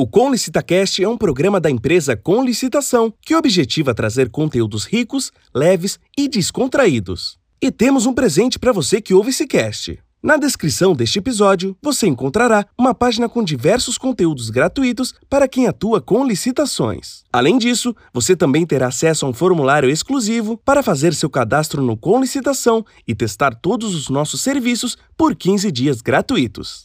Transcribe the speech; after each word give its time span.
O 0.00 0.06
Com 0.06 0.30
LicitaCast 0.30 1.02
é 1.02 1.08
um 1.08 1.18
programa 1.18 1.58
da 1.58 1.68
empresa 1.68 2.16
Com 2.16 2.44
Licitação 2.44 3.12
que 3.20 3.34
objetiva 3.34 3.92
trazer 3.92 4.30
conteúdos 4.30 4.84
ricos, 4.84 5.32
leves 5.52 5.98
e 6.16 6.28
descontraídos. 6.28 7.36
E 7.60 7.72
temos 7.72 8.06
um 8.06 8.14
presente 8.14 8.60
para 8.60 8.70
você 8.70 9.00
que 9.00 9.12
ouve 9.12 9.30
esse 9.30 9.44
cast. 9.44 9.98
Na 10.22 10.36
descrição 10.36 10.94
deste 10.94 11.18
episódio, 11.18 11.76
você 11.82 12.06
encontrará 12.06 12.64
uma 12.78 12.94
página 12.94 13.28
com 13.28 13.42
diversos 13.42 13.98
conteúdos 13.98 14.50
gratuitos 14.50 15.12
para 15.28 15.48
quem 15.48 15.66
atua 15.66 16.00
com 16.00 16.24
licitações. 16.24 17.24
Além 17.32 17.58
disso, 17.58 17.92
você 18.14 18.36
também 18.36 18.64
terá 18.64 18.86
acesso 18.86 19.26
a 19.26 19.28
um 19.28 19.34
formulário 19.34 19.90
exclusivo 19.90 20.56
para 20.64 20.80
fazer 20.80 21.12
seu 21.12 21.28
cadastro 21.28 21.82
no 21.82 21.96
Com 21.96 22.20
Licitação 22.20 22.86
e 23.04 23.16
testar 23.16 23.52
todos 23.52 23.96
os 23.96 24.08
nossos 24.08 24.42
serviços 24.42 24.96
por 25.16 25.34
15 25.34 25.72
dias 25.72 26.00
gratuitos. 26.00 26.84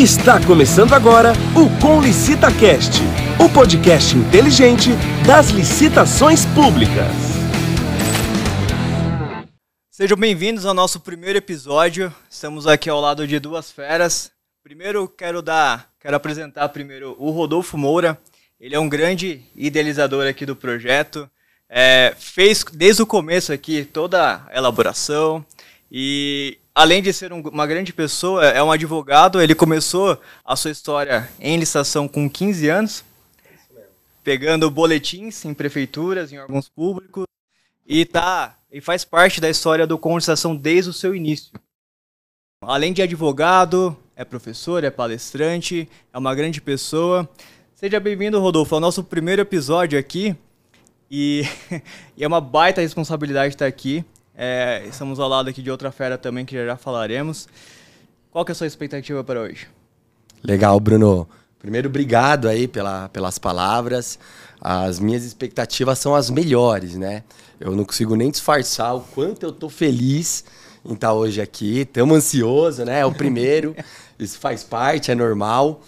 Está 0.00 0.42
começando 0.46 0.94
agora 0.94 1.34
o 1.54 1.68
Com 1.78 2.00
Licita 2.00 2.46
Cast, 2.50 3.02
o 3.38 3.52
podcast 3.52 4.16
inteligente 4.16 4.88
das 5.26 5.50
licitações 5.50 6.46
públicas. 6.46 7.12
Sejam 9.90 10.16
bem-vindos 10.16 10.64
ao 10.64 10.72
nosso 10.72 11.00
primeiro 11.00 11.36
episódio. 11.36 12.10
Estamos 12.30 12.66
aqui 12.66 12.88
ao 12.88 12.98
lado 12.98 13.26
de 13.26 13.38
duas 13.38 13.70
feras. 13.70 14.32
Primeiro 14.62 15.06
quero 15.06 15.42
dar, 15.42 15.90
quero 16.00 16.16
apresentar 16.16 16.70
primeiro 16.70 17.14
o 17.18 17.30
Rodolfo 17.30 17.76
Moura. 17.76 18.18
Ele 18.58 18.74
é 18.74 18.80
um 18.80 18.88
grande 18.88 19.42
idealizador 19.54 20.26
aqui 20.26 20.46
do 20.46 20.56
projeto. 20.56 21.30
É, 21.68 22.14
fez 22.18 22.64
desde 22.72 23.02
o 23.02 23.06
começo 23.06 23.52
aqui 23.52 23.84
toda 23.84 24.46
a 24.50 24.56
elaboração 24.56 25.44
e 25.92 26.56
além 26.74 27.02
de 27.02 27.12
ser 27.12 27.32
um, 27.32 27.40
uma 27.40 27.66
grande 27.66 27.92
pessoa, 27.92 28.44
é 28.46 28.62
um 28.62 28.70
advogado. 28.70 29.40
Ele 29.40 29.54
começou 29.54 30.20
a 30.44 30.56
sua 30.56 30.70
história 30.70 31.28
em 31.38 31.58
licitação 31.58 32.08
com 32.08 32.28
15 32.28 32.68
anos, 32.68 33.04
pegando 34.22 34.70
boletins 34.70 35.44
em 35.44 35.54
prefeituras, 35.54 36.32
em 36.32 36.38
órgãos 36.38 36.68
públicos, 36.68 37.24
e 37.86 38.04
tá 38.04 38.56
e 38.72 38.80
faz 38.80 39.04
parte 39.04 39.40
da 39.40 39.50
história 39.50 39.86
do 39.86 39.98
Conversação 39.98 40.54
desde 40.54 40.90
o 40.90 40.92
seu 40.92 41.14
início. 41.14 41.52
Além 42.62 42.92
de 42.92 43.02
advogado, 43.02 43.96
é 44.14 44.24
professor, 44.24 44.84
é 44.84 44.90
palestrante, 44.90 45.88
é 46.12 46.18
uma 46.18 46.34
grande 46.34 46.60
pessoa. 46.60 47.28
Seja 47.74 47.98
bem-vindo, 47.98 48.38
Rodolfo, 48.38 48.74
ao 48.74 48.80
nosso 48.80 49.02
primeiro 49.02 49.42
episódio 49.42 49.98
aqui. 49.98 50.36
E, 51.10 51.42
e 52.16 52.22
é 52.22 52.28
uma 52.28 52.40
baita 52.40 52.80
responsabilidade 52.80 53.54
estar 53.54 53.66
aqui. 53.66 54.04
É, 54.42 54.86
estamos 54.88 55.20
ao 55.20 55.28
lado 55.28 55.50
aqui 55.50 55.60
de 55.60 55.70
outra 55.70 55.92
fera 55.92 56.16
também 56.16 56.46
que 56.46 56.54
já, 56.54 56.64
já 56.64 56.74
falaremos. 56.74 57.46
Qual 58.30 58.42
que 58.42 58.50
é 58.50 58.54
a 58.54 58.56
sua 58.56 58.66
expectativa 58.66 59.22
para 59.22 59.38
hoje? 59.38 59.68
Legal, 60.42 60.80
Bruno. 60.80 61.28
Primeiro, 61.58 61.90
obrigado 61.90 62.48
aí 62.48 62.66
pela, 62.66 63.10
pelas 63.10 63.38
palavras. 63.38 64.18
As 64.58 64.98
minhas 64.98 65.24
expectativas 65.24 65.98
são 65.98 66.14
as 66.14 66.30
melhores, 66.30 66.94
né? 66.94 67.22
Eu 67.60 67.76
não 67.76 67.84
consigo 67.84 68.16
nem 68.16 68.30
disfarçar 68.30 68.96
o 68.96 69.02
quanto 69.02 69.44
eu 69.44 69.52
tô 69.52 69.68
feliz 69.68 70.42
em 70.86 70.94
estar 70.94 71.12
hoje 71.12 71.42
aqui. 71.42 71.80
Estamos 71.80 72.16
ansioso, 72.16 72.82
né? 72.86 73.00
É 73.00 73.04
o 73.04 73.12
primeiro. 73.12 73.76
Isso 74.18 74.38
faz 74.38 74.64
parte, 74.64 75.10
é 75.10 75.14
normal. 75.14 75.82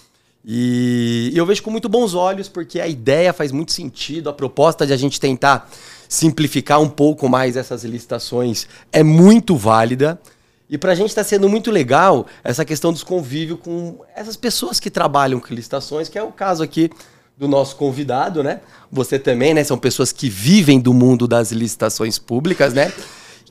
E 0.44 1.32
eu 1.34 1.46
vejo 1.46 1.62
com 1.62 1.70
muito 1.70 1.88
bons 1.88 2.12
olhos, 2.12 2.50
porque 2.50 2.80
a 2.80 2.86
ideia 2.86 3.32
faz 3.32 3.50
muito 3.50 3.72
sentido, 3.72 4.28
a 4.28 4.32
proposta 4.34 4.86
de 4.86 4.92
a 4.92 4.96
gente 4.98 5.18
tentar 5.18 5.70
simplificar 6.12 6.78
um 6.78 6.90
pouco 6.90 7.26
mais 7.26 7.56
essas 7.56 7.84
licitações 7.84 8.68
é 8.92 9.02
muito 9.02 9.56
válida. 9.56 10.20
E 10.68 10.76
para 10.76 10.92
a 10.92 10.94
gente 10.94 11.08
está 11.08 11.24
sendo 11.24 11.48
muito 11.48 11.70
legal 11.70 12.26
essa 12.44 12.66
questão 12.66 12.92
dos 12.92 13.02
convívios 13.02 13.58
com 13.60 13.98
essas 14.14 14.36
pessoas 14.36 14.78
que 14.78 14.90
trabalham 14.90 15.40
com 15.40 15.54
licitações, 15.54 16.10
que 16.10 16.18
é 16.18 16.22
o 16.22 16.30
caso 16.30 16.62
aqui 16.62 16.90
do 17.36 17.48
nosso 17.48 17.76
convidado, 17.76 18.42
né? 18.42 18.60
Você 18.90 19.18
também, 19.18 19.54
né? 19.54 19.64
São 19.64 19.78
pessoas 19.78 20.12
que 20.12 20.28
vivem 20.28 20.78
do 20.78 20.92
mundo 20.92 21.26
das 21.26 21.50
licitações 21.50 22.18
públicas, 22.18 22.74
né? 22.74 22.92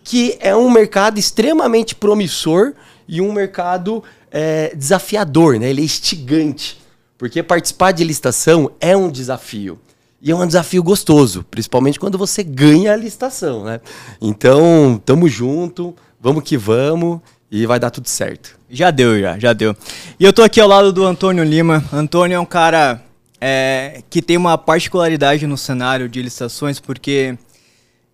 Que 0.04 0.38
é 0.40 0.56
um 0.56 0.70
mercado 0.70 1.18
extremamente 1.18 1.96
promissor 1.96 2.74
e 3.08 3.20
um 3.22 3.32
mercado 3.34 4.04
é, 4.30 4.72
desafiador, 4.76 5.60
né? 5.60 5.68
Ele 5.68 5.82
é 5.82 5.86
instigante. 5.86 6.80
Porque 7.18 7.42
participar 7.42 7.92
de 7.92 8.04
licitação 8.04 8.72
é 8.80 8.96
um 8.96 9.10
desafio. 9.10 9.80
E 10.22 10.30
é 10.30 10.36
um 10.36 10.46
desafio 10.46 10.84
gostoso, 10.84 11.44
principalmente 11.50 12.00
quando 12.00 12.16
você 12.16 12.44
ganha 12.44 12.94
a 12.94 12.96
licitação, 12.96 13.64
né? 13.64 13.82
Então, 14.22 15.02
tamo 15.04 15.28
junto, 15.28 15.96
vamos 16.20 16.44
que 16.44 16.56
vamos 16.56 17.20
e 17.50 17.66
vai 17.66 17.80
dar 17.80 17.90
tudo 17.90 18.08
certo. 18.08 18.58
Já 18.70 18.92
deu, 18.92 19.20
já, 19.20 19.40
já 19.40 19.52
deu. 19.52 19.76
E 20.20 20.24
eu 20.24 20.32
tô 20.32 20.44
aqui 20.44 20.62
ao 20.62 20.68
lado 20.68 20.94
do 20.94 21.04
Antônio 21.04 21.44
Lima. 21.44 21.84
Antônio 21.92 22.36
é 22.36 22.40
um 22.40 22.46
cara 22.46 23.02
é, 23.42 24.04
que 24.12 24.22
tem 24.22 24.38
uma 24.38 24.60
particularidade 24.60 25.48
no 25.48 25.58
cenário 25.58 26.08
de 26.08 26.22
licitações, 26.22 26.80
porque 26.80 27.36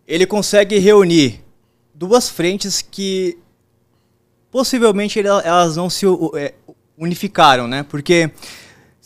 ele 0.08 0.26
consegue 0.26 0.80
reunir 0.80 1.44
duas 1.94 2.30
frentes 2.30 2.82
que 2.82 3.38
possivelmente 4.50 5.20
elas 5.20 5.76
não 5.76 5.90
se 5.90 6.06
é, 6.36 6.54
unificaram, 6.98 7.68
né? 7.68 7.84
Porque 7.84 8.32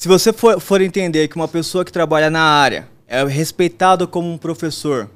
se 0.01 0.07
você 0.07 0.34
for, 0.34 0.59
for 0.59 0.81
entender 0.81 1.28
que 1.28 1.35
uma 1.35 1.47
pessoa 1.47 1.85
que 1.85 1.91
trabalha 1.91 2.28
na 2.28 2.41
área 2.41 2.88
é 3.07 3.23
respeitado 3.23 4.07
como 4.07 4.34
um 4.34 4.35
professor, 4.35 5.07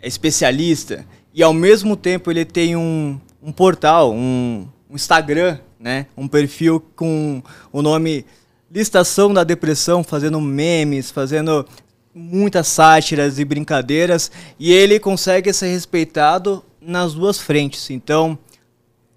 é 0.00 0.06
especialista, 0.06 1.04
e 1.34 1.42
ao 1.42 1.52
mesmo 1.52 1.96
tempo 1.96 2.30
ele 2.30 2.44
tem 2.44 2.76
um, 2.76 3.18
um 3.42 3.50
portal, 3.50 4.12
um, 4.12 4.68
um 4.88 4.94
Instagram, 4.94 5.58
né? 5.80 6.06
um 6.16 6.28
perfil 6.28 6.78
com 6.94 7.42
o 7.72 7.82
nome 7.82 8.24
Listação 8.70 9.34
da 9.34 9.42
Depressão, 9.42 10.04
fazendo 10.04 10.40
memes, 10.40 11.10
fazendo 11.10 11.66
muitas 12.14 12.68
sátiras 12.68 13.40
e 13.40 13.44
brincadeiras, 13.44 14.30
e 14.56 14.72
ele 14.72 15.00
consegue 15.00 15.52
ser 15.52 15.66
respeitado 15.72 16.64
nas 16.80 17.12
duas 17.12 17.40
frentes. 17.40 17.90
Então, 17.90 18.38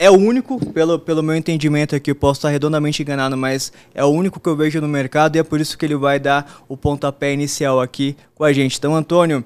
é 0.01 0.09
o 0.09 0.15
único, 0.15 0.59
pelo, 0.71 0.97
pelo 0.97 1.21
meu 1.21 1.35
entendimento 1.35 1.95
aqui, 1.95 2.09
eu 2.09 2.15
posso 2.15 2.39
estar 2.39 2.49
redondamente 2.49 3.03
enganado, 3.03 3.37
mas 3.37 3.71
é 3.93 4.03
o 4.03 4.07
único 4.07 4.39
que 4.39 4.49
eu 4.49 4.55
vejo 4.55 4.81
no 4.81 4.87
mercado 4.87 5.35
e 5.35 5.39
é 5.39 5.43
por 5.43 5.61
isso 5.61 5.77
que 5.77 5.85
ele 5.85 5.95
vai 5.95 6.19
dar 6.19 6.63
o 6.67 6.75
pontapé 6.75 7.31
inicial 7.31 7.79
aqui 7.79 8.17
com 8.33 8.43
a 8.43 8.51
gente. 8.51 8.79
Então, 8.79 8.95
Antônio, 8.95 9.43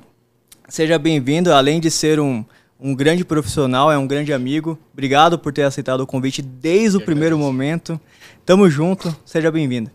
seja 0.70 0.98
bem-vindo. 0.98 1.52
Além 1.52 1.82
de 1.82 1.92
ser 1.92 2.22
um, 2.22 2.46
um 2.80 2.96
grande 2.96 3.26
profissional, 3.26 3.92
é 3.92 3.98
um 3.98 4.08
grande 4.08 4.32
amigo. 4.32 4.80
Obrigado 4.94 5.38
por 5.38 5.52
ter 5.52 5.64
aceitado 5.64 6.00
o 6.00 6.08
convite 6.08 6.42
desde 6.42 6.96
o 7.00 7.02
primeiro 7.02 7.38
momento. 7.38 8.00
Tamo 8.46 8.70
junto, 8.70 9.14
seja 9.26 9.52
bem-vindo. 9.52 9.92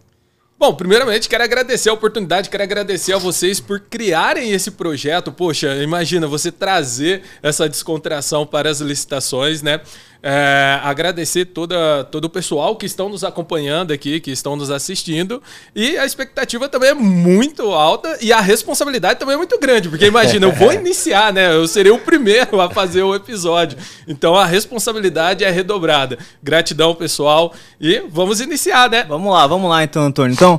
Bom, 0.61 0.75
primeiramente 0.75 1.27
quero 1.27 1.43
agradecer 1.43 1.89
a 1.89 1.95
oportunidade, 1.95 2.51
quero 2.51 2.63
agradecer 2.63 3.15
a 3.15 3.17
vocês 3.17 3.59
por 3.61 3.81
criarem 3.81 4.53
esse 4.53 4.71
projeto. 4.71 5.33
Poxa, 5.33 5.75
imagina 5.83 6.27
você 6.27 6.53
trazer 6.53 7.23
essa 7.43 7.67
descontração 7.67 8.45
para 8.45 8.69
as 8.69 8.79
licitações, 8.83 9.63
né? 9.63 9.81
É, 10.23 10.79
agradecer 10.83 11.47
toda, 11.47 12.05
todo 12.05 12.27
o 12.27 12.29
pessoal 12.29 12.77
que 12.77 12.85
estão 12.85 13.09
nos 13.09 13.25
acompanhando 13.25 13.91
aqui, 13.91 14.21
que 14.21 14.31
estão 14.31 14.55
nos 14.55 14.71
assistindo. 14.71 15.43
E 15.75 15.97
a 15.97 16.05
expectativa 16.05 16.69
também 16.69 16.91
é 16.91 16.95
muito 16.95 17.63
alta 17.73 18.19
e 18.21 18.31
a 18.31 18.39
responsabilidade 18.39 19.19
também 19.19 19.37
é 19.37 19.39
muito 19.39 19.59
grande, 19.59 19.89
porque 19.89 20.05
imagina, 20.05 20.45
eu 20.45 20.53
vou 20.53 20.73
iniciar, 20.75 21.33
né? 21.33 21.55
Eu 21.55 21.67
serei 21.67 21.91
o 21.91 21.99
primeiro 21.99 22.61
a 22.61 22.69
fazer 22.69 23.03
o 23.03 23.15
episódio. 23.15 23.79
Então 24.07 24.37
a 24.37 24.45
responsabilidade 24.45 25.43
é 25.43 25.51
redobrada. 25.51 26.19
Gratidão, 26.43 26.95
pessoal. 26.95 27.55
E 27.81 28.03
vamos 28.11 28.43
iniciar, 28.43 28.91
né? 28.91 29.07
Vamos 29.09 29.33
lá, 29.33 29.47
vamos 29.47 29.71
lá 29.71 29.83
então, 29.83 30.03
Antônio. 30.03 30.35
Então. 30.35 30.50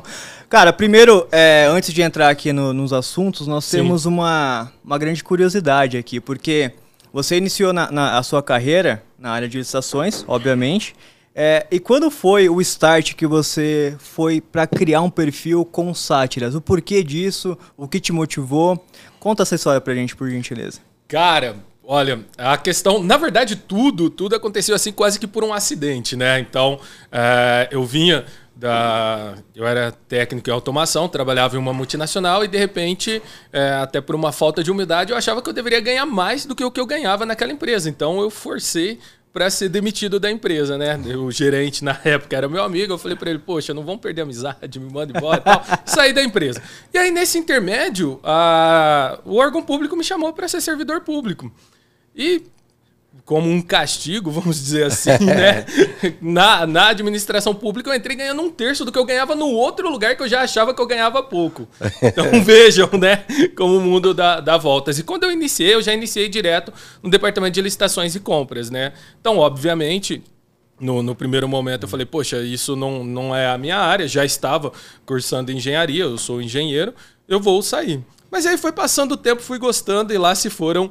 Cara, 0.48 0.72
primeiro, 0.72 1.26
é, 1.32 1.66
antes 1.70 1.92
de 1.92 2.02
entrar 2.02 2.28
aqui 2.28 2.52
no, 2.52 2.72
nos 2.72 2.92
assuntos, 2.92 3.46
nós 3.46 3.64
Sim. 3.64 3.78
temos 3.78 4.04
uma, 4.04 4.70
uma 4.84 4.98
grande 4.98 5.24
curiosidade 5.24 5.96
aqui, 5.96 6.20
porque 6.20 6.72
você 7.12 7.36
iniciou 7.36 7.72
na, 7.72 7.90
na, 7.90 8.18
a 8.18 8.22
sua 8.22 8.42
carreira 8.42 9.02
na 9.18 9.30
área 9.30 9.48
de 9.48 9.58
licitações, 9.58 10.24
obviamente. 10.28 10.94
É, 11.34 11.66
e 11.70 11.80
quando 11.80 12.10
foi 12.10 12.48
o 12.48 12.60
start 12.60 13.14
que 13.14 13.26
você 13.26 13.96
foi 13.98 14.40
para 14.40 14.66
criar 14.66 15.00
um 15.00 15.08
perfil 15.08 15.64
com 15.64 15.94
sátiras? 15.94 16.54
O 16.54 16.60
porquê 16.60 17.02
disso? 17.02 17.56
O 17.76 17.88
que 17.88 17.98
te 17.98 18.12
motivou? 18.12 18.84
Conta 19.18 19.42
essa 19.42 19.54
história 19.54 19.80
pra 19.80 19.94
gente, 19.94 20.14
por 20.14 20.28
gentileza. 20.28 20.80
Cara, 21.08 21.56
olha, 21.82 22.20
a 22.36 22.58
questão, 22.58 23.02
na 23.02 23.16
verdade, 23.16 23.56
tudo, 23.56 24.10
tudo 24.10 24.36
aconteceu 24.36 24.74
assim 24.74 24.92
quase 24.92 25.18
que 25.18 25.26
por 25.26 25.42
um 25.44 25.54
acidente, 25.54 26.16
né? 26.16 26.38
Então, 26.40 26.78
é, 27.10 27.68
eu 27.70 27.84
vinha 27.84 28.26
da. 28.54 29.34
Eu 29.54 29.66
era 29.66 29.92
técnico 29.92 30.48
em 30.48 30.52
automação, 30.52 31.08
trabalhava 31.08 31.56
em 31.56 31.58
uma 31.58 31.72
multinacional 31.72 32.44
e 32.44 32.48
de 32.48 32.58
repente, 32.58 33.22
é, 33.52 33.70
até 33.74 34.00
por 34.00 34.14
uma 34.14 34.32
falta 34.32 34.62
de 34.62 34.70
humildade, 34.70 35.12
eu 35.12 35.16
achava 35.16 35.42
que 35.42 35.48
eu 35.48 35.52
deveria 35.52 35.80
ganhar 35.80 36.06
mais 36.06 36.44
do 36.44 36.54
que 36.54 36.64
o 36.64 36.70
que 36.70 36.80
eu 36.80 36.86
ganhava 36.86 37.26
naquela 37.26 37.52
empresa. 37.52 37.88
Então 37.88 38.20
eu 38.20 38.30
forcei 38.30 38.98
para 39.32 39.48
ser 39.48 39.70
demitido 39.70 40.20
da 40.20 40.30
empresa, 40.30 40.76
né? 40.76 40.96
O 41.16 41.30
gerente 41.30 41.82
na 41.82 41.98
época 42.04 42.36
era 42.36 42.48
meu 42.48 42.62
amigo, 42.62 42.92
eu 42.92 42.98
falei 42.98 43.16
para 43.16 43.30
ele, 43.30 43.38
poxa, 43.38 43.72
não 43.72 43.82
vamos 43.82 44.00
perder 44.00 44.20
a 44.20 44.24
amizade, 44.24 44.78
me 44.78 44.92
manda 44.92 45.16
embora 45.16 45.40
e 45.40 45.44
tal. 45.44 45.64
Saí 45.86 46.12
da 46.12 46.22
empresa. 46.22 46.62
E 46.92 46.98
aí, 46.98 47.10
nesse 47.10 47.38
intermédio, 47.38 48.20
a... 48.22 49.18
o 49.24 49.36
órgão 49.36 49.62
público 49.62 49.96
me 49.96 50.04
chamou 50.04 50.32
para 50.32 50.46
ser 50.48 50.60
servidor 50.60 51.00
público. 51.00 51.50
E 52.14 52.42
como 53.24 53.48
um 53.48 53.62
castigo, 53.62 54.30
vamos 54.32 54.56
dizer 54.56 54.86
assim, 54.86 55.10
né? 55.24 55.64
Na, 56.20 56.66
na 56.66 56.88
administração 56.88 57.54
pública 57.54 57.90
eu 57.90 57.94
entrei 57.94 58.16
ganhando 58.16 58.42
um 58.42 58.50
terço 58.50 58.84
do 58.84 58.92
que 58.92 58.98
eu 58.98 59.04
ganhava 59.04 59.34
no 59.34 59.46
outro 59.46 59.88
lugar 59.90 60.16
que 60.16 60.22
eu 60.22 60.28
já 60.28 60.42
achava 60.42 60.74
que 60.74 60.80
eu 60.80 60.86
ganhava 60.86 61.22
pouco. 61.22 61.68
Então 62.02 62.24
vejam, 62.42 62.88
né? 62.98 63.24
Como 63.56 63.76
o 63.76 63.80
mundo 63.80 64.12
dá, 64.12 64.40
dá 64.40 64.56
voltas. 64.56 64.98
E 64.98 65.02
quando 65.02 65.24
eu 65.24 65.30
iniciei, 65.30 65.74
eu 65.74 65.82
já 65.82 65.92
iniciei 65.92 66.28
direto 66.28 66.72
no 67.02 67.10
departamento 67.10 67.54
de 67.54 67.62
licitações 67.62 68.14
e 68.14 68.20
compras, 68.20 68.70
né? 68.70 68.92
Então, 69.20 69.38
obviamente, 69.38 70.22
no, 70.80 71.02
no, 71.02 71.14
primeiro 71.14 71.48
momento 71.48 71.84
eu 71.84 71.88
falei, 71.88 72.06
poxa, 72.06 72.42
isso 72.42 72.74
não, 72.74 73.04
não 73.04 73.34
é 73.34 73.46
a 73.46 73.56
minha 73.56 73.78
área, 73.78 74.08
já 74.08 74.24
estava 74.24 74.72
cursando 75.06 75.52
engenharia, 75.52 76.04
eu 76.04 76.18
sou 76.18 76.42
engenheiro, 76.42 76.92
eu 77.28 77.38
vou 77.38 77.62
sair. 77.62 78.04
Mas 78.30 78.46
aí 78.46 78.56
foi 78.56 78.72
passando 78.72 79.12
o 79.12 79.16
tempo, 79.16 79.42
fui 79.42 79.58
gostando 79.58 80.12
e 80.12 80.18
lá 80.18 80.34
se 80.34 80.50
foram 80.50 80.90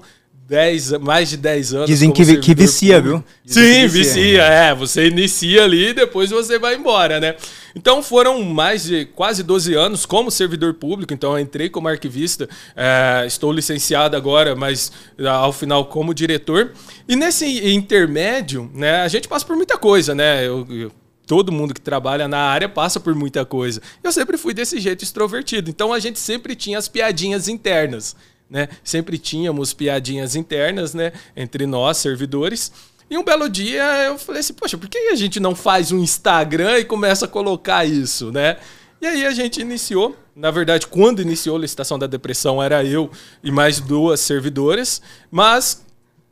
10, 0.51 0.99
mais 0.99 1.29
de 1.29 1.37
10 1.37 1.73
anos. 1.75 1.87
Dizem 1.87 2.11
que, 2.11 2.37
que 2.39 2.53
vicia, 2.53 2.97
público. 2.97 3.19
viu? 3.19 3.25
Dizem 3.45 3.63
Sim, 3.63 3.87
vicia. 3.87 4.13
vicia. 4.13 4.43
É, 4.43 4.75
você 4.75 5.07
inicia 5.07 5.63
ali 5.63 5.87
e 5.87 5.93
depois 5.93 6.29
você 6.29 6.59
vai 6.59 6.75
embora, 6.75 7.21
né? 7.21 7.37
Então 7.73 8.03
foram 8.03 8.43
mais 8.43 8.83
de 8.83 9.05
quase 9.05 9.43
12 9.43 9.73
anos 9.75 10.05
como 10.05 10.29
servidor 10.29 10.73
público. 10.73 11.13
Então 11.13 11.31
eu 11.31 11.39
entrei 11.39 11.69
como 11.69 11.87
arquivista, 11.87 12.49
é, 12.75 13.23
estou 13.25 13.49
licenciado 13.53 14.17
agora, 14.17 14.53
mas 14.53 14.91
ah, 15.19 15.31
ao 15.31 15.53
final 15.53 15.85
como 15.85 16.13
diretor. 16.13 16.73
E 17.07 17.15
nesse 17.15 17.73
intermédio, 17.73 18.69
né, 18.73 19.03
a 19.03 19.07
gente 19.07 19.29
passa 19.29 19.45
por 19.45 19.55
muita 19.55 19.77
coisa, 19.77 20.13
né? 20.13 20.45
Eu, 20.45 20.67
eu, 20.69 20.91
todo 21.25 21.49
mundo 21.49 21.73
que 21.73 21.79
trabalha 21.79 22.27
na 22.27 22.39
área 22.39 22.67
passa 22.67 22.99
por 22.99 23.15
muita 23.15 23.45
coisa. 23.45 23.81
Eu 24.03 24.11
sempre 24.11 24.37
fui 24.37 24.53
desse 24.53 24.81
jeito 24.81 25.01
extrovertido. 25.01 25.69
Então 25.69 25.93
a 25.93 25.99
gente 25.99 26.19
sempre 26.19 26.57
tinha 26.57 26.77
as 26.77 26.89
piadinhas 26.89 27.47
internas 27.47 28.17
né? 28.51 28.67
Sempre 28.83 29.17
tínhamos 29.17 29.73
piadinhas 29.73 30.35
internas, 30.35 30.93
né? 30.93 31.13
Entre 31.35 31.65
nós, 31.65 31.97
servidores. 31.97 32.71
E 33.09 33.17
um 33.17 33.23
belo 33.23 33.49
dia 33.49 33.83
eu 34.05 34.19
falei 34.19 34.41
assim, 34.41 34.53
poxa, 34.53 34.77
por 34.77 34.89
que 34.89 34.97
a 34.97 35.15
gente 35.15 35.39
não 35.39 35.55
faz 35.55 35.91
um 35.91 35.99
Instagram 35.99 36.79
e 36.79 36.85
começa 36.85 37.25
a 37.25 37.27
colocar 37.27 37.85
isso, 37.85 38.31
né? 38.31 38.57
E 39.01 39.07
aí 39.07 39.25
a 39.25 39.31
gente 39.31 39.61
iniciou. 39.61 40.15
Na 40.35 40.51
verdade, 40.51 40.87
quando 40.87 41.21
iniciou 41.21 41.57
a 41.57 41.59
licitação 41.59 41.97
da 41.97 42.07
depressão, 42.07 42.61
era 42.61 42.83
eu 42.83 43.09
e 43.43 43.51
mais 43.51 43.79
duas 43.79 44.19
servidoras, 44.19 45.01
mas 45.29 45.83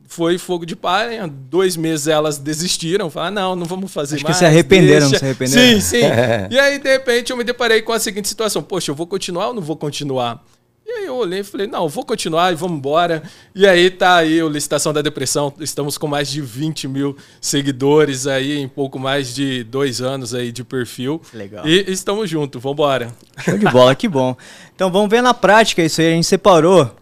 foi 0.06 0.38
fogo 0.38 0.64
de 0.64 0.74
palha. 0.76 1.26
Dois 1.26 1.76
meses 1.76 2.06
elas 2.06 2.38
desistiram, 2.38 3.10
falaram, 3.10 3.34
não, 3.34 3.56
não 3.56 3.66
vamos 3.66 3.92
fazer 3.92 4.16
Acho 4.16 4.24
mais. 4.24 4.36
que 4.36 4.38
se 4.40 4.44
arrependeram, 4.44 5.08
deixa. 5.08 5.18
se 5.18 5.24
arrependeram. 5.24 5.80
Sim, 5.80 5.80
sim. 5.80 6.02
e 6.50 6.58
aí, 6.58 6.78
de 6.78 6.88
repente, 6.88 7.30
eu 7.30 7.36
me 7.36 7.44
deparei 7.44 7.82
com 7.82 7.92
a 7.92 7.98
seguinte 7.98 8.28
situação: 8.28 8.62
poxa, 8.62 8.90
eu 8.90 8.94
vou 8.94 9.06
continuar 9.06 9.48
ou 9.48 9.54
não 9.54 9.62
vou 9.62 9.76
continuar? 9.76 10.42
E 10.90 10.92
aí 10.92 11.06
eu 11.06 11.14
olhei 11.14 11.38
e 11.38 11.44
falei, 11.44 11.68
não, 11.68 11.88
vou 11.88 12.04
continuar 12.04 12.50
e 12.50 12.56
vamos 12.56 12.78
embora. 12.78 13.22
E 13.54 13.64
aí 13.64 13.88
tá 13.92 14.16
aí 14.16 14.42
o 14.42 14.48
Licitação 14.48 14.92
da 14.92 15.00
Depressão. 15.00 15.54
Estamos 15.60 15.96
com 15.96 16.08
mais 16.08 16.28
de 16.28 16.40
20 16.40 16.88
mil 16.88 17.16
seguidores 17.40 18.26
aí, 18.26 18.58
em 18.58 18.66
pouco 18.66 18.98
mais 18.98 19.32
de 19.32 19.62
dois 19.62 20.00
anos 20.00 20.34
aí 20.34 20.50
de 20.50 20.64
perfil. 20.64 21.22
Legal. 21.32 21.64
E 21.64 21.84
estamos 21.92 22.28
juntos, 22.28 22.60
vamos 22.60 22.74
embora. 22.74 23.14
Show 23.38 23.56
de 23.56 23.66
bola, 23.66 23.94
que 23.94 24.08
bom. 24.08 24.36
Então 24.74 24.90
vamos 24.90 25.08
ver 25.08 25.22
na 25.22 25.32
prática 25.32 25.80
isso 25.80 26.00
aí. 26.00 26.08
A 26.08 26.10
gente 26.10 26.26
separou. 26.26 26.92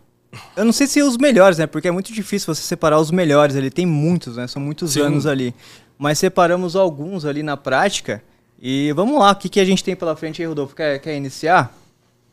Eu 0.54 0.66
não 0.66 0.72
sei 0.72 0.86
se 0.86 1.00
os 1.00 1.16
melhores, 1.16 1.56
né? 1.56 1.66
Porque 1.66 1.88
é 1.88 1.90
muito 1.90 2.12
difícil 2.12 2.54
você 2.54 2.60
separar 2.60 3.00
os 3.00 3.10
melhores. 3.10 3.56
Ele 3.56 3.70
tem 3.70 3.86
muitos, 3.86 4.36
né? 4.36 4.46
São 4.46 4.60
muitos 4.60 4.92
Sim. 4.92 5.00
anos 5.00 5.26
ali. 5.26 5.54
Mas 5.96 6.18
separamos 6.18 6.76
alguns 6.76 7.24
ali 7.24 7.42
na 7.42 7.56
prática. 7.56 8.22
E 8.60 8.92
vamos 8.92 9.18
lá, 9.18 9.30
o 9.30 9.36
que, 9.36 9.48
que 9.48 9.60
a 9.60 9.64
gente 9.64 9.82
tem 9.82 9.96
pela 9.96 10.14
frente 10.14 10.42
aí, 10.42 10.46
Rodolfo? 10.46 10.76
Quer, 10.76 10.98
quer 10.98 11.16
iniciar? 11.16 11.74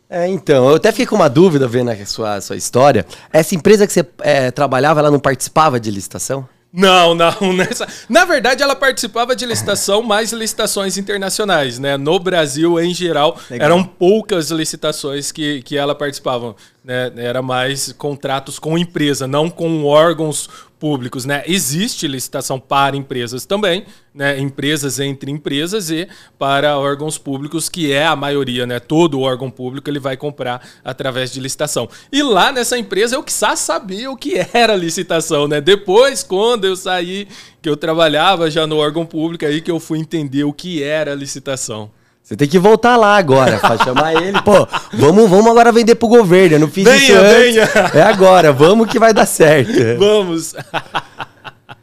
É, 0.10 0.28
então, 0.28 0.70
eu 0.70 0.76
até 0.76 0.92
fiquei 0.92 1.06
com 1.06 1.16
uma 1.16 1.30
dúvida 1.30 1.68
vendo 1.68 1.90
a 1.90 2.06
sua, 2.06 2.36
a 2.36 2.42
sua 2.42 2.56
história. 2.56 3.06
Essa 3.34 3.56
empresa 3.56 3.88
que 3.88 3.94
você 3.94 4.06
é, 4.20 4.52
trabalhava, 4.52 5.00
ela 5.00 5.12
não 5.12 5.20
participava 5.20 5.80
de 5.80 5.90
licitação? 5.90 6.48
Não, 6.76 7.16
não. 7.16 7.54
Nessa... 7.56 7.88
Na 8.10 8.26
verdade, 8.26 8.62
ela 8.62 8.76
participava 8.76 9.36
de 9.36 9.46
licitação, 9.46 10.04
mais 10.04 10.34
licitações 10.34 10.98
internacionais, 10.98 11.80
né? 11.80 11.96
No 11.96 12.20
Brasil, 12.20 12.80
em 12.80 12.94
geral, 12.94 13.40
Legal. 13.50 13.66
eram 13.66 13.84
poucas 13.84 14.52
licitações 14.52 15.32
que, 15.32 15.62
que 15.62 15.78
ela 15.78 15.96
participava. 15.96 16.56
Né? 16.86 17.12
Era 17.18 17.42
mais 17.42 17.92
contratos 17.94 18.60
com 18.60 18.78
empresa, 18.78 19.26
não 19.26 19.50
com 19.50 19.86
órgãos 19.86 20.48
públicos, 20.80 21.26
né? 21.26 21.42
Existe 21.48 22.08
licitação 22.08 22.60
para 22.60 22.96
empresas 22.96 23.44
também, 23.44 23.88
né? 24.14 24.40
Empresas 24.40 25.00
entre 25.00 25.32
empresas 25.32 25.90
e 25.90 26.08
para 26.38 26.78
órgãos 26.78 27.18
públicos, 27.18 27.70
que 27.70 27.92
é 27.92 28.06
a 28.06 28.16
maioria, 28.16 28.68
né? 28.68 28.80
Todo 28.80 29.20
órgão 29.22 29.50
público 29.50 29.90
ele 29.90 29.98
vai 29.98 30.16
comprar 30.16 30.62
através 30.84 31.32
de 31.32 31.40
licitação. 31.40 31.90
E 32.12 32.22
lá 32.22 32.52
nessa 32.52 32.78
empresa 32.78 33.16
eu 33.16 33.24
que 33.24 33.34
sabia 33.34 34.12
o 34.12 34.16
que 34.16 34.36
era 34.54 34.76
licitação, 34.76 35.48
né? 35.48 35.60
Depois, 35.60 36.22
quando 36.22 36.66
eu 36.66 36.76
saí, 36.76 37.28
que 37.64 37.70
eu 37.70 37.76
trabalhava 37.76 38.52
já 38.52 38.68
no 38.68 38.78
órgão 38.78 39.08
público, 39.08 39.44
aí 39.44 39.60
que 39.60 39.72
eu 39.72 39.80
fui 39.80 39.98
entender 39.98 40.44
o 40.44 40.54
que 40.54 40.84
era 40.84 41.16
licitação. 41.16 41.90
Você 42.26 42.36
tem 42.36 42.48
que 42.48 42.58
voltar 42.58 42.98
lá 42.98 43.18
agora, 43.18 43.60
pra 43.60 43.78
chamar 43.78 44.16
ele. 44.20 44.42
Pô, 44.42 44.68
vamos, 44.92 45.30
vamos 45.30 45.46
agora 45.46 45.72
vender 45.72 45.94
pro 45.94 46.08
governo. 46.08 46.56
Eu 46.56 46.60
não 46.60 46.68
fiz 46.68 46.84
venha, 46.84 46.98
isso 46.98 47.14
antes. 47.14 47.72
Venha. 47.72 47.92
É 47.94 48.02
agora, 48.02 48.52
vamos 48.52 48.90
que 48.90 48.98
vai 48.98 49.14
dar 49.14 49.28
certo. 49.28 49.72
Vamos. 50.00 50.56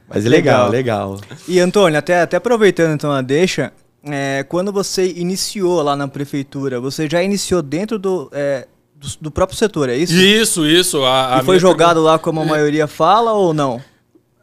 Mas 0.09 0.25
legal, 0.25 0.69
legal. 0.69 1.21
E 1.47 1.61
Antônio, 1.61 1.97
até, 1.97 2.23
até 2.23 2.37
aproveitando 2.37 2.93
então 2.93 3.12
a 3.12 3.23
deixa, 3.23 3.73
é, 4.05 4.44
quando 4.49 4.73
você 4.73 5.12
iniciou 5.12 5.81
lá 5.81 5.94
na 5.94 6.09
prefeitura, 6.09 6.81
você 6.81 7.09
já 7.09 7.23
iniciou 7.23 7.62
dentro 7.62 7.97
do, 7.97 8.29
é, 8.33 8.67
do, 8.97 9.06
do, 9.21 9.31
próprio 9.31 9.56
setor, 9.56 9.89
é 9.89 9.97
isso? 9.97 10.12
Isso, 10.12 10.67
isso. 10.67 11.05
A, 11.05 11.37
a 11.37 11.41
e 11.41 11.44
foi 11.44 11.61
jogado 11.61 11.94
pergunta... 11.94 12.11
lá 12.11 12.19
como 12.19 12.41
a 12.41 12.44
maioria 12.44 12.89
fala 12.89 13.33
ou 13.33 13.55
não? 13.55 13.81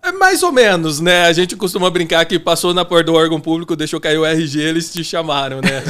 É 0.02 0.14
mais 0.14 0.44
ou 0.44 0.52
menos, 0.52 1.02
né? 1.02 1.26
A 1.26 1.34
gente 1.34 1.58
costuma 1.58 1.90
brincar 1.90 2.26
que 2.26 2.40
passou 2.40 2.74
na 2.74 2.86
porta 2.86 3.12
do 3.12 3.14
órgão 3.14 3.40
público, 3.40 3.76
deixou 3.76 4.00
cair 4.00 4.18
o 4.18 4.26
RG, 4.26 4.60
eles 4.62 4.92
te 4.92 5.04
chamaram, 5.04 5.60
né? 5.60 5.84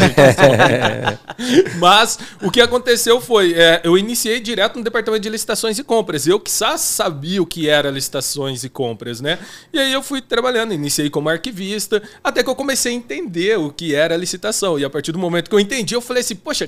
Mas 1.78 2.18
o 2.42 2.50
que 2.50 2.60
aconteceu 2.60 3.22
foi, 3.22 3.54
é, 3.54 3.82
eu 3.84 3.96
iniciei 3.96 4.40
direto 4.40 4.78
no 4.78 4.84
departamento 4.84 5.22
de 5.22 5.30
licitações 5.30 5.78
e 5.78 5.84
compras. 5.84 6.26
Eu 6.26 6.40
que 6.40 6.50
só 6.50 6.76
sabia 6.76 7.42
o 7.42 7.46
que 7.46 7.70
era 7.70 7.92
licitações 7.92 8.64
e 8.64 8.70
compras, 8.70 9.22
né? 9.22 9.38
E 9.72 9.78
aí 9.78 9.94
eu 9.94 10.02
fui 10.02 10.22
trabalhando, 10.22 10.74
iniciei 10.74 11.10
como 11.10 11.30
arquivista, 11.30 12.02
até 12.24 12.44
que 12.44 12.50
eu 12.50 12.56
comecei 12.56 12.92
a 12.92 12.96
entender 12.96 13.60
o 13.60 13.72
que 13.72 13.94
era 13.94 14.18
licitação. 14.18 14.80
E 14.80 14.84
a 14.84 14.90
partir 14.90 15.12
do 15.12 15.20
momento 15.20 15.50
que 15.50 15.56
eu 15.56 15.60
entendi, 15.60 15.94
eu 15.94 16.02
falei 16.02 16.22
assim, 16.22 16.36
poxa, 16.36 16.68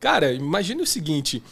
cara, 0.00 0.32
imagine 0.32 0.80
o 0.80 0.86
seguinte 0.86 1.42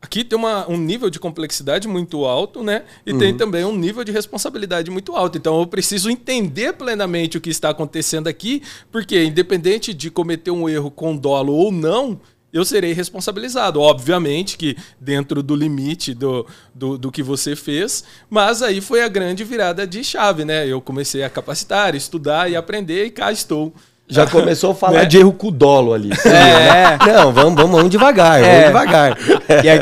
aqui 0.00 0.24
tem 0.24 0.38
uma, 0.38 0.68
um 0.70 0.76
nível 0.76 1.10
de 1.10 1.18
complexidade 1.18 1.88
muito 1.88 2.24
alto, 2.24 2.62
né? 2.62 2.84
E 3.04 3.12
uhum. 3.12 3.18
tem 3.18 3.36
também 3.36 3.64
um 3.64 3.76
nível 3.76 4.04
de 4.04 4.12
responsabilidade 4.12 4.90
muito 4.90 5.14
alto. 5.14 5.38
Então 5.38 5.60
eu 5.60 5.66
preciso 5.66 6.10
entender 6.10 6.72
plenamente 6.74 7.36
o 7.36 7.40
que 7.40 7.50
está 7.50 7.70
acontecendo 7.70 8.28
aqui, 8.28 8.62
porque 8.90 9.24
independente 9.24 9.92
de 9.92 10.10
cometer 10.10 10.50
um 10.50 10.68
erro 10.68 10.90
com 10.90 11.16
dolo 11.16 11.52
ou 11.52 11.72
não, 11.72 12.20
eu 12.52 12.64
serei 12.64 12.92
responsabilizado. 12.92 13.80
Obviamente 13.80 14.56
que 14.56 14.76
dentro 15.00 15.42
do 15.42 15.54
limite 15.54 16.14
do, 16.14 16.46
do, 16.74 16.96
do, 16.96 17.12
que 17.12 17.22
você 17.22 17.54
fez, 17.54 18.04
mas 18.30 18.62
aí 18.62 18.80
foi 18.80 19.02
a 19.02 19.08
grande 19.08 19.44
virada 19.44 19.86
de 19.86 20.02
chave, 20.02 20.44
né? 20.44 20.66
Eu 20.66 20.80
comecei 20.80 21.22
a 21.22 21.30
capacitar, 21.30 21.94
estudar 21.94 22.50
e 22.50 22.56
aprender 22.56 23.04
e 23.06 23.10
cá 23.10 23.32
estou. 23.32 23.74
Já 24.08 24.26
começou 24.30 24.72
a 24.72 24.74
falar 24.74 25.00
né? 25.00 25.04
de 25.04 25.18
erro 25.18 25.32
com 25.32 25.50
dolo 25.50 25.92
ali. 25.92 26.10
É. 26.26 26.98
Não, 27.12 27.32
vamos, 27.32 27.54
vamos, 27.54 27.76
vamos 27.76 27.90
devagar, 27.90 28.42
é. 28.42 28.42
vamos 28.42 28.66
devagar. 28.66 29.18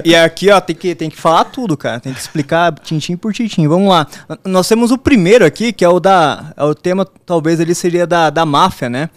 E, 0.04 0.10
e, 0.10 0.16
aqui, 0.16 0.50
ó, 0.50 0.60
tem 0.60 0.76
que, 0.76 0.94
tem 0.94 1.10
que 1.10 1.16
falar 1.16 1.44
tudo, 1.44 1.76
cara. 1.76 1.98
Tem 1.98 2.12
que 2.12 2.20
explicar 2.20 2.72
tintim 2.80 3.16
por 3.16 3.32
tintim. 3.32 3.66
Vamos 3.66 3.88
lá. 3.88 4.06
Nós 4.44 4.68
temos 4.68 4.90
o 4.90 4.98
primeiro 4.98 5.44
aqui, 5.44 5.72
que 5.72 5.84
é 5.84 5.88
o 5.88 5.98
da. 5.98 6.52
É 6.56 6.64
o 6.64 6.74
tema, 6.74 7.06
talvez 7.26 7.60
ele 7.60 7.74
seria 7.74 8.06
da, 8.06 8.30
da 8.30 8.44
máfia, 8.44 8.88
né? 8.88 9.08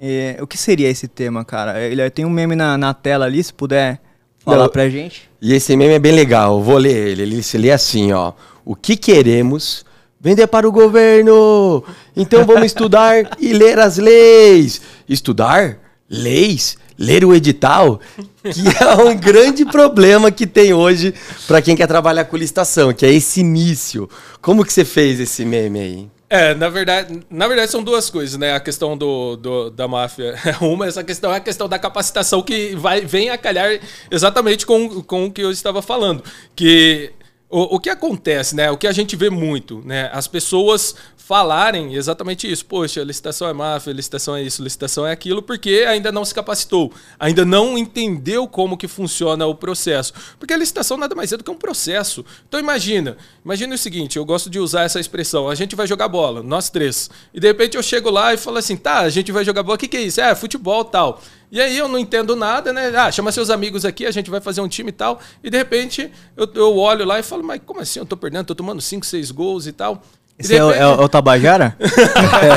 E, 0.00 0.36
o 0.40 0.46
que 0.46 0.58
seria 0.58 0.88
esse 0.88 1.06
tema, 1.06 1.44
cara? 1.44 1.80
Ele 1.80 2.08
tem 2.10 2.24
um 2.24 2.30
meme 2.30 2.56
na, 2.56 2.76
na 2.76 2.92
tela 2.92 3.24
ali, 3.24 3.42
se 3.42 3.52
puder 3.52 4.00
falar 4.44 4.64
Não, 4.64 4.68
pra 4.68 4.88
gente. 4.88 5.30
E 5.40 5.54
esse 5.54 5.76
meme 5.76 5.94
é 5.94 5.98
bem 5.98 6.12
legal, 6.12 6.58
eu 6.58 6.62
vou 6.62 6.76
ler 6.76 7.08
ele. 7.08 7.22
Ele 7.22 7.42
se 7.42 7.56
lê 7.56 7.70
assim, 7.70 8.12
ó. 8.12 8.32
O 8.64 8.74
que 8.74 8.96
queremos 8.96 9.84
Vender 10.24 10.46
para 10.46 10.66
o 10.66 10.72
governo. 10.72 11.84
Então 12.16 12.46
vamos 12.46 12.64
estudar 12.64 13.36
e 13.38 13.52
ler 13.52 13.78
as 13.78 13.98
leis. 13.98 14.80
Estudar? 15.06 15.76
Leis? 16.08 16.78
Ler 16.98 17.26
o 17.26 17.34
edital? 17.34 18.00
Que 18.42 18.82
é 18.82 18.94
um 19.02 19.14
grande 19.14 19.66
problema 19.66 20.30
que 20.30 20.46
tem 20.46 20.72
hoje 20.72 21.12
para 21.46 21.60
quem 21.60 21.76
quer 21.76 21.86
trabalhar 21.86 22.24
com 22.24 22.38
licitação, 22.38 22.94
que 22.94 23.04
é 23.04 23.12
esse 23.12 23.40
início. 23.40 24.08
Como 24.40 24.64
que 24.64 24.72
você 24.72 24.82
fez 24.82 25.20
esse 25.20 25.44
meme 25.44 25.78
aí? 25.78 26.08
É, 26.30 26.54
na 26.54 26.70
verdade, 26.70 27.20
na 27.28 27.46
verdade 27.46 27.70
são 27.70 27.82
duas 27.82 28.08
coisas, 28.08 28.38
né? 28.38 28.54
A 28.54 28.60
questão 28.60 28.96
do, 28.96 29.36
do 29.36 29.70
da 29.70 29.86
máfia 29.86 30.34
é 30.46 30.64
uma, 30.64 30.86
essa 30.86 31.04
questão 31.04 31.34
é 31.34 31.36
a 31.36 31.40
questão 31.40 31.68
da 31.68 31.78
capacitação 31.78 32.40
que 32.40 32.74
vai, 32.76 33.02
vem 33.02 33.28
a 33.28 33.36
calhar 33.36 33.78
exatamente 34.10 34.64
com, 34.64 35.02
com 35.02 35.26
o 35.26 35.30
que 35.30 35.42
eu 35.42 35.50
estava 35.50 35.82
falando. 35.82 36.24
Que 36.56 37.12
o, 37.54 37.76
o 37.76 37.78
que 37.80 37.88
acontece, 37.88 38.56
né? 38.56 38.68
O 38.68 38.76
que 38.76 38.88
a 38.88 38.92
gente 38.92 39.14
vê 39.14 39.30
muito, 39.30 39.80
né? 39.84 40.10
As 40.12 40.26
pessoas 40.26 40.96
falarem 41.26 41.94
exatamente 41.94 42.50
isso. 42.50 42.66
Poxa, 42.66 43.02
licitação 43.02 43.48
é 43.48 43.52
máfia, 43.52 43.92
licitação 43.92 44.36
é 44.36 44.42
isso, 44.42 44.62
licitação 44.62 45.06
é 45.06 45.12
aquilo, 45.12 45.40
porque 45.40 45.86
ainda 45.88 46.12
não 46.12 46.22
se 46.22 46.34
capacitou, 46.34 46.92
ainda 47.18 47.46
não 47.46 47.78
entendeu 47.78 48.46
como 48.46 48.76
que 48.76 48.86
funciona 48.86 49.46
o 49.46 49.54
processo. 49.54 50.12
Porque 50.38 50.52
a 50.52 50.56
licitação 50.56 50.98
nada 50.98 51.14
mais 51.14 51.32
é 51.32 51.38
do 51.38 51.42
que 51.42 51.50
um 51.50 51.56
processo. 51.56 52.24
Então 52.46 52.60
imagina, 52.60 53.16
imagina 53.42 53.74
o 53.74 53.78
seguinte, 53.78 54.18
eu 54.18 54.24
gosto 54.24 54.50
de 54.50 54.58
usar 54.58 54.82
essa 54.82 55.00
expressão, 55.00 55.48
a 55.48 55.54
gente 55.54 55.74
vai 55.74 55.86
jogar 55.86 56.08
bola, 56.08 56.42
nós 56.42 56.68
três. 56.68 57.08
E 57.32 57.40
de 57.40 57.46
repente 57.46 57.76
eu 57.78 57.82
chego 57.82 58.10
lá 58.10 58.34
e 58.34 58.36
falo 58.36 58.58
assim, 58.58 58.76
tá, 58.76 58.98
a 58.98 59.08
gente 59.08 59.32
vai 59.32 59.46
jogar 59.46 59.62
bola, 59.62 59.76
o 59.76 59.78
que, 59.78 59.88
que 59.88 59.96
é 59.96 60.02
isso? 60.02 60.20
É, 60.20 60.34
futebol 60.34 60.84
tal. 60.84 61.22
E 61.50 61.58
aí 61.58 61.78
eu 61.78 61.88
não 61.88 61.98
entendo 61.98 62.36
nada, 62.36 62.70
né? 62.72 62.88
Ah, 62.96 63.10
chama 63.10 63.32
seus 63.32 63.48
amigos 63.48 63.86
aqui, 63.86 64.04
a 64.04 64.10
gente 64.10 64.28
vai 64.28 64.40
fazer 64.40 64.60
um 64.60 64.68
time 64.68 64.90
e 64.90 64.92
tal. 64.92 65.20
E 65.42 65.48
de 65.48 65.56
repente 65.56 66.10
eu, 66.36 66.50
eu 66.54 66.76
olho 66.76 67.06
lá 67.06 67.18
e 67.18 67.22
falo, 67.22 67.42
mas 67.42 67.62
como 67.64 67.80
assim? 67.80 68.00
Eu 68.00 68.04
tô 68.04 68.16
perdendo, 68.16 68.44
tô 68.44 68.54
tomando 68.54 68.82
5, 68.82 69.06
6 69.06 69.30
gols 69.30 69.66
e 69.66 69.72
tal. 69.72 70.02
Esse 70.38 70.56
é, 70.56 70.64
o, 70.64 70.70
é, 70.72 70.86
o 70.86 71.08
Tabajara? 71.08 71.76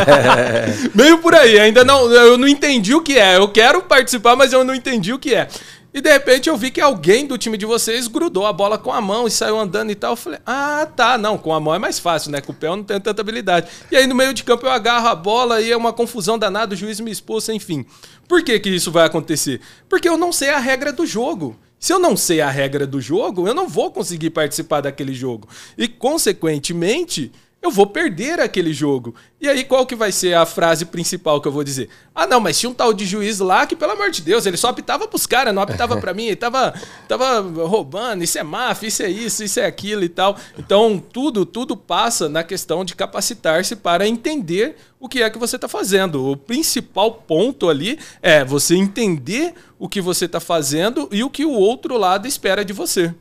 Meio 0.96 1.20
por 1.20 1.36
aí, 1.36 1.60
ainda 1.60 1.84
não. 1.84 2.12
Eu 2.12 2.38
não 2.38 2.48
entendi 2.48 2.96
o 2.96 3.02
que 3.02 3.18
é. 3.18 3.38
Eu 3.38 3.48
quero 3.50 3.84
participar, 3.84 4.36
mas 4.36 4.52
eu 4.52 4.64
não 4.64 4.74
entendi 4.74 5.14
o 5.14 5.20
que 5.20 5.36
é. 5.36 5.48
E 5.94 6.02
de 6.02 6.12
repente 6.12 6.50
eu 6.50 6.58
vi 6.58 6.70
que 6.70 6.82
alguém 6.82 7.26
do 7.26 7.38
time 7.38 7.58
de 7.58 7.66
vocês 7.66 8.08
grudou 8.08 8.46
a 8.46 8.54
bola 8.54 8.78
com 8.78 8.92
a 8.92 9.02
mão 9.02 9.28
e 9.28 9.32
saiu 9.32 9.58
andando 9.58 9.92
e 9.92 9.96
tal. 9.96 10.14
Eu 10.14 10.16
falei, 10.16 10.40
ah, 10.46 10.88
tá, 10.96 11.18
não, 11.18 11.38
com 11.38 11.54
a 11.54 11.60
mão 11.60 11.74
é 11.74 11.80
mais 11.80 11.98
fácil, 11.98 12.32
né? 12.32 12.42
Com 12.42 12.52
o 12.52 12.56
pé 12.56 12.68
eu 12.68 12.76
não 12.76 12.84
tenho 12.84 13.00
tanta 13.00 13.22
habilidade. 13.22 13.68
E 13.92 13.96
aí 13.96 14.06
no 14.06 14.14
meio 14.14 14.34
de 14.34 14.44
campo 14.44 14.66
eu 14.66 14.72
agarro 14.72 15.08
a 15.08 15.16
bola 15.16 15.62
e 15.62 15.72
é 15.72 15.78
uma 15.78 15.94
confusão 15.94 16.38
danada, 16.38 16.74
o 16.74 16.78
juiz 16.78 17.00
me 17.00 17.10
expulsa, 17.10 17.54
enfim. 17.54 17.86
Por 18.28 18.44
que, 18.44 18.60
que 18.60 18.70
isso 18.70 18.92
vai 18.92 19.06
acontecer? 19.06 19.62
Porque 19.88 20.10
eu 20.10 20.18
não 20.18 20.32
sei 20.32 20.50
a 20.50 20.60
regra 20.60 20.92
do 20.92 21.06
jogo. 21.06 21.58
Se 21.80 21.94
eu 21.94 22.00
não 22.00 22.18
sei 22.18 22.42
a 22.42 22.50
regra 22.50 22.88
do 22.88 23.00
jogo, 23.00 23.48
eu 23.48 23.54
não 23.54 23.68
vou 23.68 23.92
conseguir 23.92 24.32
participar 24.32 24.82
daquele 24.82 25.14
jogo. 25.14 25.48
E, 25.78 25.88
consequentemente, 25.88 27.32
eu 27.68 27.72
vou 27.72 27.86
perder 27.86 28.40
aquele 28.40 28.74
jogo. 28.74 29.14
E 29.40 29.48
aí, 29.48 29.64
qual 29.64 29.86
que 29.86 29.96
vai 29.96 30.12
ser 30.12 30.34
a 30.34 30.46
frase 30.46 30.86
principal 30.86 31.40
que 31.40 31.48
eu 31.48 31.52
vou 31.52 31.64
dizer? 31.64 31.90
Ah, 32.16 32.26
não, 32.26 32.40
mas 32.40 32.60
tinha 32.60 32.70
um 32.70 32.74
tal 32.74 32.94
de 32.94 33.06
juiz 33.06 33.40
lá 33.40 33.68
que, 33.68 33.76
pelo 33.76 33.92
amor 33.92 34.10
de 34.10 34.22
Deus, 34.22 34.46
ele 34.46 34.58
só 34.58 34.70
apitava 34.70 35.08
pros 35.08 35.28
caras, 35.28 35.54
não 35.54 35.62
apitava 35.62 35.98
para 35.98 36.14
mim, 36.14 36.26
ele 36.26 36.36
tava, 36.36 36.74
tava 37.08 37.42
roubando, 37.66 38.24
isso 38.24 38.40
é 38.40 38.44
máfia, 38.44 38.88
isso 38.88 39.04
é 39.04 39.10
isso, 39.10 39.44
isso 39.44 39.60
é 39.60 39.66
aquilo 39.66 40.04
e 40.04 40.10
tal. 40.10 40.38
Então, 40.58 40.98
tudo, 40.98 41.46
tudo 41.46 41.78
passa 41.78 42.28
na 42.28 42.44
questão 42.44 42.84
de 42.84 42.96
capacitar-se 42.96 43.76
para 43.76 44.08
entender 44.08 44.76
o 45.00 45.08
que 45.08 45.22
é 45.22 45.30
que 45.30 45.38
você 45.38 45.58
está 45.58 45.68
fazendo. 45.68 46.26
O 46.26 46.36
principal 46.36 47.12
ponto 47.12 47.70
ali 47.70 48.00
é 48.22 48.44
você 48.44 48.76
entender 48.76 49.54
o 49.78 49.88
que 49.88 50.02
você 50.02 50.26
está 50.26 50.40
fazendo 50.40 51.08
e 51.12 51.24
o 51.24 51.30
que 51.30 51.46
o 51.46 51.52
outro 51.52 51.98
lado 51.98 52.28
espera 52.28 52.66
de 52.66 52.74
você. 52.74 53.14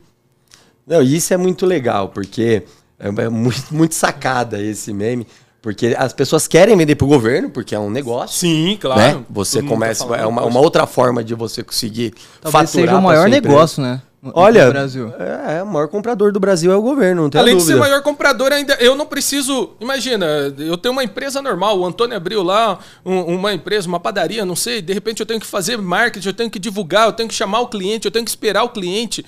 Não, 0.87 1.01
isso 1.01 1.33
é 1.33 1.37
muito 1.37 1.65
legal, 1.65 2.09
porque 2.09 2.63
é, 2.99 3.07
é 3.07 3.29
muito, 3.29 3.73
muito 3.73 3.95
sacada 3.95 4.61
esse 4.61 4.93
meme. 4.93 5.27
Porque 5.61 5.95
as 5.97 6.13
pessoas 6.13 6.47
querem 6.47 6.77
vender 6.77 6.95
para 6.95 7.05
o 7.05 7.07
governo, 7.07 7.49
porque 7.49 7.75
é 7.75 7.79
um 7.79 7.89
negócio. 7.89 8.39
Sim, 8.39 8.77
claro. 8.79 9.01
Né? 9.01 9.25
Você 9.29 9.61
tá 9.61 9.67
começa. 9.67 10.05
Tá 10.05 10.17
é 10.17 10.25
uma, 10.25 10.45
uma, 10.45 10.59
outra 10.59 10.85
forma 10.85 11.23
de 11.23 11.33
você 11.33 11.63
conseguir 11.63 12.13
Talvez 12.39 12.71
faturar. 12.71 12.87
seja 12.87 12.97
o 12.97 13.01
maior 13.01 13.27
negócio, 13.27 13.81
né? 13.81 14.01
No, 14.21 14.31
Olha, 14.33 14.65
no 14.65 14.71
Brasil. 14.71 15.13
É, 15.19 15.57
é, 15.57 15.63
o 15.63 15.67
maior 15.67 15.87
comprador 15.87 16.31
do 16.31 16.39
Brasil 16.39 16.71
é 16.71 16.75
o 16.75 16.81
governo, 16.81 17.23
não 17.23 17.29
tem 17.29 17.39
Além 17.39 17.57
de 17.57 17.63
ser 17.63 17.75
o 17.75 17.79
maior 17.79 18.01
comprador, 18.01 18.51
ainda 18.51 18.73
eu 18.75 18.95
não 18.95 19.05
preciso. 19.05 19.71
Imagina, 19.79 20.25
eu 20.57 20.77
tenho 20.77 20.93
uma 20.93 21.03
empresa 21.03 21.41
normal, 21.41 21.77
o 21.79 21.85
Antônio 21.85 22.15
abriu 22.15 22.41
lá 22.41 22.79
um, 23.05 23.35
uma 23.35 23.53
empresa, 23.53 23.87
uma 23.87 23.99
padaria, 23.99 24.43
não 24.45 24.55
sei, 24.55 24.81
de 24.81 24.93
repente 24.93 25.19
eu 25.19 25.25
tenho 25.25 25.39
que 25.39 25.45
fazer 25.45 25.77
marketing, 25.77 26.27
eu 26.29 26.33
tenho 26.33 26.49
que 26.49 26.59
divulgar, 26.59 27.07
eu 27.07 27.13
tenho 27.13 27.29
que 27.29 27.35
chamar 27.35 27.59
o 27.59 27.67
cliente, 27.67 28.05
eu 28.05 28.11
tenho 28.11 28.25
que 28.25 28.31
esperar 28.31 28.63
o 28.63 28.69
cliente. 28.69 29.23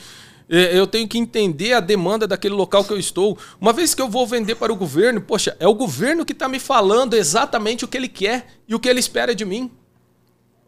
É, 0.49 0.77
eu 0.77 0.87
tenho 0.87 1.07
que 1.07 1.17
entender 1.17 1.73
a 1.73 1.79
demanda 1.79 2.27
daquele 2.27 2.55
local 2.55 2.83
que 2.83 2.91
eu 2.91 2.97
estou. 2.97 3.37
Uma 3.61 3.71
vez 3.71 3.93
que 3.93 4.01
eu 4.01 4.09
vou 4.09 4.25
vender 4.25 4.55
para 4.55 4.73
o 4.73 4.75
governo, 4.75 5.21
poxa, 5.21 5.55
é 5.59 5.67
o 5.67 5.75
governo 5.75 6.25
que 6.25 6.33
está 6.33 6.49
me 6.49 6.59
falando 6.59 7.13
exatamente 7.13 7.85
o 7.85 7.87
que 7.87 7.95
ele 7.95 8.07
quer 8.07 8.47
e 8.67 8.73
o 8.73 8.79
que 8.79 8.89
ele 8.89 8.99
espera 8.99 9.35
de 9.35 9.45
mim. 9.45 9.69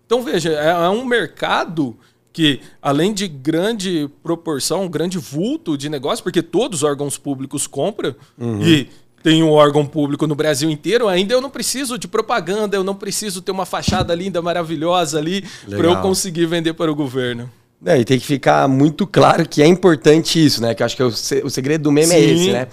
Então, 0.05 0.21
veja, 0.21 0.51
é, 0.51 0.69
é 0.69 0.89
um 0.89 1.03
mercado 1.03 1.97
que, 2.31 2.61
além 2.81 3.13
de 3.13 3.27
grande 3.27 4.09
proporção, 4.21 4.83
um 4.83 4.89
grande 4.89 5.17
vulto 5.17 5.77
de 5.77 5.89
negócio, 5.89 6.23
porque 6.23 6.41
todos 6.41 6.79
os 6.79 6.83
órgãos 6.83 7.17
públicos 7.17 7.65
compram 7.65 8.15
uhum. 8.37 8.61
e 8.61 8.89
tem 9.23 9.43
um 9.43 9.51
órgão 9.51 9.85
público 9.85 10.25
no 10.27 10.35
Brasil 10.35 10.69
inteiro, 10.69 11.07
ainda 11.07 11.33
eu 11.33 11.41
não 11.41 11.49
preciso 11.49 11.97
de 11.97 12.07
propaganda, 12.07 12.75
eu 12.75 12.83
não 12.83 12.95
preciso 12.95 13.41
ter 13.41 13.51
uma 13.51 13.65
fachada 13.65 14.15
linda, 14.15 14.41
maravilhosa 14.41 15.17
ali 15.17 15.43
para 15.67 15.87
eu 15.87 15.97
conseguir 16.01 16.45
vender 16.45 16.73
para 16.73 16.91
o 16.91 16.95
governo. 16.95 17.49
É, 17.83 17.99
e 17.99 18.05
tem 18.05 18.19
que 18.19 18.25
ficar 18.25 18.67
muito 18.67 19.07
claro 19.07 19.47
que 19.47 19.59
é 19.59 19.65
importante 19.65 20.43
isso, 20.43 20.61
né? 20.61 20.75
Que 20.75 20.83
eu 20.83 20.85
acho 20.85 20.95
que 20.95 21.01
é 21.01 21.05
o, 21.05 21.49
segredo 21.49 21.83
do 21.83 21.91
meme 21.91 22.13
é 22.13 22.17
Sim, 22.17 22.23
é 22.23 22.31
esse, 22.31 22.51
né? 22.51 22.67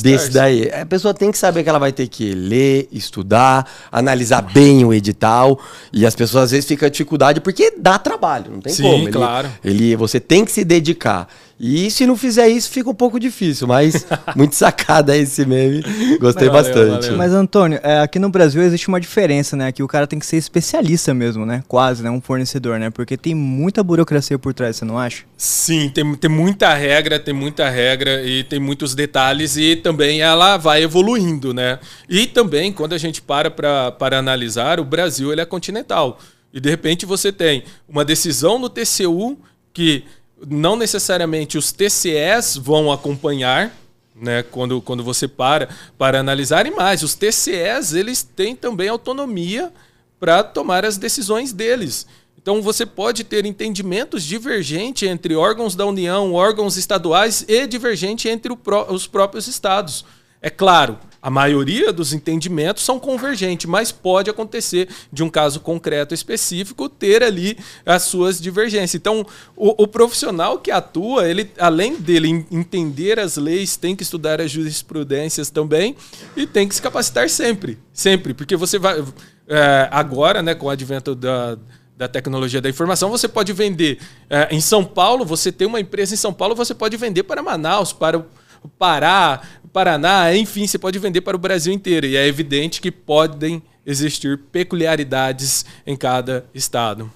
Desse 0.00 0.30
daí. 0.30 0.70
A 0.70 0.86
pessoa 0.86 1.12
tem 1.12 1.32
que 1.32 1.38
saber 1.38 1.64
que 1.64 1.68
ela 1.68 1.80
vai 1.80 1.90
ter 1.90 2.06
que 2.06 2.32
ler, 2.32 2.86
estudar, 2.92 3.68
analisar 3.90 4.42
bem 4.42 4.84
o 4.84 4.94
edital. 4.94 5.58
E 5.92 6.06
as 6.06 6.14
pessoas 6.14 6.44
às 6.44 6.50
vezes 6.52 6.66
ficam 6.66 6.88
dificuldade 6.88 7.40
porque 7.40 7.72
dá 7.76 7.98
trabalho, 7.98 8.52
não 8.52 8.60
tem 8.60 8.72
Sim, 8.72 8.82
como. 8.84 9.04
Sim, 9.06 9.10
claro. 9.10 9.50
Ele, 9.64 9.96
você 9.96 10.20
tem 10.20 10.44
que 10.44 10.52
se 10.52 10.64
dedicar. 10.64 11.28
E 11.58 11.90
se 11.90 12.06
não 12.06 12.16
fizer 12.16 12.48
isso, 12.48 12.68
fica 12.68 12.90
um 12.90 12.94
pouco 12.94 13.18
difícil, 13.20 13.66
mas 13.66 14.06
muito 14.34 14.54
sacada 14.54 15.16
esse 15.16 15.46
meme. 15.46 15.82
Gostei 16.18 16.48
valeu, 16.48 16.52
bastante. 16.52 17.02
Valeu. 17.04 17.16
Mas, 17.16 17.32
Antônio, 17.32 17.78
é, 17.82 18.00
aqui 18.00 18.18
no 18.18 18.28
Brasil 18.28 18.62
existe 18.62 18.88
uma 18.88 19.00
diferença, 19.00 19.56
né? 19.56 19.70
Que 19.70 19.82
o 19.82 19.88
cara 19.88 20.06
tem 20.06 20.18
que 20.18 20.26
ser 20.26 20.36
especialista 20.36 21.14
mesmo, 21.14 21.46
né? 21.46 21.62
Quase, 21.68 22.02
né? 22.02 22.10
Um 22.10 22.20
fornecedor, 22.20 22.78
né? 22.78 22.90
Porque 22.90 23.16
tem 23.16 23.34
muita 23.34 23.82
burocracia 23.82 24.38
por 24.38 24.52
trás, 24.52 24.76
você 24.76 24.84
não 24.84 24.98
acha? 24.98 25.24
Sim, 25.36 25.88
tem, 25.88 26.14
tem 26.16 26.30
muita 26.30 26.74
regra, 26.74 27.20
tem 27.20 27.34
muita 27.34 27.68
regra 27.70 28.22
e 28.24 28.42
tem 28.44 28.58
muitos 28.58 28.94
detalhes 28.94 29.56
e 29.56 29.76
também 29.76 30.20
ela 30.20 30.56
vai 30.56 30.82
evoluindo, 30.82 31.54
né? 31.54 31.78
E 32.08 32.26
também, 32.26 32.72
quando 32.72 32.94
a 32.94 32.98
gente 32.98 33.22
para 33.22 33.50
para 33.50 34.18
analisar, 34.18 34.80
o 34.80 34.84
Brasil 34.84 35.32
ele 35.32 35.40
é 35.40 35.44
continental. 35.46 36.18
E 36.52 36.60
de 36.60 36.70
repente 36.70 37.04
você 37.04 37.32
tem 37.32 37.64
uma 37.88 38.04
decisão 38.04 38.58
no 38.58 38.68
TCU 38.68 39.36
que 39.72 40.04
não 40.48 40.76
necessariamente 40.76 41.58
os 41.58 41.72
TCEs 41.72 42.56
vão 42.56 42.92
acompanhar, 42.92 43.74
né, 44.14 44.42
quando, 44.42 44.80
quando 44.80 45.02
você 45.02 45.26
para 45.26 45.68
para 45.98 46.20
analisar, 46.20 46.66
e 46.66 46.70
mais, 46.70 47.02
os 47.02 47.14
TCEs 47.14 47.92
eles 47.92 48.22
têm 48.22 48.54
também 48.54 48.88
autonomia 48.88 49.72
para 50.20 50.42
tomar 50.42 50.84
as 50.84 50.96
decisões 50.96 51.52
deles. 51.52 52.06
Então 52.40 52.60
você 52.60 52.84
pode 52.84 53.24
ter 53.24 53.46
entendimentos 53.46 54.22
divergentes 54.22 55.08
entre 55.08 55.34
órgãos 55.34 55.74
da 55.74 55.86
União, 55.86 56.34
órgãos 56.34 56.76
estaduais 56.76 57.44
e 57.48 57.66
divergente 57.66 58.28
entre 58.28 58.54
pró 58.54 58.86
os 58.90 59.06
próprios 59.06 59.48
estados. 59.48 60.04
É 60.44 60.50
claro, 60.50 60.98
a 61.22 61.30
maioria 61.30 61.90
dos 61.90 62.12
entendimentos 62.12 62.84
são 62.84 63.00
convergentes, 63.00 63.64
mas 63.64 63.90
pode 63.90 64.28
acontecer 64.28 64.90
de 65.10 65.22
um 65.22 65.30
caso 65.30 65.58
concreto 65.58 66.12
específico 66.12 66.86
ter 66.86 67.22
ali 67.22 67.56
as 67.86 68.02
suas 68.02 68.38
divergências. 68.38 68.94
Então, 68.94 69.24
o, 69.56 69.84
o 69.84 69.88
profissional 69.88 70.58
que 70.58 70.70
atua, 70.70 71.26
ele, 71.26 71.50
além 71.58 71.96
dele 71.96 72.44
entender 72.50 73.18
as 73.18 73.38
leis, 73.38 73.74
tem 73.78 73.96
que 73.96 74.02
estudar 74.02 74.38
as 74.38 74.50
jurisprudências 74.50 75.48
também 75.48 75.96
e 76.36 76.46
tem 76.46 76.68
que 76.68 76.74
se 76.74 76.82
capacitar 76.82 77.30
sempre, 77.30 77.78
sempre, 77.90 78.34
porque 78.34 78.54
você 78.54 78.78
vai 78.78 79.02
é, 79.48 79.88
agora, 79.90 80.42
né, 80.42 80.54
com 80.54 80.66
o 80.66 80.70
advento 80.70 81.14
da 81.14 81.56
da 81.96 82.08
tecnologia 82.08 82.60
da 82.60 82.68
informação, 82.68 83.08
você 83.08 83.28
pode 83.28 83.52
vender 83.52 84.00
é, 84.28 84.48
em 84.50 84.60
São 84.60 84.84
Paulo, 84.84 85.24
você 85.24 85.52
tem 85.52 85.64
uma 85.64 85.78
empresa 85.78 86.12
em 86.12 86.16
São 86.16 86.32
Paulo, 86.34 86.52
você 86.52 86.74
pode 86.74 86.96
vender 86.96 87.22
para 87.22 87.40
Manaus, 87.40 87.92
para 87.92 88.18
o 88.18 88.68
Pará, 88.68 89.42
Paraná, 89.74 90.32
enfim, 90.32 90.68
você 90.68 90.78
pode 90.78 91.00
vender 91.00 91.20
para 91.20 91.34
o 91.34 91.38
Brasil 91.38 91.72
inteiro. 91.72 92.06
E 92.06 92.16
é 92.16 92.28
evidente 92.28 92.80
que 92.80 92.92
podem 92.92 93.60
existir 93.84 94.38
peculiaridades 94.52 95.66
em 95.84 95.96
cada 95.96 96.44
estado. 96.54 97.10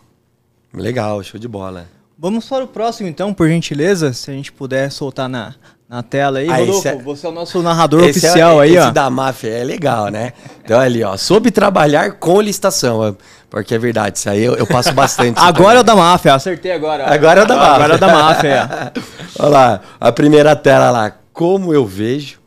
Legal, 0.75 1.23
show 1.23 1.39
de 1.39 1.47
bola. 1.47 1.87
Vamos 2.19 2.49
para 2.49 2.65
o 2.65 2.67
próximo, 2.67 3.09
então, 3.09 3.33
por 3.33 3.49
gentileza, 3.49 4.13
se 4.13 4.29
a 4.29 4.35
gente 4.35 4.51
puder 4.51 4.91
soltar 4.91 5.29
na, 5.29 5.55
na 5.89 6.03
tela 6.03 6.41
aí. 6.41 6.51
Ah, 6.51 6.57
Rodolfo, 6.57 6.89
é... 6.89 6.97
você 6.97 7.27
é 7.27 7.29
o 7.29 7.33
nosso 7.33 7.63
narrador 7.63 8.01
esse 8.01 8.27
é 8.27 8.29
oficial 8.29 8.61
é, 8.61 8.65
aí, 8.65 8.71
esse 8.71 8.79
ó. 8.81 8.83
Esse 8.87 8.93
da 8.93 9.09
máfia 9.09 9.51
é 9.51 9.63
legal, 9.63 10.09
né? 10.09 10.33
Então, 10.65 10.81
ali, 10.81 11.05
ó, 11.05 11.17
soube 11.17 11.53
trabalhar 11.53 12.15
com 12.15 12.41
licitação. 12.41 13.17
Porque 13.49 13.73
é 13.73 13.79
verdade, 13.79 14.19
isso 14.19 14.29
aí 14.29 14.43
eu, 14.43 14.57
eu 14.57 14.67
passo 14.67 14.93
bastante. 14.93 15.39
agora 15.39 15.79
é 15.79 15.81
o 15.81 15.85
da 15.85 15.95
máfia, 15.95 16.35
acertei 16.35 16.73
agora. 16.73 17.07
Agora 17.09 17.41
é 17.41 17.45
o 17.45 17.47
da 17.47 17.55
máfia. 17.55 17.75
Agora 17.75 17.93
é 17.93 17.97
o 17.97 18.01
da 18.01 18.09
máfia. 18.09 18.93
Olha 19.39 19.49
lá, 19.49 19.81
a 20.01 20.11
primeira 20.11 20.57
tela 20.57 20.91
lá. 20.91 21.13
Como 21.33 21.73
eu 21.73 21.87
vejo, 21.87 22.41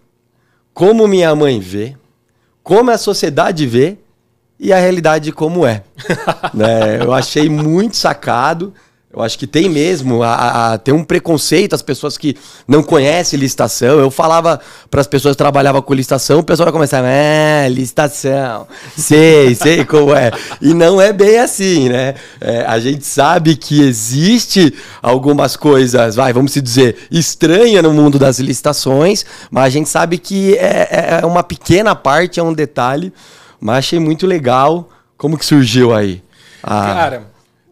como 0.74 1.08
minha 1.08 1.36
mãe 1.36 1.60
vê, 1.60 1.96
como 2.63 2.92
a 2.92 2.98
sociedade 2.98 3.66
vê 3.66 3.98
e 4.60 4.72
a 4.72 4.78
realidade 4.78 5.32
como 5.32 5.66
é. 5.66 5.84
né? 6.54 7.04
Eu 7.04 7.13
achei 7.13 7.50
muito 7.50 7.96
sacado. 7.96 8.74
Eu 9.13 9.22
acho 9.22 9.38
que 9.38 9.46
tem 9.46 9.68
mesmo, 9.68 10.24
a, 10.24 10.74
a, 10.74 10.77
tem 10.77 10.94
um 10.94 11.03
preconceito, 11.03 11.74
as 11.74 11.82
pessoas 11.82 12.18
que 12.18 12.38
não 12.65 12.82
conhecem 12.82 13.38
licitação. 13.38 14.00
Eu 14.00 14.10
falava 14.10 14.62
para 14.89 15.01
as 15.01 15.08
pessoas 15.08 15.34
que 15.34 15.38
trabalhavam 15.38 15.82
com 15.82 15.94
licitação, 15.94 16.39
o 16.39 16.44
pessoal 16.44 16.68
vai 16.68 16.72
começar, 16.72 17.03
é, 17.03 17.68
licitação, 17.68 18.65
sei, 18.96 19.53
sei 19.53 19.84
como 19.84 20.15
é. 20.15 20.32
E 20.62 20.74
não 20.74 21.01
é 21.01 21.12
bem 21.12 21.39
assim, 21.39 21.89
né? 21.89 22.15
É, 22.39 22.63
a 22.65 22.80
gente 22.80 23.06
sabe 23.06 23.58
que 23.58 23.82
existe 23.82 24.74
algumas 25.01 25.58
coisas, 25.58 26.15
vai, 26.15 26.32
vamos 26.32 26.53
dizer, 26.53 26.96
estranha 27.12 27.82
no 27.82 27.94
mundo 27.94 28.18
das 28.18 28.39
licitações, 28.39 29.25
mas 29.50 29.65
a 29.65 29.70
gente 29.70 29.89
sabe 29.89 30.18
que 30.18 30.56
é, 30.56 30.88
é, 30.89 31.20
é 31.22 31.25
uma 31.25 31.44
pequena 31.44 31.94
parte, 31.94 32.39
é 32.39 32.44
um 32.44 32.53
detalhe, 32.53 33.12
mas 33.60 33.80
achei 33.80 34.00
muito 34.00 34.25
legal. 34.25 34.88
Como 35.18 35.38
que 35.38 35.46
surgiu 35.46 35.94
aí? 35.94 36.24
Ah, 36.63 36.94
Cara 36.94 37.31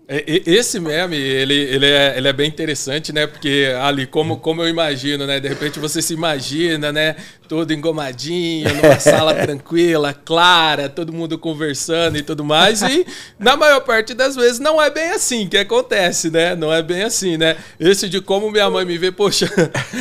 esse 0.09 0.79
meme, 0.79 1.15
ele, 1.15 1.53
ele, 1.53 1.85
é, 1.85 2.17
ele 2.17 2.27
é 2.27 2.33
bem 2.33 2.47
interessante, 2.47 3.13
né? 3.13 3.27
Porque 3.27 3.71
ali, 3.79 4.07
como, 4.07 4.37
como 4.37 4.63
eu 4.63 4.67
imagino, 4.67 5.27
né? 5.27 5.39
De 5.39 5.47
repente 5.47 5.77
você 5.77 6.01
se 6.01 6.15
imagina, 6.15 6.91
né? 6.91 7.15
Todo 7.47 7.71
engomadinho, 7.71 8.73
numa 8.73 8.97
sala 8.99 9.35
tranquila, 9.35 10.11
clara, 10.11 10.89
todo 10.89 11.13
mundo 11.13 11.37
conversando 11.37 12.17
e 12.17 12.23
tudo 12.23 12.43
mais. 12.43 12.81
E 12.81 13.05
na 13.37 13.55
maior 13.55 13.81
parte 13.81 14.15
das 14.15 14.35
vezes 14.35 14.57
não 14.57 14.81
é 14.81 14.89
bem 14.89 15.11
assim 15.11 15.47
que 15.47 15.57
acontece, 15.57 16.31
né? 16.31 16.55
Não 16.55 16.73
é 16.73 16.81
bem 16.81 17.03
assim, 17.03 17.37
né? 17.37 17.55
Esse 17.79 18.09
de 18.09 18.19
como 18.19 18.49
minha 18.49 18.67
mãe 18.67 18.85
me 18.85 18.97
vê, 18.97 19.11
poxa, 19.11 19.47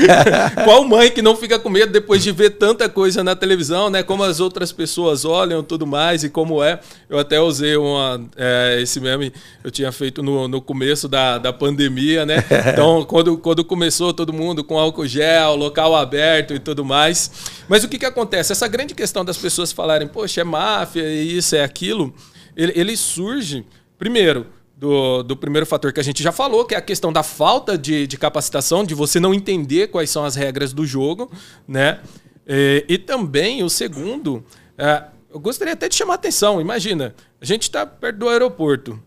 qual 0.65 0.85
mãe 0.85 1.11
que 1.11 1.21
não 1.21 1.37
fica 1.37 1.59
com 1.59 1.69
medo 1.69 1.93
depois 1.93 2.23
de 2.23 2.33
ver 2.33 2.51
tanta 2.51 2.89
coisa 2.89 3.23
na 3.23 3.37
televisão, 3.37 3.91
né? 3.91 4.03
Como 4.03 4.25
as 4.25 4.41
outras 4.41 4.73
pessoas 4.73 5.27
olham 5.27 5.63
tudo 5.63 5.87
mais 5.87 6.25
e 6.25 6.31
como 6.31 6.65
é. 6.65 6.81
Eu 7.11 7.19
até 7.19 7.39
usei 7.39 7.77
uma, 7.77 8.27
é, 8.39 8.79
esse 8.81 9.01
meme, 9.01 9.35
eu 9.63 9.71
tinha 9.71 9.93
feito 9.99 10.23
no, 10.23 10.47
no 10.47 10.63
começo 10.63 11.09
da, 11.09 11.37
da 11.37 11.53
pandemia, 11.53 12.25
né? 12.25 12.37
Então, 12.73 13.05
quando, 13.05 13.37
quando 13.37 13.65
começou 13.65 14.15
todo 14.15 14.33
mundo 14.33 14.63
com 14.63 14.79
álcool 14.79 15.07
gel, 15.07 15.57
local 15.57 15.97
aberto 15.97 16.55
e 16.55 16.59
tudo 16.59 16.85
mais. 16.85 17.31
Mas 17.69 17.83
o 17.83 17.89
que, 17.89 17.99
que 17.99 18.07
acontece? 18.07 18.53
Essa 18.53 18.69
grande 18.69 18.95
questão 18.95 19.25
das 19.25 19.37
pessoas 19.37 19.73
falarem, 19.73 20.07
poxa, 20.07 20.43
é 20.43 20.45
máfia, 20.45 21.03
é 21.03 21.15
isso, 21.15 21.57
é 21.57 21.65
aquilo, 21.65 22.15
ele, 22.57 22.73
ele 22.77 22.97
surge, 22.97 23.65
primeiro, 23.99 24.47
do, 24.77 25.25
do 25.25 25.37
primeiro 25.37 25.67
fator 25.67 25.93
que 25.93 25.99
a 25.99 26.05
gente 26.05 26.23
já 26.23 26.31
falou, 26.31 26.65
que 26.65 26.75
é 26.75 26.79
a 26.79 26.83
questão 26.83 27.13
da 27.13 27.25
falta 27.25 27.77
de, 27.77 28.07
de 28.07 28.17
capacitação, 28.17 28.85
de 28.85 28.95
você 28.95 29.19
não 29.19 29.35
entender 29.35 29.89
quais 29.89 30.09
são 30.09 30.25
as 30.25 30.37
regras 30.37 30.73
do 30.73 30.87
jogo, 30.87 31.31
né? 31.67 31.99
E, 32.47 32.85
e 32.89 32.99
também 32.99 33.65
o 33.65 33.69
segundo, 33.69 34.45
é, 34.77 35.05
eu 35.33 35.41
gostaria 35.41 35.75
até 35.75 35.89
de 35.89 35.97
chamar 35.97 36.15
a 36.15 36.17
atenção. 36.17 36.61
Imagina, 36.61 37.15
a 37.41 37.45
gente 37.45 37.63
está 37.63 37.85
perto 37.85 38.19
do 38.19 38.29
aeroporto 38.29 39.03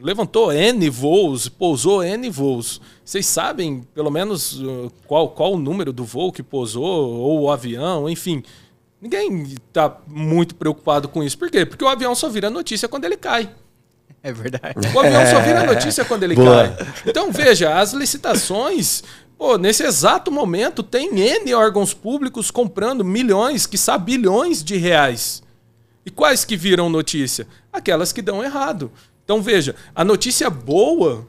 levantou 0.00 0.52
N 0.52 0.88
voos, 0.90 1.48
pousou 1.48 2.02
N 2.02 2.30
voos. 2.30 2.80
Vocês 3.04 3.26
sabem, 3.26 3.86
pelo 3.94 4.10
menos, 4.10 4.60
uh, 4.60 4.92
qual, 5.06 5.30
qual 5.30 5.54
o 5.54 5.58
número 5.58 5.92
do 5.92 6.04
voo 6.04 6.32
que 6.32 6.42
pousou, 6.42 7.10
ou 7.10 7.42
o 7.42 7.50
avião, 7.50 8.08
enfim. 8.08 8.42
Ninguém 9.00 9.42
está 9.44 9.96
muito 10.06 10.54
preocupado 10.54 11.08
com 11.08 11.22
isso. 11.22 11.38
Por 11.38 11.50
quê? 11.50 11.64
Porque 11.64 11.84
o 11.84 11.88
avião 11.88 12.14
só 12.14 12.28
vira 12.28 12.50
notícia 12.50 12.88
quando 12.88 13.04
ele 13.04 13.16
cai. 13.16 13.50
É 14.22 14.32
verdade. 14.32 14.88
O 14.94 14.98
avião 14.98 15.26
só 15.26 15.40
vira 15.40 15.62
notícia 15.72 16.04
quando 16.04 16.24
ele 16.24 16.34
Boa. 16.34 16.68
cai. 16.68 16.86
Então, 17.06 17.30
veja, 17.30 17.78
as 17.78 17.92
licitações, 17.92 19.04
pô, 19.36 19.56
nesse 19.56 19.84
exato 19.84 20.32
momento, 20.32 20.82
tem 20.82 21.16
N 21.20 21.54
órgãos 21.54 21.94
públicos 21.94 22.50
comprando 22.50 23.04
milhões, 23.04 23.66
que 23.66 23.78
bilhões 24.00 24.64
de 24.64 24.76
reais. 24.76 25.42
E 26.04 26.10
quais 26.10 26.44
que 26.44 26.56
viram 26.56 26.88
notícia? 26.88 27.46
Aquelas 27.72 28.12
que 28.12 28.22
dão 28.22 28.42
errado. 28.42 28.90
Então 29.28 29.42
veja, 29.42 29.74
a 29.94 30.02
notícia 30.02 30.48
boa 30.48 31.28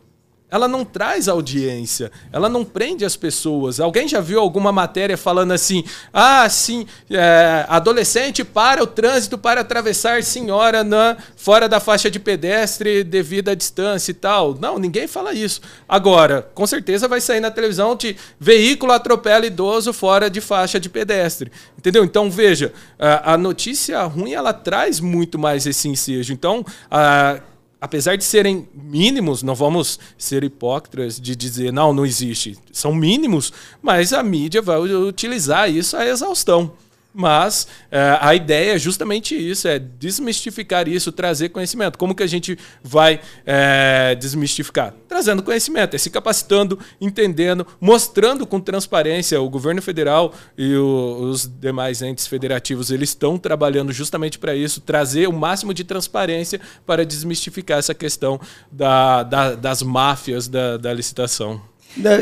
ela 0.49 0.69
não 0.69 0.83
traz 0.83 1.27
audiência, 1.27 2.11
ela 2.31 2.47
não 2.49 2.63
prende 2.63 3.03
as 3.03 3.17
pessoas. 3.17 3.77
Alguém 3.77 4.07
já 4.07 4.21
viu 4.21 4.39
alguma 4.39 4.71
matéria 4.71 5.17
falando 5.17 5.51
assim: 5.51 5.83
ah, 6.13 6.47
sim, 6.49 6.87
é, 7.11 7.65
adolescente 7.67 8.43
para 8.45 8.81
o 8.81 8.87
trânsito 8.87 9.37
para 9.37 9.61
atravessar 9.61 10.23
senhora 10.23 10.81
na, 10.81 11.17
fora 11.35 11.67
da 11.67 11.81
faixa 11.81 12.09
de 12.09 12.19
pedestre 12.19 13.03
devido 13.03 13.49
à 13.49 13.53
distância 13.53 14.11
e 14.11 14.15
tal? 14.15 14.55
Não, 14.55 14.79
ninguém 14.79 15.05
fala 15.05 15.33
isso. 15.33 15.59
Agora, 15.87 16.49
com 16.55 16.65
certeza 16.65 17.05
vai 17.05 17.19
sair 17.19 17.41
na 17.41 17.51
televisão 17.51 17.97
de 17.97 18.15
veículo 18.39 18.93
atropela 18.93 19.45
idoso 19.45 19.91
fora 19.91 20.29
de 20.29 20.39
faixa 20.39 20.79
de 20.79 20.89
pedestre. 20.89 21.51
Entendeu? 21.77 22.05
Então 22.05 22.31
veja, 22.31 22.73
a, 22.97 23.33
a 23.33 23.37
notícia 23.37 24.01
ruim 24.03 24.33
ela 24.33 24.53
traz 24.53 25.01
muito 25.01 25.37
mais 25.37 25.67
esse 25.67 25.89
ensejo. 25.89 26.33
Então, 26.33 26.65
a 26.89 27.39
apesar 27.79 28.17
de 28.17 28.23
serem 28.23 28.67
mínimos, 28.73 29.43
não 29.43 29.55
vamos 29.55 29.99
ser 30.17 30.43
hipócritas 30.43 31.19
de 31.19 31.35
dizer 31.35 31.71
não, 31.71 31.93
não 31.93 32.05
existe. 32.05 32.57
São 32.71 32.93
mínimos, 32.93 33.53
mas 33.81 34.13
a 34.13 34.21
mídia 34.21 34.61
vai 34.61 34.79
utilizar 34.79 35.69
isso 35.69 35.95
à 35.95 36.05
exaustão. 36.05 36.71
Mas 37.13 37.67
é, 37.89 38.17
a 38.21 38.35
ideia 38.35 38.75
é 38.75 38.79
justamente 38.79 39.35
isso, 39.35 39.67
é 39.67 39.79
desmistificar 39.79 40.87
isso, 40.87 41.11
trazer 41.11 41.49
conhecimento. 41.49 41.97
Como 41.97 42.13
que 42.13 42.21
a 42.21 42.27
gente 42.27 42.57
vai 42.83 43.19
é, 43.45 44.15
desmistificar? 44.15 44.93
Trazendo 45.07 45.41
conhecimento, 45.41 45.95
é 45.95 45.97
se 45.97 46.11
capacitando, 46.11 46.77
entendendo, 47.01 47.65
mostrando 47.81 48.45
com 48.45 48.59
transparência. 48.59 49.41
O 49.41 49.49
governo 49.49 49.81
federal 49.81 50.33
e 50.55 50.75
o, 50.75 51.29
os 51.31 51.47
demais 51.47 52.03
entes 52.03 52.27
federativos, 52.27 52.91
eles 52.91 53.09
estão 53.09 53.39
trabalhando 53.39 53.91
justamente 53.91 54.37
para 54.37 54.55
isso, 54.55 54.79
trazer 54.79 55.27
o 55.27 55.33
máximo 55.33 55.73
de 55.73 55.83
transparência 55.83 56.61
para 56.85 57.03
desmistificar 57.03 57.79
essa 57.79 57.95
questão 57.95 58.39
da, 58.71 59.23
da, 59.23 59.55
das 59.55 59.81
máfias 59.81 60.47
da, 60.47 60.77
da 60.77 60.93
licitação. 60.93 61.68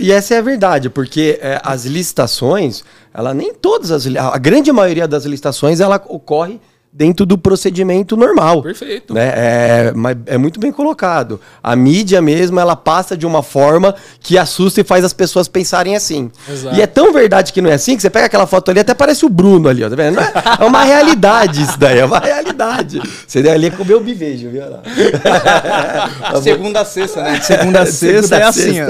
E 0.01 0.11
essa 0.11 0.33
é 0.33 0.37
a 0.37 0.41
verdade, 0.41 0.89
porque 0.89 1.39
é, 1.41 1.59
as 1.63 1.85
licitações, 1.85 2.83
ela 3.13 3.33
nem 3.33 3.53
todas 3.53 3.91
as 3.91 4.07
a 4.15 4.37
grande 4.37 4.71
maioria 4.71 5.07
das 5.07 5.25
licitações 5.25 5.79
ela 5.79 6.01
ocorre 6.07 6.59
dentro 6.91 7.25
do 7.25 7.37
procedimento 7.37 8.17
normal. 8.17 8.63
Perfeito. 8.63 9.13
Né? 9.13 9.31
É, 9.35 9.93
é 10.25 10.37
muito 10.37 10.59
bem 10.59 10.71
colocado. 10.71 11.39
A 11.61 11.75
mídia 11.75 12.19
mesmo, 12.21 12.59
ela 12.59 12.75
passa 12.75 13.15
de 13.15 13.25
uma 13.25 13.43
forma 13.43 13.93
que 14.19 14.35
assusta 14.37 14.81
e 14.81 14.83
faz 14.83 15.05
as 15.05 15.13
pessoas 15.13 15.47
pensarem 15.47 15.95
assim. 15.95 16.31
Exato. 16.49 16.75
E 16.75 16.81
é 16.81 16.87
tão 16.87 17.13
verdade 17.13 17.53
que 17.53 17.61
não 17.61 17.69
é 17.69 17.73
assim, 17.73 17.95
que 17.95 18.01
você 18.01 18.09
pega 18.09 18.25
aquela 18.25 18.47
foto 18.47 18.71
ali, 18.71 18.79
até 18.79 18.95
parece 18.95 19.25
o 19.25 19.29
Bruno 19.29 19.69
ali, 19.69 19.83
ó, 19.83 19.89
tá 19.89 19.95
vendo? 19.95 20.19
É, 20.19 20.33
é, 20.59 20.65
uma 20.65 20.83
realidade 20.83 21.61
isso 21.61 21.77
daí, 21.77 21.99
é 21.99 22.05
uma 22.05 22.19
realidade. 22.19 22.99
Você 23.27 23.43
deu 23.43 23.51
ali 23.51 23.67
é 23.67 23.69
comer 23.69 23.93
o 23.93 23.99
bivejo, 23.99 24.49
viu? 24.49 24.63
Segunda 26.41 26.81
a 26.81 26.85
sexta, 26.85 27.21
né? 27.21 27.39
Segunda 27.41 27.81
a 27.81 27.85
sexta 27.87 28.21
Segunda 28.21 28.37
é 28.37 28.43
assim, 28.43 28.81
ó. 28.81 28.87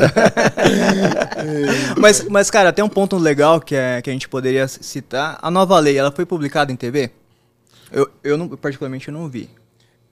mas, 2.00 2.26
mas, 2.30 2.50
cara, 2.50 2.72
tem 2.72 2.86
um 2.86 2.90
ponto 2.90 3.18
legal 3.18 3.60
que, 3.60 3.76
é, 3.76 4.02
que 4.02 4.10
a 4.10 4.14
gente 4.14 4.30
poderia 4.30 4.68
citar. 4.68 5.38
A 5.42 5.52
nova 5.52 5.78
lei, 5.80 5.98
ela 5.98 6.12
foi 6.12 6.26
publicada 6.26 6.72
em 6.72 6.76
TV? 6.76 7.12
Eu, 7.92 8.10
eu 8.24 8.38
não, 8.38 8.50
particularmente, 8.50 9.08
eu 9.08 9.14
não 9.14 9.30
vi. 9.30 9.50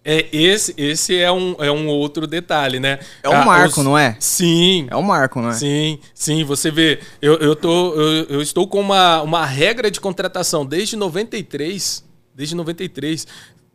É, 0.08 0.28
esse 0.32 0.72
esse 0.78 1.18
é, 1.18 1.32
um, 1.32 1.56
é 1.58 1.72
um 1.72 1.88
outro 1.88 2.28
detalhe, 2.28 2.80
né? 2.80 3.00
É 3.24 3.30
um 3.30 3.34
ah, 3.34 3.44
marco, 3.44 3.80
os... 3.80 3.86
não 3.86 3.98
é? 3.98 4.16
Sim. 4.20 4.86
É 4.92 4.96
um 4.96 5.02
marco, 5.02 5.42
não 5.42 5.50
é? 5.50 5.54
Sim, 5.54 6.00
sim. 6.14 6.44
Você 6.44 6.70
vê, 6.70 7.00
eu, 7.20 7.34
eu, 7.38 7.56
tô, 7.56 7.96
eu, 7.96 8.26
eu 8.26 8.42
estou 8.42 8.68
com 8.68 8.80
uma, 8.80 9.24
uma 9.24 9.44
regra 9.44 9.90
de 9.90 10.00
contratação 10.00 10.64
desde 10.64 10.96
93. 10.96 12.06
Desde 12.36 12.54
93. 12.54 13.26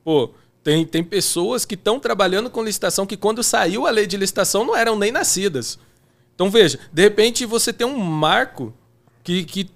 Pô, 0.05 0.31
tem, 0.63 0.87
tem 0.87 1.03
pessoas 1.03 1.65
que 1.65 1.75
estão 1.75 1.99
trabalhando 1.99 2.49
com 2.49 2.63
licitação 2.63 3.07
que 3.07 3.17
quando 3.17 3.43
saiu 3.43 3.85
a 3.85 3.91
lei 3.91 4.07
de 4.07 4.17
licitação 4.17 4.65
não 4.65 4.77
eram 4.77 4.97
nem 4.97 5.11
nascidas. 5.11 5.81
Então 6.37 6.49
veja, 6.49 6.79
de 6.93 7.03
repente 7.03 7.45
você 7.45 7.73
tem 7.73 7.87
um 7.87 7.99
marco 7.99 8.73
que, 9.25 9.43
que 9.43 9.69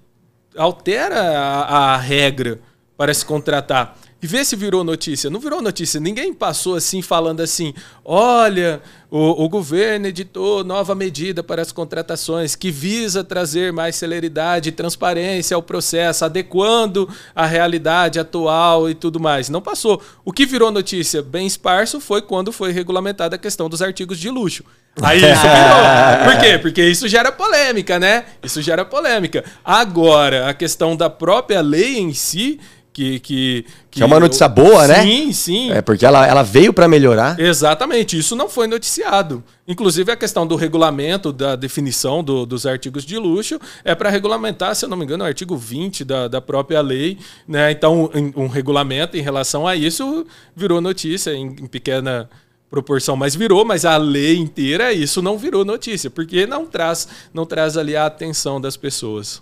altera 0.55 1.19
a, 1.19 1.95
a 1.95 1.97
regra 1.97 2.61
para 2.95 3.13
se 3.13 3.25
contratar 3.25 3.97
e 4.21 4.27
vê 4.27 4.43
se 4.43 4.55
virou 4.55 4.83
notícia. 4.83 5.29
Não 5.29 5.39
virou 5.39 5.61
notícia. 5.61 5.99
Ninguém 5.99 6.33
passou 6.33 6.75
assim 6.75 7.01
falando 7.01 7.41
assim: 7.41 7.73
olha, 8.03 8.81
o, 9.11 9.43
o, 9.43 9.49
governo 9.49 10.07
editou 10.07 10.63
nova 10.63 10.95
medida 10.95 11.43
para 11.43 11.61
as 11.61 11.71
contratações 11.71 12.55
que 12.55 12.71
visa 12.71 13.23
trazer 13.23 13.71
mais 13.71 13.95
celeridade 13.95 14.69
e 14.69 14.71
transparência 14.71 15.53
ao 15.53 15.61
processo, 15.61 16.25
adequando 16.25 17.07
a 17.35 17.45
realidade 17.45 18.19
atual 18.19 18.89
e 18.89 18.95
tudo 18.95 19.19
mais. 19.19 19.49
Não 19.49 19.61
passou. 19.61 20.01
O 20.23 20.31
que 20.31 20.45
virou 20.45 20.71
notícia 20.71 21.21
bem 21.21 21.45
esparso 21.45 21.99
foi 21.99 22.21
quando 22.21 22.51
foi 22.51 22.71
regulamentada 22.71 23.35
a 23.35 23.39
questão 23.39 23.69
dos 23.69 23.81
artigos 23.81 24.17
de 24.17 24.29
luxo. 24.29 24.63
Aí 25.01 25.17
isso 25.17 25.41
virou. 25.41 26.23
Por 26.23 26.41
quê? 26.41 26.57
Porque 26.57 26.83
isso 26.83 27.07
gera 27.07 27.31
polêmica, 27.31 27.99
né? 27.99 28.25
Isso 28.41 28.61
gera 28.61 28.85
polêmica. 28.85 29.43
Agora, 29.63 30.49
a 30.49 30.53
questão 30.53 30.95
da 30.95 31.09
própria 31.09 31.61
lei 31.61 31.99
em 31.99 32.13
si 32.13 32.59
que, 32.95 33.19
que, 33.19 33.65
que, 33.91 34.01
é 34.01 34.05
uma 34.05 34.21
notícia 34.21 34.47
boa, 34.47 34.83
sim, 34.83 34.87
né? 34.87 35.01
Sim, 35.03 35.33
sim. 35.33 35.71
É 35.73 35.81
porque 35.81 36.05
ela, 36.05 36.25
ela 36.25 36.43
veio 36.43 36.71
para 36.71 36.87
melhorar. 36.87 37.37
Exatamente, 37.37 38.17
isso 38.17 38.37
não 38.37 38.47
foi 38.47 38.67
noticiado. 38.67 39.43
Inclusive 39.67 40.13
a 40.13 40.15
questão 40.15 40.47
do 40.47 40.55
regulamento, 40.55 41.33
da 41.33 41.57
definição 41.57 42.23
do, 42.23 42.45
dos 42.45 42.65
artigos 42.65 43.03
de 43.03 43.17
luxo, 43.17 43.59
é 43.83 43.93
para 43.93 44.09
regulamentar, 44.09 44.73
se 44.75 44.85
eu 44.85 44.89
não 44.89 44.95
me 44.95 45.03
engano, 45.03 45.25
o 45.25 45.27
artigo 45.27 45.57
20 45.57 46.05
da, 46.05 46.29
da 46.29 46.39
própria 46.39 46.79
lei. 46.79 47.17
Né? 47.45 47.69
Então, 47.69 48.09
um, 48.15 48.43
um 48.43 48.47
regulamento 48.47 49.17
em 49.17 49.21
relação 49.21 49.67
a 49.67 49.75
isso 49.75 50.25
virou 50.55 50.79
notícia 50.79 51.33
em, 51.33 51.47
em 51.47 51.67
pequena 51.67 52.29
proporção, 52.69 53.17
mas 53.17 53.35
virou, 53.35 53.65
mas 53.65 53.83
a 53.83 53.97
lei 53.97 54.37
inteira, 54.37 54.93
isso 54.93 55.21
não 55.21 55.37
virou 55.37 55.65
notícia, 55.65 56.09
porque 56.09 56.47
não 56.47 56.65
traz, 56.65 57.09
não 57.33 57.45
traz 57.45 57.75
ali 57.75 57.93
a 57.93 58.05
atenção 58.05 58.59
das 58.61 58.77
pessoas. 58.77 59.41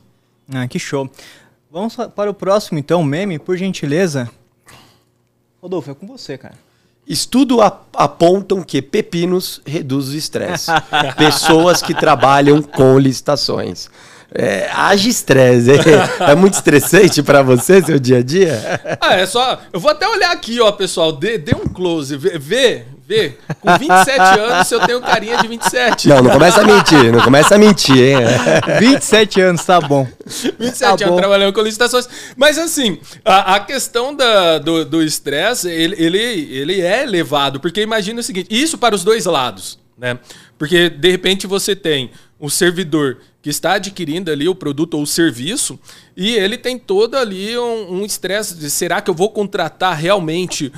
Ah, 0.51 0.67
que 0.67 0.79
show. 0.79 1.07
Vamos 1.73 1.95
para 2.15 2.29
o 2.29 2.35
próximo, 2.35 2.77
então, 2.77 3.03
meme, 3.03 3.39
por 3.39 3.57
gentileza. 3.57 4.29
Rodolfo, 5.59 5.89
é 5.89 5.95
com 5.95 6.05
você, 6.05 6.37
cara. 6.37 6.53
Estudo 7.07 7.61
apontam 7.61 8.61
que 8.61 8.79
pepinos 8.79 9.59
reduz 9.65 10.09
o 10.09 10.15
estresse. 10.15 10.69
Pessoas 11.17 11.81
que 11.81 11.95
trabalham 11.95 12.61
com 12.61 12.99
licitações. 12.99 13.89
É, 14.31 14.69
haja 14.71 15.09
estresse. 15.09 15.71
É, 15.71 15.77
é 16.29 16.35
muito 16.35 16.53
estressante 16.53 17.23
para 17.23 17.41
você, 17.41 17.81
seu 17.81 17.97
dia 17.97 18.19
a 18.19 18.23
dia? 18.23 18.99
Ah, 19.01 19.15
é 19.15 19.25
só. 19.25 19.59
Eu 19.73 19.79
vou 19.79 19.89
até 19.89 20.07
olhar 20.07 20.31
aqui, 20.31 20.61
ó, 20.61 20.71
pessoal. 20.71 21.11
Dê, 21.11 21.39
dê 21.39 21.55
um 21.55 21.67
close. 21.67 22.15
Vê, 22.15 22.37
vê, 22.37 22.85
vê. 23.13 23.37
Com 23.59 23.77
27 23.77 24.19
anos, 24.39 24.71
eu 24.71 24.79
tenho 24.81 25.01
carinha 25.01 25.37
de 25.37 25.47
27. 25.47 26.07
Não, 26.07 26.21
não 26.21 26.31
começa 26.31 26.61
a 26.61 26.65
mentir. 26.65 27.11
Não 27.11 27.21
começa 27.21 27.55
a 27.55 27.57
mentir, 27.57 27.97
hein? 27.97 28.17
27 28.79 29.41
anos, 29.41 29.63
tá 29.63 29.79
bom. 29.79 30.07
27 30.25 30.79
tá 30.79 30.87
anos 30.89 31.05
bom. 31.05 31.15
trabalhando 31.17 31.53
com 31.53 31.61
licitações. 31.61 32.07
Mas 32.35 32.57
assim, 32.57 32.99
a, 33.23 33.55
a 33.55 33.59
questão 33.59 34.15
da, 34.15 34.57
do 34.57 35.01
estresse, 35.01 35.69
ele, 35.69 35.95
ele, 35.97 36.17
ele 36.17 36.81
é 36.81 37.03
elevado. 37.03 37.59
Porque 37.59 37.81
imagina 37.81 38.19
o 38.19 38.23
seguinte: 38.23 38.47
isso 38.49 38.77
para 38.77 38.95
os 38.95 39.03
dois 39.03 39.25
lados, 39.25 39.79
né? 39.97 40.17
Porque 40.57 40.89
de 40.89 41.11
repente 41.11 41.45
você 41.45 41.75
tem 41.75 42.11
o 42.39 42.49
servidor 42.49 43.19
que 43.41 43.49
está 43.49 43.73
adquirindo 43.73 44.31
ali 44.31 44.47
o 44.47 44.55
produto 44.55 44.93
ou 44.93 45.03
o 45.03 45.07
serviço 45.07 45.77
e 46.15 46.35
ele 46.35 46.57
tem 46.57 46.77
todo 46.77 47.15
ali 47.15 47.57
um 47.57 48.05
estresse 48.05 48.53
um 48.53 48.57
de 48.57 48.69
será 48.69 49.01
que 49.01 49.09
eu 49.09 49.13
vou 49.13 49.29
contratar 49.29 49.97
realmente 49.97 50.71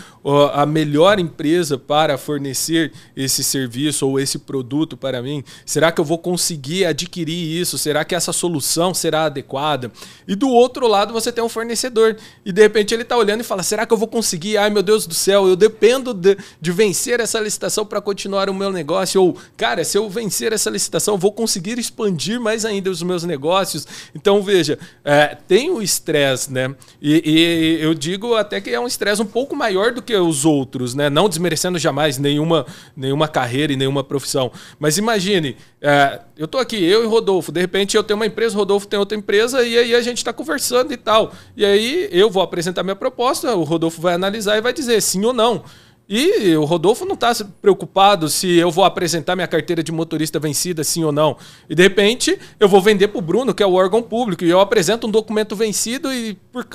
a 0.53 0.65
melhor 0.65 1.19
empresa 1.19 1.77
para 1.77 2.17
fornecer 2.17 2.91
esse 3.15 3.43
serviço 3.43 4.07
ou 4.07 4.19
esse 4.19 4.39
produto 4.39 4.97
para 4.97 5.21
mim? 5.21 5.43
Será 5.65 5.91
que 5.91 6.01
eu 6.01 6.05
vou 6.05 6.17
conseguir 6.17 6.85
adquirir 6.85 7.61
isso? 7.61 7.77
Será 7.77 8.03
que 8.03 8.15
essa 8.15 8.33
solução 8.33 8.93
será 8.93 9.25
adequada? 9.25 9.91
E 10.27 10.35
do 10.35 10.49
outro 10.49 10.87
lado 10.87 11.13
você 11.13 11.31
tem 11.31 11.43
um 11.43 11.49
fornecedor 11.49 12.15
e 12.45 12.51
de 12.51 12.61
repente 12.61 12.93
ele 12.93 13.03
está 13.03 13.17
olhando 13.17 13.41
e 13.41 13.43
fala: 13.43 13.61
será 13.61 13.85
que 13.85 13.93
eu 13.93 13.97
vou 13.97 14.07
conseguir? 14.07 14.57
Ai 14.57 14.69
meu 14.69 14.83
Deus 14.83 15.05
do 15.05 15.13
céu, 15.13 15.47
eu 15.47 15.55
dependo 15.55 16.13
de, 16.13 16.37
de 16.59 16.71
vencer 16.71 17.19
essa 17.19 17.39
licitação 17.39 17.85
para 17.85 18.01
continuar 18.01 18.49
o 18.49 18.53
meu 18.53 18.71
negócio. 18.71 19.21
Ou, 19.21 19.37
cara, 19.57 19.83
se 19.83 19.97
eu 19.97 20.09
vencer 20.09 20.53
essa 20.53 20.69
licitação, 20.69 21.17
vou 21.17 21.31
conseguir 21.31 21.77
expandir 21.77 22.39
mais 22.39 22.65
ainda 22.65 22.89
os 22.89 23.03
meus 23.03 23.23
negócios. 23.23 23.87
Então 24.13 24.41
veja, 24.41 24.79
é, 25.03 25.24
tem 25.27 25.71
o 25.71 25.81
estresse, 25.81 26.51
né? 26.51 26.75
E, 27.01 27.21
e, 27.25 27.81
eu 27.81 27.93
digo 27.93 28.35
até 28.35 28.59
que 28.59 28.69
é 28.69 28.79
um 28.79 28.87
estresse 28.87 29.21
um 29.21 29.25
pouco 29.25 29.55
maior 29.55 29.93
do 29.93 30.01
que 30.01 30.15
os 30.15 30.45
outros, 30.45 30.93
né? 30.93 31.09
Não 31.09 31.29
desmerecendo 31.29 31.79
jamais 31.79 32.17
nenhuma, 32.17 32.65
nenhuma 32.95 33.27
carreira 33.27 33.73
e 33.73 33.75
nenhuma 33.75 34.03
profissão. 34.03 34.51
Mas 34.77 34.97
imagine, 34.97 35.55
é, 35.81 36.19
eu 36.37 36.47
tô 36.47 36.57
aqui, 36.57 36.83
eu 36.83 37.03
e 37.03 37.07
Rodolfo, 37.07 37.51
de 37.51 37.61
repente 37.61 37.95
eu 37.95 38.03
tenho 38.03 38.19
uma 38.19 38.25
empresa, 38.25 38.55
Rodolfo 38.55 38.87
tem 38.87 38.99
outra 38.99 39.17
empresa, 39.17 39.63
e 39.63 39.77
aí 39.77 39.95
a 39.95 40.01
gente 40.01 40.17
está 40.17 40.33
conversando 40.33 40.91
e 40.91 40.97
tal. 40.97 41.33
E 41.55 41.65
aí 41.65 42.09
eu 42.11 42.29
vou 42.29 42.43
apresentar 42.43 42.83
minha 42.83 42.95
proposta, 42.95 43.55
o 43.55 43.63
Rodolfo 43.63 44.01
vai 44.01 44.13
analisar 44.13 44.57
e 44.57 44.61
vai 44.61 44.73
dizer 44.73 45.01
sim 45.01 45.23
ou 45.23 45.33
não. 45.33 45.63
E 46.07 46.55
o 46.55 46.65
Rodolfo 46.65 47.03
não 47.03 47.15
está 47.15 47.33
preocupado 47.61 48.29
se 48.29 48.55
eu 48.55 48.69
vou 48.69 48.85
apresentar 48.85 49.35
minha 49.35 49.47
carteira 49.47 49.81
de 49.81 49.91
motorista 49.91 50.39
vencida, 50.39 50.83
sim 50.83 51.03
ou 51.03 51.11
não. 51.11 51.35
E 51.67 51.73
de 51.73 51.81
repente 51.81 52.37
eu 52.59 52.69
vou 52.69 52.81
vender 52.81 53.07
para 53.07 53.17
o 53.17 53.21
Bruno, 53.21 53.53
que 53.53 53.63
é 53.63 53.65
o 53.65 53.73
órgão 53.73 54.03
público, 54.03 54.43
e 54.43 54.49
eu 54.49 54.59
apresento 54.59 55.07
um 55.07 55.11
documento 55.11 55.55
vencido 55.55 56.13
e 56.13 56.35
por 56.51 56.65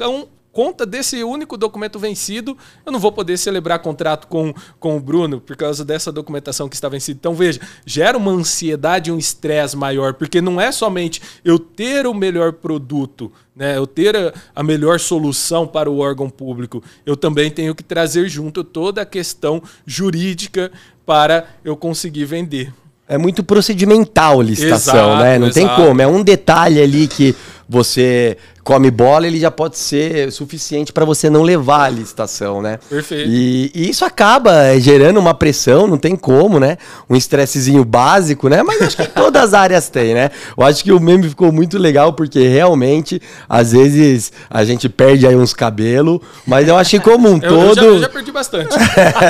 conta 0.53 0.85
desse 0.85 1.23
único 1.23 1.57
documento 1.57 1.99
vencido, 1.99 2.57
eu 2.85 2.93
não 2.93 2.99
vou 2.99 3.13
poder 3.13 3.37
celebrar 3.37 3.79
contrato 3.79 4.27
com, 4.27 4.53
com 4.79 4.97
o 4.97 5.01
Bruno 5.01 5.41
por 5.41 5.57
causa 5.57 5.85
dessa 5.85 6.11
documentação 6.11 6.69
que 6.69 6.75
está 6.75 6.89
vencida. 6.89 7.19
Então, 7.19 7.35
veja, 7.35 7.61
gera 7.87 8.19
uma 8.19 8.33
ansiedade 8.33 9.11
e 9.11 9.13
um 9.13 9.19
estresse 9.19 9.77
maior, 9.77 10.15
porque 10.15 10.41
não 10.41 10.61
é 10.61 10.73
somente 10.73 11.23
eu 11.45 11.59
ter 11.59 12.07
o 12.07 12.15
melhor 12.15 12.53
produto, 12.55 13.33
né, 13.55 13.77
eu 13.77 13.87
ter 13.87 14.17
a, 14.17 14.33
a 14.55 14.63
melhor 14.63 14.99
solução 14.99 15.67
para 15.67 15.91
o 15.91 15.99
órgão 15.99 16.29
público, 16.29 16.83
eu 17.07 17.17
também 17.17 17.51
tenho 17.51 17.75
que 17.75 17.83
trazer 17.83 18.29
junto 18.29 18.65
toda 18.65 19.03
a 19.03 19.07
questão 19.07 19.63
jurídica 19.87 20.73
para 21.07 21.47
eu 21.65 21.77
conseguir 21.77 22.25
vender. 22.25 22.73
É 23.09 23.19
muito 23.19 23.43
procedimental 23.43 24.41
licitação, 24.41 25.15
exato, 25.15 25.23
né? 25.25 25.37
Não 25.37 25.49
exato. 25.49 25.67
tem 25.67 25.85
como. 25.85 26.01
É 26.01 26.07
um 26.07 26.23
detalhe 26.23 26.81
ali 26.81 27.09
que 27.09 27.35
você 27.69 28.37
come 28.63 28.91
bola, 28.91 29.27
ele 29.27 29.41
já 29.41 29.51
pode 29.51 29.79
ser 29.79 30.31
suficiente 30.33 30.93
para 30.93 31.05
você 31.05 31.31
não 31.31 31.43
levar 31.43 31.85
a 31.85 31.89
licitação, 31.89 32.61
né? 32.61 32.79
Perfeito. 32.89 33.29
E, 33.29 33.71
e, 33.75 33.91
isso 33.91 34.05
acaba 34.05 34.79
gerando 34.79 35.19
uma 35.19 35.35
pressão, 35.35 35.87
não 35.87 35.97
tem 35.97 36.15
como, 36.15 36.61
né? 36.61 36.77
Um 37.09 37.17
estressezinho 37.17 37.85
básico, 37.85 38.49
né? 38.49 38.63
Mas 38.63 38.83
acho 38.83 38.97
que 38.97 39.09
todas 39.15 39.43
as 39.43 39.55
áreas 39.55 39.89
têm, 39.89 40.15
né? 40.15 40.31
Eu 40.57 40.65
acho 40.65 40.85
que 40.85 40.93
o 40.93 41.01
meme 41.01 41.29
ficou 41.29 41.51
muito 41.51 41.79
legal 41.79 42.13
porque 42.13 42.47
realmente, 42.49 43.21
às 43.49 43.73
vezes, 43.73 44.33
a 44.49 44.65
gente 44.65 44.89
perde 44.89 45.27
aí 45.27 45.37
uns 45.37 45.55
cabelos, 45.55 46.21
mas 46.47 46.69
eu 46.69 46.77
acho 46.77 46.91
que 46.91 47.01
como 47.01 47.29
um 47.29 47.41
eu, 47.43 47.49
todo. 47.49 47.69
Eu 47.69 47.75
já, 47.75 47.83
eu 47.83 47.99
já 48.01 48.09
perdi 48.09 48.33
bastante. 48.33 48.77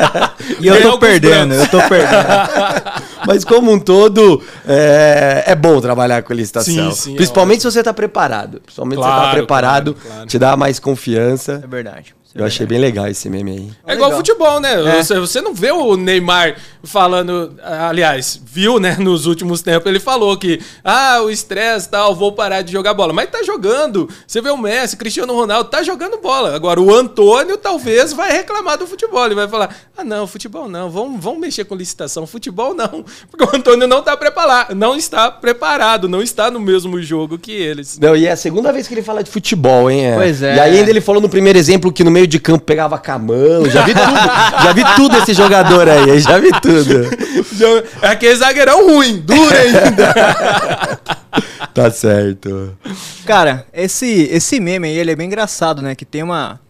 e 0.61 0.67
eu 0.67 0.83
tô 0.83 0.99
perdendo, 0.99 1.55
eu 1.55 1.69
tô 1.69 1.79
perdendo. 1.83 2.27
mas 3.27 3.45
como 3.45 3.73
um 3.73 3.79
todo, 3.79 4.43
é, 4.67 5.45
é 5.47 5.55
bom 5.55 5.81
trabalhar 5.81 6.23
com 6.23 6.33
licitação. 6.33 6.91
Sim, 6.91 6.93
sim, 6.93 7.13
é 7.15 7.17
Principalmente 7.17 7.59
é 7.59 7.61
se 7.61 7.71
você 7.71 7.79
está 7.79 7.95
preparado. 7.95 8.61
Principalmente 8.61 8.99
claro. 8.99 9.20
Tá 9.21 9.31
preparado, 9.33 9.95
claro, 9.95 10.09
claro. 10.09 10.29
te 10.29 10.39
dá 10.39 10.57
mais 10.57 10.79
confiança. 10.79 11.61
É 11.63 11.67
verdade. 11.67 12.15
Eu 12.33 12.45
achei 12.45 12.65
bem 12.65 12.79
legal 12.79 13.09
esse 13.09 13.29
meme 13.29 13.51
aí. 13.51 13.71
É, 13.85 13.95
igual 13.95 14.13
futebol, 14.13 14.61
né? 14.61 14.75
É. 14.75 15.03
Você, 15.03 15.19
você 15.19 15.41
não 15.41 15.53
vê 15.53 15.73
o 15.73 15.97
Neymar 15.97 16.57
falando. 16.85 17.57
Aliás, 17.63 18.41
viu, 18.45 18.79
né? 18.79 18.97
Nos 19.01 19.27
últimos 19.27 19.63
tempos, 19.63 19.89
ele 19.89 19.99
falou 19.99 20.37
que, 20.37 20.61
ah, 20.85 21.21
o 21.23 21.31
estresse 21.31 21.89
tal, 21.89 22.15
vou 22.15 22.33
parar 22.33 22.63
de 22.63 22.71
jogar 22.71 22.95
bola. 22.95 23.13
Mas 23.13 23.31
tá 23.31 23.43
jogando. 23.43 24.09
Você 24.27 24.41
vê 24.41 24.51
o 24.51 24.57
Messi, 24.57 24.97
Cristiano 24.97 25.35
Ronaldo, 25.35 25.71
tá 25.71 25.83
jogando 25.83 26.19
bola. 26.19 26.55
Agora, 26.55 26.81
o 26.81 26.95
Antônio 26.95 27.57
talvez 27.57 28.13
vai 28.13 28.31
reclamar 28.31 28.79
do 28.79 28.87
futebol. 28.87 29.27
Ele 29.27 29.35
vai 29.35 29.49
falar: 29.49 29.75
ah, 29.97 30.05
não, 30.05 30.27
futebol 30.27 30.69
não, 30.69 30.89
vamos, 30.89 31.23
vamos 31.23 31.41
mexer 31.41 31.65
com 31.65 31.75
licitação. 31.75 32.27
Futebol 32.27 32.75
não. 32.75 33.05
Porque 33.29 33.45
o 33.45 33.57
Antônio 33.57 33.89
não 33.89 34.03
tá 34.03 34.17
preparado, 34.17 34.75
não 34.75 34.95
está 34.95 35.31
preparado, 35.31 36.09
não 36.09 36.23
está 36.23 36.51
no 36.51 36.61
mesmo 36.61 37.01
jogo 37.03 37.39
que 37.39 37.53
eles. 37.53 37.99
Não, 37.99 38.15
e 38.15 38.27
é 38.27 38.33
a 38.33 38.37
segunda 38.37 38.73
vez 38.73 38.87
que 38.87 38.95
ele 38.95 39.03
fala 39.03 39.25
de 39.25 39.31
futebol, 39.31 39.91
hein? 39.91 40.13
Pois 40.15 40.43
é. 40.43 40.57
E 40.57 40.61
aí 40.61 40.79
ainda 40.79 40.91
ele 40.91 41.01
falou 41.01 41.21
no 41.21 41.29
primeiro 41.29 41.59
exemplo 41.59 41.93
que 41.93 42.05
no 42.05 42.11
meio 42.11 42.20
de 42.27 42.39
campo 42.39 42.65
pegava 42.65 42.99
camão. 42.99 43.69
Já 43.71 43.85
vi 43.85 43.95
tudo. 43.95 44.63
já 44.65 44.73
vi 44.73 44.85
tudo 44.97 45.17
esse 45.19 45.35
jogador 45.35 45.89
aí. 45.89 46.21
Já 46.21 46.39
vi 46.39 46.51
tudo. 46.61 47.11
É 48.03 48.09
aquele 48.09 48.37
zagueirão 48.37 48.87
ruim, 48.87 49.21
duro 49.21 49.55
ainda. 49.55 51.01
tá 51.75 51.91
certo. 51.91 52.77
Cara, 53.25 53.67
esse, 53.73 54.29
esse 54.31 54.59
meme 54.61 54.89
aí, 54.89 54.97
ele 54.97 55.11
é 55.11 55.17
bem 55.17 55.27
engraçado, 55.27 55.83
né? 55.83 55.95
Que 55.95 56.05
tem 56.05 56.23
uma, 56.23 56.61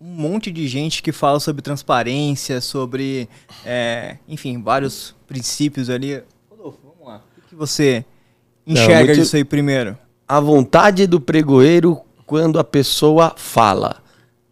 um 0.00 0.06
monte 0.06 0.50
de 0.50 0.66
gente 0.68 1.02
que 1.02 1.12
fala 1.12 1.40
sobre 1.40 1.62
transparência, 1.62 2.60
sobre, 2.60 3.28
é, 3.64 4.16
enfim, 4.28 4.62
vários 4.62 5.14
princípios 5.26 5.88
ali. 5.88 6.22
Rodolfo, 6.50 6.78
vamos 6.82 7.12
lá. 7.12 7.22
O 7.38 7.48
que 7.48 7.54
você 7.54 8.04
enxerga 8.66 8.98
Não, 8.98 9.06
muito... 9.06 9.20
disso 9.20 9.36
aí 9.36 9.44
primeiro? 9.44 9.96
A 10.28 10.40
vontade 10.40 11.06
do 11.06 11.20
pregoeiro 11.20 12.00
quando 12.26 12.58
a 12.58 12.64
pessoa 12.64 13.34
fala. 13.36 14.03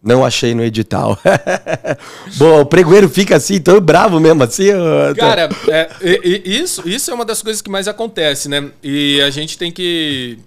Não 0.03 0.25
achei 0.25 0.53
no 0.53 0.61
edital. 0.61 1.17
Bom, 2.35 2.59
o 2.59 2.65
pregoeiro 2.65 3.07
fica 3.07 3.37
assim, 3.37 3.61
tão 3.61 3.79
bravo 3.79 4.19
mesmo 4.19 4.43
assim. 4.43 4.67
Cara, 5.17 5.49
é, 5.69 5.89
isso, 6.45 6.87
isso 6.87 7.09
é 7.09 7.13
uma 7.13 7.23
das 7.23 7.41
coisas 7.41 7.61
que 7.61 7.69
mais 7.69 7.87
acontece, 7.87 8.49
né? 8.49 8.69
E 8.83 9.21
a 9.21 9.29
gente 9.29 9.57
tem 9.57 9.71
que, 9.71 10.39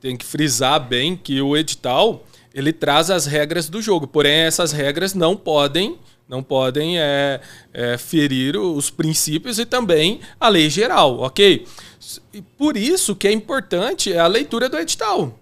tem 0.00 0.16
que 0.16 0.24
frisar 0.24 0.80
bem 0.80 1.16
que 1.16 1.40
o 1.40 1.56
edital 1.56 2.24
ele 2.52 2.72
traz 2.72 3.08
as 3.08 3.24
regras 3.24 3.68
do 3.68 3.80
jogo, 3.80 4.08
porém 4.08 4.40
essas 4.40 4.72
regras 4.72 5.14
não 5.14 5.36
podem 5.36 5.96
não 6.28 6.42
podem 6.42 6.98
é, 6.98 7.40
é, 7.72 7.96
ferir 7.96 8.54
os 8.54 8.90
princípios 8.90 9.58
e 9.58 9.64
também 9.64 10.20
a 10.38 10.48
lei 10.48 10.68
geral, 10.68 11.20
ok? 11.20 11.66
Por 12.56 12.76
isso 12.76 13.16
que 13.16 13.26
é 13.26 13.32
importante 13.32 14.12
a 14.12 14.26
leitura 14.26 14.68
do 14.68 14.78
edital. 14.78 15.38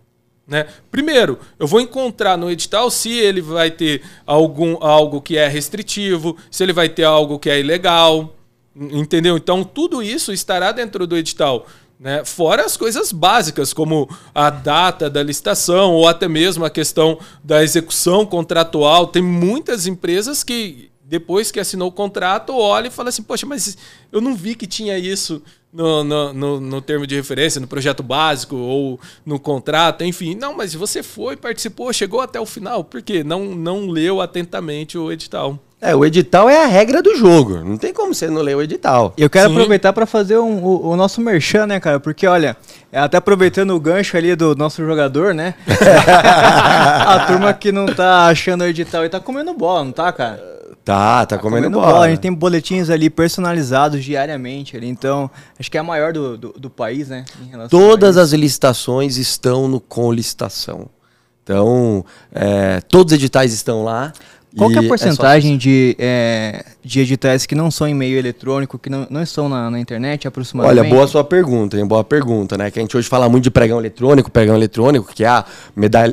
Né? 0.47 0.67
Primeiro, 0.91 1.39
eu 1.59 1.67
vou 1.67 1.81
encontrar 1.81 2.39
no 2.39 2.51
edital 2.51 2.89
se 2.91 3.11
ele 3.11 3.41
vai 3.41 3.71
ter 3.71 4.03
algum, 4.25 4.77
algo 4.81 5.21
que 5.21 5.37
é 5.37 5.49
restritivo, 5.49 6.37
se 6.51 6.63
ele 6.63 6.73
vai 6.73 6.89
ter 6.89 7.03
algo 7.03 7.39
que 7.39 7.51
é 7.51 7.59
ilegal, 7.59 8.33
entendeu? 8.77 9.37
Então, 9.37 9.65
tudo 9.65 10.03
isso 10.03 10.33
estará 10.33 10.71
dentro 10.71 11.07
do 11.07 11.17
edital. 11.17 11.67
Né? 11.99 12.25
Fora 12.25 12.65
as 12.65 12.77
coisas 12.77 13.11
básicas, 13.11 13.73
como 13.73 14.09
a 14.35 14.51
data 14.51 15.09
da 15.09 15.23
licitação 15.23 15.95
ou 15.95 16.07
até 16.07 16.29
mesmo 16.29 16.65
a 16.65 16.71
questão 16.71 17.19
da 17.43 17.65
execução 17.65 18.25
contratual. 18.27 19.07
Tem 19.07 19.23
muitas 19.23 19.87
empresas 19.87 20.45
que, 20.45 20.91
depois 21.03 21.51
que 21.51 21.59
assinou 21.59 21.89
o 21.89 21.93
contrato, 21.93 22.55
olha 22.55 22.89
e 22.89 22.91
fala 22.91 23.09
assim: 23.09 23.23
Poxa, 23.23 23.47
mas 23.47 23.79
eu 24.13 24.21
não 24.21 24.37
vi 24.37 24.55
que 24.55 24.67
tinha 24.67 24.99
isso 24.99 25.43
no, 25.77 26.03
no, 26.03 26.33
no, 26.33 26.61
no, 26.61 26.81
termo 26.81 27.07
de 27.07 27.15
referência, 27.15 27.61
no 27.61 27.67
projeto 27.67 28.03
básico 28.03 28.57
ou 28.57 28.99
no 29.27 29.39
contrato, 29.39 30.03
enfim. 30.03 30.35
Não, 30.35 30.57
mas 30.57 30.75
você 30.75 31.03
foi, 31.03 31.37
participou, 31.37 31.93
chegou 31.93 32.23
até 32.23 32.41
o 32.41 32.47
final, 32.47 32.83
por 32.83 33.03
quê? 33.03 33.23
Não, 33.23 33.45
não 33.45 33.87
leu 33.87 34.23
atentamente 34.23 34.97
o 34.97 35.12
edital. 35.12 35.59
É, 35.79 35.95
o 35.95 36.07
edital 36.07 36.49
é 36.49 36.65
a 36.65 36.67
regra 36.67 37.03
do 37.03 37.15
jogo. 37.15 37.59
Não 37.59 37.77
tem 37.77 37.93
como 37.93 38.15
você 38.15 38.29
não 38.29 38.41
ler 38.41 38.57
o 38.57 38.62
edital. 38.62 39.12
Eu 39.19 39.29
quero 39.29 39.51
Sim. 39.51 39.55
aproveitar 39.55 39.93
para 39.93 40.07
fazer 40.07 40.39
um- 40.39 40.65
o, 40.65 40.89
o 40.89 40.97
nosso 40.97 41.21
merchan, 41.21 41.67
né, 41.67 41.79
cara? 41.79 42.01
Porque, 42.01 42.27
olha, 42.27 42.57
é, 42.91 42.99
até 42.99 43.19
aproveitando 43.19 43.73
o 43.73 43.79
gancho 43.79 44.17
ali 44.17 44.35
do 44.35 44.57
nosso 44.57 44.83
jogador, 44.85 45.35
né? 45.35 45.55
a 45.69 47.27
turma 47.27 47.53
que 47.53 47.71
não 47.71 47.85
tá 47.85 48.27
achando 48.29 48.62
o 48.62 48.67
edital 48.67 49.05
e 49.05 49.11
tá 49.11 49.21
comendo 49.21 49.53
bola, 49.53 49.85
não 49.85 49.93
tá, 49.93 50.11
cara? 50.11 50.56
Tá, 50.87 51.27
tá 51.27 51.37
comendo, 51.37 51.68
bola. 51.68 52.05
A 52.05 52.09
gente 52.09 52.20
tem 52.20 52.33
boletins 52.33 52.90
ali 52.90 53.11
personalizados 53.11 54.05
diariamente 54.05 54.77
ali, 54.77 54.87
então 54.87 55.29
acho 55.59 55.68
que 55.68 55.77
é 55.77 55.81
a 55.81 55.83
maior 55.83 56.12
do, 56.12 56.38
do, 56.38 56.53
do 56.53 56.70
país, 56.70 57.09
né? 57.09 57.25
Todas 57.68 58.16
as 58.16 58.31
licitações 58.31 59.16
estão 59.16 59.66
no 59.66 59.81
com 59.81 60.12
licitação. 60.12 60.88
Então, 61.42 62.05
é, 62.33 62.81
todos 62.83 63.12
os 63.12 63.18
editais 63.18 63.53
estão 63.53 63.83
lá. 63.83 64.12
Qual 64.57 64.71
que 64.71 64.77
é 64.77 64.79
a 64.79 64.83
só- 64.83 64.88
porcentagem 64.88 65.57
de, 65.59 65.95
é, 65.99 66.64
de 66.83 67.01
editais 67.01 67.45
que 67.45 67.55
não 67.55 67.71
são 67.71 67.87
em 67.87 67.95
meio 67.95 68.19
eletrônico, 68.19 68.79
que 68.79 68.88
não, 68.88 69.07
não 69.11 69.23
estão 69.23 69.49
na, 69.49 69.71
na 69.71 69.79
internet 69.79 70.27
aproximadamente? 70.27 70.81
Olha, 70.81 70.88
boa 70.88 71.07
sua 71.07 71.23
pergunta, 71.23 71.77
hein? 71.77 71.87
Boa 71.87 72.03
pergunta, 72.03 72.57
né? 72.57 72.71
Que 72.71 72.79
a 72.79 72.83
gente 72.83 72.97
hoje 72.97 73.07
fala 73.09 73.29
muito 73.29 73.45
de 73.45 73.51
pregão 73.51 73.79
eletrônico, 73.79 74.31
pregão 74.31 74.55
eletrônico, 74.57 75.12
que 75.14 75.25
é 75.25 75.29
a, 75.29 75.45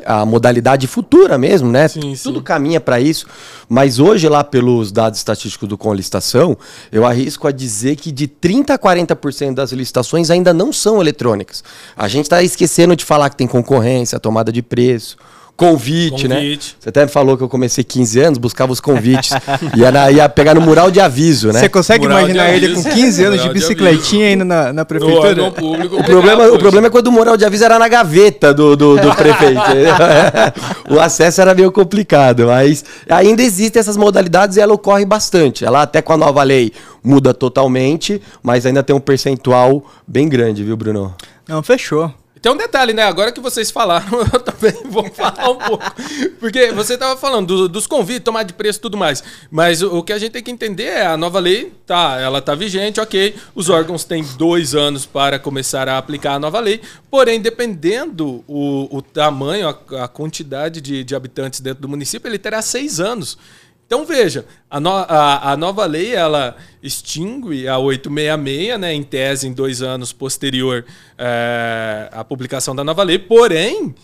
a 0.04 0.26
modalidade 0.26 0.86
futura 0.86 1.38
mesmo, 1.38 1.70
né? 1.70 1.88
Sim, 1.88 2.14
Tudo 2.22 2.38
sim. 2.40 2.44
caminha 2.44 2.80
para 2.80 3.00
isso. 3.00 3.26
Mas 3.68 3.98
hoje, 3.98 4.28
lá 4.28 4.44
pelos 4.44 4.92
dados 4.92 5.18
estatísticos 5.18 5.68
do 5.68 5.78
Com 5.78 5.94
Licitação, 5.94 6.56
eu 6.92 7.06
arrisco 7.06 7.48
a 7.48 7.52
dizer 7.52 7.96
que 7.96 8.12
de 8.12 8.28
30% 8.28 8.70
a 8.70 8.78
40% 8.78 9.54
das 9.54 9.72
licitações 9.72 10.30
ainda 10.30 10.52
não 10.52 10.72
são 10.72 11.00
eletrônicas. 11.00 11.64
A 11.96 12.08
gente 12.08 12.24
está 12.24 12.42
esquecendo 12.42 12.94
de 12.94 13.04
falar 13.04 13.30
que 13.30 13.36
tem 13.36 13.46
concorrência, 13.46 14.20
tomada 14.20 14.52
de 14.52 14.60
preço. 14.62 15.16
Convite, 15.56 16.26
né? 16.26 16.34
Convite. 16.36 16.76
Você 16.80 16.88
até 16.88 17.02
me 17.04 17.08
falou 17.10 17.36
que 17.36 17.44
eu 17.44 17.48
comecei 17.48 17.84
15 17.84 18.18
anos, 18.20 18.38
buscava 18.38 18.72
os 18.72 18.80
convites. 18.80 19.30
ia, 19.76 19.92
na- 19.92 20.10
ia 20.10 20.28
pegar 20.28 20.52
no 20.54 20.60
mural 20.60 20.90
de 20.90 20.98
aviso, 21.00 21.52
né? 21.52 21.60
Você 21.60 21.68
consegue 21.68 22.02
Moral 22.08 22.24
de 22.26 22.32
imaginar 22.32 22.52
ele 22.56 22.74
com 22.74 22.80
aviso. 22.80 22.96
15 22.96 23.24
anos 23.24 23.40
de 23.42 23.48
bicicletinha 23.50 24.32
indo 24.32 24.44
na, 24.44 24.72
na 24.72 24.82
No 24.82 24.86
prefeitura? 24.86 25.28
órgão 25.28 25.52
público. 25.52 25.96
O 25.96 26.02
problema, 26.02 26.46
o 26.48 26.58
problema 26.58 26.86
é 26.88 26.90
quando 26.90 27.06
o 27.06 27.12
mural 27.12 27.36
de 27.36 27.44
aviso 27.44 27.64
era 27.64 27.78
na 27.78 27.86
gaveta 27.86 28.52
do, 28.52 28.74
do, 28.74 28.96
do 28.96 29.14
prefeito. 29.14 29.60
o 30.90 30.98
acesso 31.00 31.40
era 31.40 31.54
meio 31.54 31.70
complicado, 31.70 32.46
mas 32.46 32.84
ainda 33.08 33.40
existem 33.42 33.78
essas 33.78 33.96
modalidades 33.96 34.56
e 34.56 34.60
ela 34.60 34.74
ocorre 34.74 35.04
bastante. 35.04 35.64
Ela 35.64 35.82
até 35.82 36.02
com 36.02 36.12
a 36.12 36.16
nova 36.16 36.42
lei 36.42 36.72
muda 37.02 37.32
totalmente, 37.32 38.20
mas 38.42 38.66
ainda 38.66 38.82
tem 38.82 38.94
um 38.96 39.00
percentual 39.00 39.84
bem 40.06 40.28
grande, 40.28 40.64
viu, 40.64 40.76
Bruno? 40.76 41.14
Não, 41.48 41.62
fechou. 41.62 42.12
Tem 42.44 42.52
um 42.52 42.56
detalhe, 42.58 42.92
né? 42.92 43.02
Agora 43.04 43.32
que 43.32 43.40
vocês 43.40 43.70
falaram, 43.70 44.20
eu 44.30 44.38
também 44.38 44.82
vou 44.84 45.10
falar 45.10 45.48
um 45.48 45.56
pouco. 45.56 45.82
Porque 46.38 46.72
você 46.72 46.98
tava 46.98 47.16
falando 47.18 47.46
do- 47.46 47.68
dos 47.70 47.86
convites, 47.86 48.22
tomar 48.22 48.42
de 48.42 48.52
preço 48.52 48.78
e 48.78 48.82
tudo 48.82 48.98
mais. 48.98 49.24
Mas 49.50 49.80
o, 49.80 49.96
o 49.96 50.02
que 50.02 50.12
a 50.12 50.18
gente 50.18 50.32
tem 50.32 50.42
que 50.42 50.50
entender 50.50 50.82
é 50.82 51.06
a 51.06 51.16
nova 51.16 51.38
lei, 51.38 51.72
tá, 51.86 52.18
ela 52.20 52.42
tá 52.42 52.54
vigente, 52.54 53.00
ok. 53.00 53.34
Os 53.54 53.70
órgãos 53.70 54.04
têm 54.04 54.22
dois 54.36 54.74
anos 54.74 55.06
para 55.06 55.38
começar 55.38 55.88
a 55.88 55.96
aplicar 55.96 56.34
a 56.34 56.38
nova 56.38 56.60
lei. 56.60 56.82
Porém, 57.10 57.40
dependendo 57.40 58.44
o, 58.46 58.94
o 58.94 59.00
tamanho, 59.00 59.66
a, 59.66 60.04
a 60.04 60.06
quantidade 60.08 60.82
de, 60.82 61.02
de 61.02 61.16
habitantes 61.16 61.60
dentro 61.60 61.80
do 61.80 61.88
município, 61.88 62.28
ele 62.28 62.38
terá 62.38 62.60
seis 62.60 63.00
anos. 63.00 63.38
Então 63.94 64.04
veja, 64.04 64.44
a, 64.68 64.80
no- 64.80 64.90
a- 64.90 65.52
a 65.52 65.56
nova 65.56 65.86
lei 65.86 66.12
ela 66.16 66.56
extingue 66.82 67.68
a 67.68 67.78
866, 67.78 68.80
né, 68.80 68.92
em 68.92 69.04
tese 69.04 69.46
em 69.46 69.52
dois 69.52 69.82
anos 69.82 70.12
posterior 70.12 70.84
eh, 71.16 72.08
à 72.12 72.24
publicação 72.24 72.74
da 72.74 72.82
nova 72.82 73.04
lei, 73.04 73.20
porém 73.20 73.94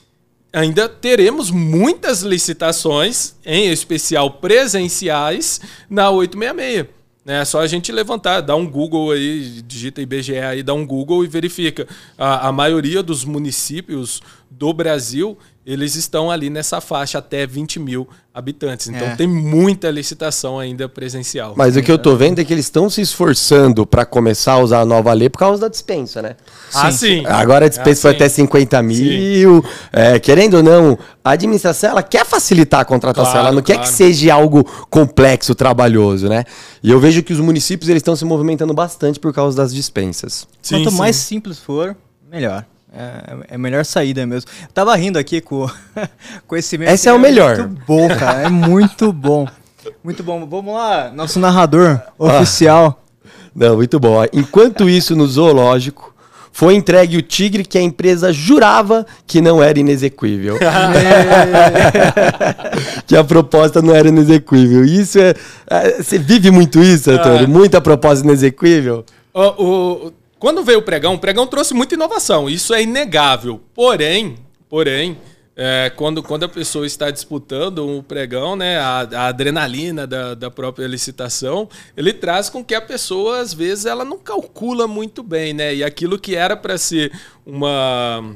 ainda 0.52 0.88
teremos 0.88 1.50
muitas 1.50 2.22
licitações, 2.22 3.34
em 3.44 3.68
especial 3.72 4.30
presenciais, 4.34 5.60
na 5.90 6.08
866. 6.10 6.86
Né? 7.24 7.40
É 7.40 7.44
só 7.44 7.60
a 7.60 7.66
gente 7.66 7.90
levantar, 7.90 8.40
dá 8.40 8.54
um 8.54 8.66
Google 8.68 9.10
aí, 9.10 9.60
digita 9.66 10.00
IBGE 10.00 10.38
aí, 10.38 10.62
dá 10.62 10.72
um 10.72 10.86
Google 10.86 11.24
e 11.24 11.28
verifica. 11.28 11.86
A, 12.16 12.48
a 12.48 12.52
maioria 12.52 13.02
dos 13.02 13.24
municípios 13.24 14.22
do 14.50 14.72
Brasil, 14.72 15.36
eles 15.64 15.94
estão 15.94 16.30
ali 16.30 16.48
nessa 16.48 16.80
faixa 16.80 17.18
até 17.18 17.46
20 17.46 17.78
mil 17.78 18.08
habitantes. 18.32 18.88
Então 18.88 19.08
É. 19.08 19.14
tem 19.16 19.26
muita 19.26 19.90
licitação 19.90 20.58
ainda 20.58 20.88
presencial. 20.88 21.52
Mas 21.56 21.76
o 21.76 21.82
que 21.82 21.90
eu 21.92 21.98
tô 21.98 22.16
vendo 22.16 22.38
é 22.40 22.44
que 22.44 22.52
eles 22.52 22.64
estão 22.66 22.88
se 22.88 23.00
esforçando 23.02 23.84
para 23.84 24.06
começar 24.06 24.52
a 24.54 24.58
usar 24.60 24.80
a 24.80 24.84
nova 24.86 25.12
lei 25.12 25.28
por 25.28 25.38
causa 25.38 25.60
da 25.60 25.68
dispensa, 25.68 26.22
né? 26.22 26.36
ah, 26.72 26.90
sim. 26.90 27.24
Agora 27.26 27.66
a 27.66 27.68
dispensa 27.68 28.00
foi 28.02 28.10
Ah, 28.10 28.14
sim. 28.14 28.16
até 28.16 28.28
50 28.28 28.82
mil. 28.82 29.62
É, 29.92 30.18
querendo 30.18 30.54
ou 30.58 30.62
não, 30.62 30.98
a 31.22 31.32
administração 31.32 31.90
ela 31.90 32.02
quer 32.02 32.24
facilitar 32.24 32.80
a 32.80 32.84
contratação, 32.84 33.32
Claro, 33.32 33.46
ela 33.48 33.54
não 33.54 33.62
quer 33.62 33.74
claro. 33.74 33.88
que 33.88 33.94
seja 33.94 34.32
algo 34.32 34.64
complexo, 34.88 35.54
trabalhoso, 35.54 36.28
né? 36.28 36.44
E 36.82 36.90
eu 36.90 36.98
vejo 36.98 37.22
que 37.22 37.32
os 37.32 37.40
municípios 37.40 37.88
eles 37.90 38.00
estão 38.00 38.16
se 38.16 38.24
movimentando 38.24 38.72
bastante 38.72 39.20
por 39.20 39.32
causa 39.34 39.56
das 39.56 39.74
dispensas. 39.74 40.46
Sim, 40.62 40.76
Quanto 40.76 40.90
sim. 40.92 40.96
mais 40.96 41.16
simples 41.16 41.58
for, 41.58 41.94
melhor. 42.30 42.64
É, 42.92 43.52
é 43.52 43.54
a 43.54 43.58
melhor 43.58 43.84
saída 43.84 44.26
mesmo. 44.26 44.50
Eu 44.62 44.68
tava 44.74 44.94
rindo 44.96 45.18
aqui 45.18 45.40
com, 45.40 45.68
com 46.46 46.56
esse 46.56 46.76
meme. 46.76 46.92
Esse 46.92 47.08
é 47.08 47.12
o 47.12 47.18
melhor. 47.18 47.56
muito 47.58 47.82
bom, 47.86 48.08
cara. 48.08 48.42
É 48.42 48.48
muito 48.48 49.12
bom. 49.12 49.46
Muito 50.04 50.22
bom. 50.22 50.44
Vamos 50.46 50.74
lá, 50.74 51.10
nosso 51.14 51.38
narrador 51.38 52.00
oficial. 52.18 53.02
Não, 53.54 53.76
muito 53.76 53.98
bom. 53.98 54.24
Enquanto 54.32 54.88
isso, 54.88 55.14
no 55.16 55.26
zoológico, 55.26 56.14
foi 56.52 56.74
entregue 56.74 57.16
o 57.16 57.22
tigre 57.22 57.64
que 57.64 57.78
a 57.78 57.80
empresa 57.82 58.32
jurava 58.32 59.06
que 59.26 59.40
não 59.40 59.62
era 59.62 59.78
inexequível. 59.78 60.58
que 63.06 63.16
a 63.16 63.24
proposta 63.24 63.80
não 63.82 63.94
era 63.94 64.08
inexequível. 64.08 64.84
Isso 64.84 65.18
é. 65.18 65.34
é, 65.68 66.02
Você 66.02 66.18
vive 66.18 66.50
muito 66.50 66.80
isso, 66.82 67.10
Antônio? 67.10 67.44
Ah. 67.44 67.48
Muita 67.48 67.80
proposta 67.80 68.24
inexequível? 68.24 69.04
O- 69.32 69.64
o- 69.64 70.12
quando 70.40 70.64
veio 70.64 70.78
o 70.78 70.82
pregão, 70.82 71.14
o 71.14 71.18
pregão 71.18 71.46
trouxe 71.46 71.74
muita 71.74 71.94
inovação, 71.94 72.48
isso 72.48 72.72
é 72.72 72.82
inegável. 72.82 73.60
Porém, 73.74 74.38
porém, 74.70 75.18
é, 75.54 75.92
quando, 75.94 76.22
quando 76.22 76.44
a 76.44 76.48
pessoa 76.48 76.86
está 76.86 77.10
disputando 77.10 77.86
o 77.86 78.02
pregão, 78.02 78.56
né, 78.56 78.78
a, 78.78 79.00
a 79.00 79.26
adrenalina 79.26 80.06
da, 80.06 80.34
da 80.34 80.50
própria 80.50 80.86
licitação, 80.86 81.68
ele 81.94 82.14
traz 82.14 82.48
com 82.48 82.64
que 82.64 82.74
a 82.74 82.80
pessoa, 82.80 83.40
às 83.40 83.52
vezes, 83.52 83.84
ela 83.84 84.02
não 84.02 84.18
calcula 84.18 84.88
muito 84.88 85.22
bem, 85.22 85.52
né? 85.52 85.74
E 85.74 85.84
aquilo 85.84 86.18
que 86.18 86.34
era 86.34 86.56
para 86.56 86.78
ser 86.78 87.12
uma, 87.44 88.34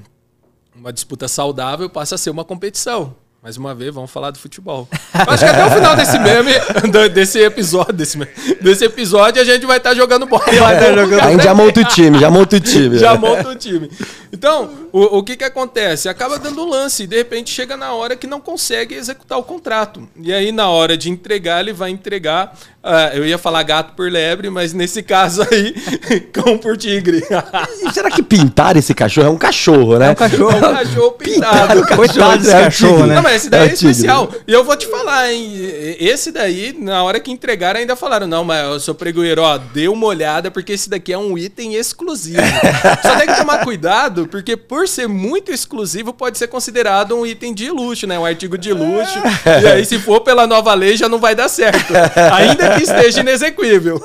uma 0.76 0.92
disputa 0.92 1.26
saudável 1.26 1.88
passa 1.88 2.16
a 2.16 2.18
ser 2.18 2.28
uma 2.28 2.44
competição. 2.44 3.16
Mais 3.44 3.58
uma 3.58 3.74
vez, 3.74 3.94
vamos 3.94 4.10
falar 4.10 4.30
do 4.30 4.38
futebol. 4.38 4.88
Acho 5.12 5.44
que 5.44 5.50
até 5.50 5.66
o 5.66 5.70
final 5.70 5.94
desse 5.94 6.18
meme, 6.18 6.52
desse 7.12 7.38
episódio, 7.40 7.92
desse, 7.92 8.16
meme- 8.16 8.30
desse 8.62 8.86
episódio, 8.86 9.42
a 9.42 9.44
gente 9.44 9.66
vai 9.66 9.76
estar 9.76 9.94
jogando 9.94 10.24
bola. 10.24 10.42
Vai 10.46 10.78
tá 10.78 10.94
jogando 10.94 11.20
A 11.20 11.30
gente 11.30 11.44
já 11.44 11.54
monta 11.54 11.80
o 11.82 11.84
time, 11.84 12.18
já 12.18 12.30
monta 12.30 12.56
o 12.56 12.60
time. 12.60 12.96
Já 12.98 13.14
monta 13.18 13.50
o 13.50 13.54
time. 13.54 13.90
Então, 14.32 14.70
o, 14.90 15.18
o 15.18 15.22
que 15.22 15.36
que 15.36 15.44
acontece? 15.44 16.08
Acaba 16.08 16.38
dando 16.38 16.66
lance 16.66 17.02
e 17.02 17.06
de 17.06 17.16
repente 17.16 17.50
chega 17.50 17.76
na 17.76 17.92
hora 17.92 18.16
que 18.16 18.26
não 18.26 18.40
consegue 18.40 18.94
executar 18.94 19.36
o 19.38 19.42
contrato. 19.42 20.08
E 20.18 20.32
aí, 20.32 20.50
na 20.50 20.70
hora 20.70 20.96
de 20.96 21.10
entregar, 21.10 21.60
ele 21.60 21.74
vai 21.74 21.90
entregar. 21.90 22.54
ah, 22.82 23.10
eu 23.12 23.26
ia 23.26 23.36
falar 23.36 23.62
gato 23.62 23.94
por 23.94 24.10
lebre, 24.10 24.48
mas 24.48 24.72
nesse 24.72 25.02
caso 25.02 25.42
aí, 25.52 25.72
cão 26.32 26.56
por 26.56 26.78
tigre. 26.78 27.22
E 27.82 27.92
será 27.92 28.10
que 28.10 28.22
pintar 28.22 28.74
esse 28.78 28.94
cachorro? 28.94 29.26
É 29.26 29.30
um 29.30 29.36
cachorro, 29.38 29.98
né? 29.98 30.08
É 30.08 30.10
um 30.12 30.14
cachorro. 30.14 30.50
É 30.50 30.56
um 30.56 30.74
cachorro 30.74 31.12
pintado. 31.12 31.74
Pintado, 31.82 31.96
Coitado 31.96 32.38
desse 32.38 32.54
é 32.56 32.62
cachorro, 32.64 33.06
né? 33.06 33.14
Não, 33.16 33.22
mas 33.22 33.33
esse 33.36 33.50
daí 33.50 33.68
É 33.68 33.70
é, 33.70 33.74
especial. 33.74 34.30
E 34.46 34.52
eu 34.52 34.64
vou 34.64 34.76
te 34.76 34.86
falar, 34.86 35.32
hein? 35.32 35.52
Esse 35.98 36.30
daí, 36.30 36.74
na 36.78 37.02
hora 37.02 37.20
que 37.20 37.30
entregaram, 37.30 37.80
ainda 37.80 37.96
falaram: 37.96 38.26
não, 38.26 38.44
mas 38.44 38.66
o 38.68 38.80
seu 38.80 38.94
pregoeiro, 38.94 39.42
ó, 39.42 39.58
dê 39.58 39.88
uma 39.88 40.06
olhada, 40.06 40.50
porque 40.50 40.72
esse 40.72 40.88
daqui 40.88 41.12
é 41.12 41.18
um 41.18 41.36
item 41.36 41.74
exclusivo. 41.74 42.40
Só 43.02 43.16
tem 43.16 43.26
que 43.26 43.36
tomar 43.36 43.64
cuidado, 43.64 44.26
porque 44.28 44.56
por 44.56 44.88
ser 44.88 45.08
muito 45.08 45.52
exclusivo, 45.52 46.12
pode 46.12 46.38
ser 46.38 46.48
considerado 46.48 47.16
um 47.16 47.26
item 47.26 47.52
de 47.52 47.70
luxo, 47.70 48.06
né? 48.06 48.18
Um 48.18 48.24
artigo 48.24 48.56
de 48.56 48.72
luxo. 48.72 49.18
E 49.62 49.66
aí, 49.66 49.84
se 49.84 49.98
for 49.98 50.20
pela 50.20 50.46
nova 50.46 50.74
lei, 50.74 50.96
já 50.96 51.08
não 51.08 51.18
vai 51.18 51.34
dar 51.34 51.48
certo. 51.48 51.92
Ainda 52.34 52.76
que 52.76 52.82
esteja 52.82 53.20
inexequível. 53.20 54.04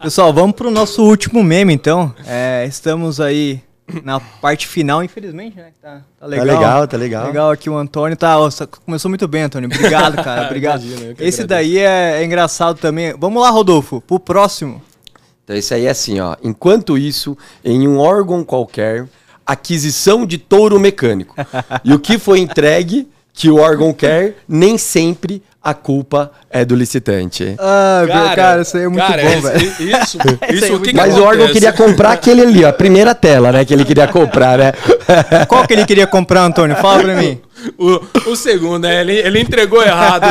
Pessoal, 0.00 0.32
vamos 0.32 0.56
pro 0.56 0.70
nosso 0.70 1.02
último 1.02 1.42
meme, 1.42 1.74
então. 1.74 2.14
É, 2.26 2.64
estamos 2.66 3.20
aí 3.20 3.60
na 4.04 4.20
parte 4.20 4.66
final, 4.66 5.02
infelizmente, 5.02 5.56
né? 5.56 5.70
que 5.74 5.80
Tá, 5.80 6.02
tá 6.18 6.26
legal. 6.26 6.46
legal, 6.46 6.88
tá 6.88 6.96
legal. 6.96 7.26
Legal 7.26 7.50
aqui 7.50 7.70
o 7.70 7.76
Antônio. 7.76 8.16
Tá, 8.16 8.38
ó, 8.38 8.48
começou 8.84 9.08
muito 9.08 9.26
bem, 9.26 9.42
Antônio. 9.42 9.68
Obrigado, 9.72 10.16
cara. 10.22 10.46
Obrigado. 10.46 10.82
Imagina, 10.84 11.14
Esse 11.18 11.42
agradeço. 11.42 11.46
daí 11.46 11.78
é, 11.78 12.20
é 12.20 12.24
engraçado 12.24 12.78
também. 12.78 13.14
Vamos 13.18 13.42
lá, 13.42 13.50
Rodolfo, 13.50 14.00
pro 14.00 14.18
próximo. 14.20 14.82
Então 15.44 15.56
isso 15.56 15.72
aí 15.72 15.86
é 15.86 15.90
assim, 15.90 16.20
ó. 16.20 16.36
Enquanto 16.42 16.98
isso, 16.98 17.36
em 17.64 17.88
um 17.88 17.98
órgão 17.98 18.44
qualquer, 18.44 19.06
aquisição 19.46 20.26
de 20.26 20.36
touro 20.36 20.78
mecânico. 20.78 21.34
e 21.82 21.94
o 21.94 21.98
que 21.98 22.18
foi 22.18 22.40
entregue, 22.40 23.08
que 23.32 23.48
o 23.48 23.56
órgão 23.56 23.92
quer, 23.94 24.36
nem 24.46 24.76
sempre 24.76 25.42
a 25.62 25.74
culpa 25.74 26.30
é 26.50 26.64
do 26.64 26.74
licitante. 26.74 27.56
Ah, 27.58 28.32
cara, 28.34 28.62
isso 28.62 28.76
aí 28.76 28.84
é 28.84 28.88
muito 28.88 29.06
cara, 29.06 29.22
bom, 29.22 29.40
velho. 29.40 29.58
Isso, 29.78 30.18
aí 30.20 30.38
é 30.40 30.54
isso, 30.54 30.76
o 30.76 30.80
que, 30.80 30.90
que 30.90 30.96
Mas 30.96 31.16
o 31.16 31.22
órgão 31.22 31.48
queria 31.48 31.72
comprar 31.72 32.12
aquele 32.12 32.42
ali, 32.42 32.64
ó, 32.64 32.68
a 32.68 32.72
primeira 32.72 33.14
tela, 33.14 33.52
né, 33.52 33.64
que 33.64 33.74
ele 33.74 33.84
queria 33.84 34.06
comprar, 34.06 34.58
né? 34.58 34.72
Qual 35.46 35.66
que 35.66 35.72
ele 35.72 35.84
queria 35.84 36.06
comprar, 36.06 36.42
Antônio? 36.42 36.76
Fala 36.76 37.02
pra 37.02 37.14
mim. 37.14 37.40
O, 37.76 38.30
o 38.30 38.36
segundo, 38.36 38.80
né? 38.80 39.00
Ele, 39.00 39.14
ele 39.14 39.40
entregou 39.40 39.82
errado. 39.82 40.24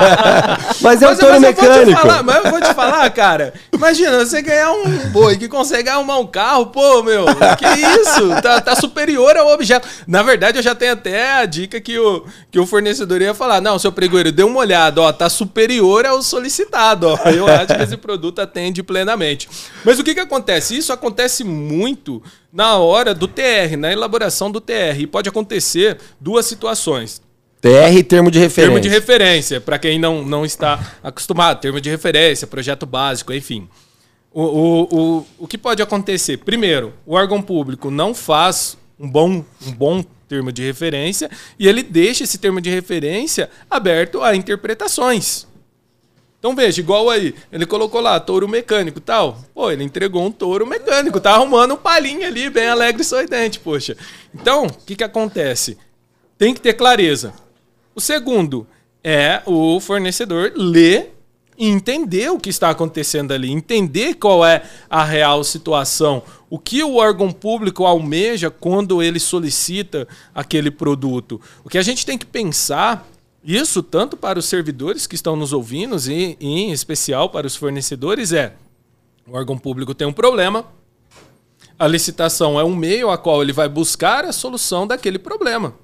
Mas 0.80 1.02
é 1.02 1.08
um 1.08 1.16
touro 1.16 1.40
mecânico. 1.40 2.00
falar, 2.00 2.22
mas 2.22 2.44
eu 2.44 2.50
vou 2.50 2.60
te 2.60 2.74
falar, 2.74 3.08
cara. 3.10 3.54
Imagina, 3.72 4.24
você 4.24 4.40
ganhar 4.42 4.70
um 4.72 5.10
boi 5.10 5.36
que 5.36 5.48
consegue 5.48 5.88
arrumar 5.88 6.18
um 6.18 6.26
carro, 6.26 6.66
pô, 6.66 7.02
meu, 7.02 7.24
que 7.58 7.66
isso? 8.00 8.28
Tá, 8.42 8.60
tá 8.60 8.76
superior 8.76 9.36
ao 9.36 9.48
objeto. 9.48 9.88
Na 10.06 10.22
verdade, 10.22 10.58
eu 10.58 10.62
já 10.62 10.74
tenho 10.74 10.92
até 10.92 11.34
a 11.34 11.44
dica 11.44 11.80
que 11.80 11.98
o, 11.98 12.24
que 12.50 12.58
o 12.58 12.66
fornecedor 12.66 13.20
ia 13.20 13.34
falar: 13.34 13.60
não, 13.60 13.78
seu 13.78 13.90
pregoeiro, 13.90 14.30
dê 14.30 14.42
uma 14.42 14.60
olhada, 14.60 15.00
ó, 15.00 15.12
tá 15.12 15.28
superior 15.28 16.06
ao 16.06 16.22
solicitado, 16.22 17.08
ó. 17.08 17.28
Eu 17.30 17.46
acho 17.46 17.74
que 17.74 17.82
esse 17.82 17.96
produto 17.96 18.40
atende 18.40 18.82
plenamente. 18.82 19.48
Mas 19.84 19.98
o 19.98 20.04
que 20.04 20.14
que 20.14 20.20
acontece? 20.20 20.76
Isso 20.76 20.92
acontece 20.92 21.42
muito 21.42 22.22
na 22.56 22.78
hora 22.78 23.14
do 23.14 23.28
TR, 23.28 23.76
na 23.78 23.92
elaboração 23.92 24.50
do 24.50 24.62
TR. 24.62 24.98
E 24.98 25.06
pode 25.06 25.28
acontecer 25.28 25.98
duas 26.18 26.46
situações. 26.46 27.20
TR, 27.60 28.02
termo 28.08 28.30
de 28.30 28.38
referência. 28.38 28.72
Termo 28.72 28.80
de 28.80 28.88
referência, 28.88 29.60
para 29.60 29.78
quem 29.78 29.98
não, 29.98 30.24
não 30.24 30.42
está 30.42 30.94
acostumado, 31.02 31.60
termo 31.60 31.82
de 31.82 31.90
referência, 31.90 32.46
projeto 32.46 32.86
básico, 32.86 33.34
enfim. 33.34 33.68
O, 34.32 34.42
o, 34.42 34.82
o, 34.90 35.26
o 35.40 35.46
que 35.46 35.58
pode 35.58 35.82
acontecer? 35.82 36.38
Primeiro, 36.38 36.94
o 37.04 37.14
órgão 37.14 37.42
público 37.42 37.90
não 37.90 38.14
faz 38.14 38.78
um 38.98 39.08
bom, 39.08 39.44
um 39.66 39.72
bom 39.72 40.02
termo 40.26 40.50
de 40.50 40.62
referência 40.62 41.30
e 41.58 41.68
ele 41.68 41.82
deixa 41.82 42.24
esse 42.24 42.38
termo 42.38 42.60
de 42.60 42.70
referência 42.70 43.50
aberto 43.70 44.22
a 44.22 44.34
interpretações. 44.34 45.46
Então 46.38 46.54
veja, 46.54 46.80
igual 46.80 47.10
aí, 47.10 47.34
ele 47.50 47.66
colocou 47.66 48.00
lá 48.00 48.20
touro 48.20 48.48
mecânico 48.48 49.00
tal. 49.00 49.38
Pô, 49.54 49.70
ele 49.70 49.84
entregou 49.84 50.24
um 50.24 50.30
touro 50.30 50.66
mecânico, 50.66 51.20
tá 51.20 51.32
arrumando 51.32 51.74
um 51.74 51.78
palinho 51.78 52.26
ali, 52.26 52.50
bem 52.50 52.68
alegre 52.68 53.02
e 53.02 53.04
sorridente, 53.04 53.58
poxa. 53.58 53.96
Então, 54.34 54.66
o 54.66 54.72
que, 54.72 54.96
que 54.96 55.04
acontece? 55.04 55.76
Tem 56.38 56.54
que 56.54 56.60
ter 56.60 56.74
clareza. 56.74 57.32
O 57.94 58.00
segundo 58.00 58.66
é 59.02 59.42
o 59.46 59.80
fornecedor 59.80 60.52
ler 60.54 61.16
e 61.58 61.68
entender 61.68 62.30
o 62.30 62.38
que 62.38 62.50
está 62.50 62.70
acontecendo 62.70 63.32
ali, 63.32 63.50
entender 63.50 64.14
qual 64.14 64.44
é 64.44 64.62
a 64.90 65.02
real 65.02 65.42
situação, 65.42 66.22
o 66.50 66.58
que 66.58 66.82
o 66.82 66.96
órgão 66.96 67.32
público 67.32 67.84
almeja 67.86 68.50
quando 68.50 69.02
ele 69.02 69.18
solicita 69.18 70.06
aquele 70.34 70.70
produto. 70.70 71.40
O 71.64 71.68
que 71.68 71.78
a 71.78 71.82
gente 71.82 72.04
tem 72.04 72.18
que 72.18 72.26
pensar, 72.26 73.08
isso 73.54 73.82
tanto 73.82 74.16
para 74.16 74.38
os 74.38 74.46
servidores 74.46 75.06
que 75.06 75.14
estão 75.14 75.36
nos 75.36 75.52
ouvindo 75.52 75.96
e 76.10 76.36
em 76.40 76.72
especial 76.72 77.30
para 77.30 77.46
os 77.46 77.54
fornecedores, 77.54 78.32
é 78.32 78.54
o 79.28 79.36
órgão 79.36 79.56
público 79.56 79.94
tem 79.94 80.06
um 80.06 80.12
problema, 80.12 80.64
a 81.78 81.86
licitação 81.86 82.58
é 82.58 82.64
um 82.64 82.74
meio 82.74 83.10
a 83.10 83.18
qual 83.18 83.42
ele 83.42 83.52
vai 83.52 83.68
buscar 83.68 84.24
a 84.24 84.32
solução 84.32 84.86
daquele 84.86 85.18
problema. 85.18 85.74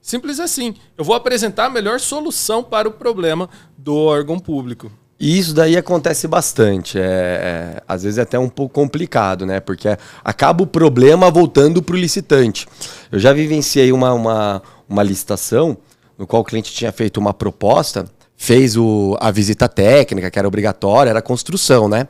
Simples 0.00 0.40
assim. 0.40 0.74
Eu 0.98 1.04
vou 1.04 1.14
apresentar 1.14 1.66
a 1.66 1.70
melhor 1.70 2.00
solução 2.00 2.62
para 2.62 2.88
o 2.88 2.92
problema 2.92 3.48
do 3.78 3.94
órgão 3.94 4.38
público. 4.38 4.90
E 5.18 5.38
isso 5.38 5.54
daí 5.54 5.76
acontece 5.76 6.26
bastante. 6.26 6.98
É, 6.98 7.02
é, 7.02 7.82
às 7.86 8.02
vezes 8.02 8.18
é 8.18 8.22
até 8.22 8.36
um 8.36 8.48
pouco 8.48 8.74
complicado, 8.74 9.46
né? 9.46 9.60
Porque 9.60 9.96
acaba 10.24 10.64
o 10.64 10.66
problema 10.66 11.30
voltando 11.30 11.80
para 11.80 11.94
o 11.94 11.98
licitante. 11.98 12.66
Eu 13.12 13.20
já 13.20 13.32
vivenciei 13.32 13.92
uma, 13.92 14.12
uma, 14.12 14.62
uma 14.88 15.02
licitação 15.04 15.78
no 16.22 16.26
qual 16.26 16.42
o 16.42 16.44
cliente 16.44 16.72
tinha 16.72 16.92
feito 16.92 17.18
uma 17.18 17.34
proposta, 17.34 18.04
fez 18.36 18.76
o, 18.76 19.16
a 19.20 19.32
visita 19.32 19.68
técnica, 19.68 20.30
que 20.30 20.38
era 20.38 20.46
obrigatória, 20.46 21.10
era 21.10 21.20
construção, 21.20 21.88
né? 21.88 22.06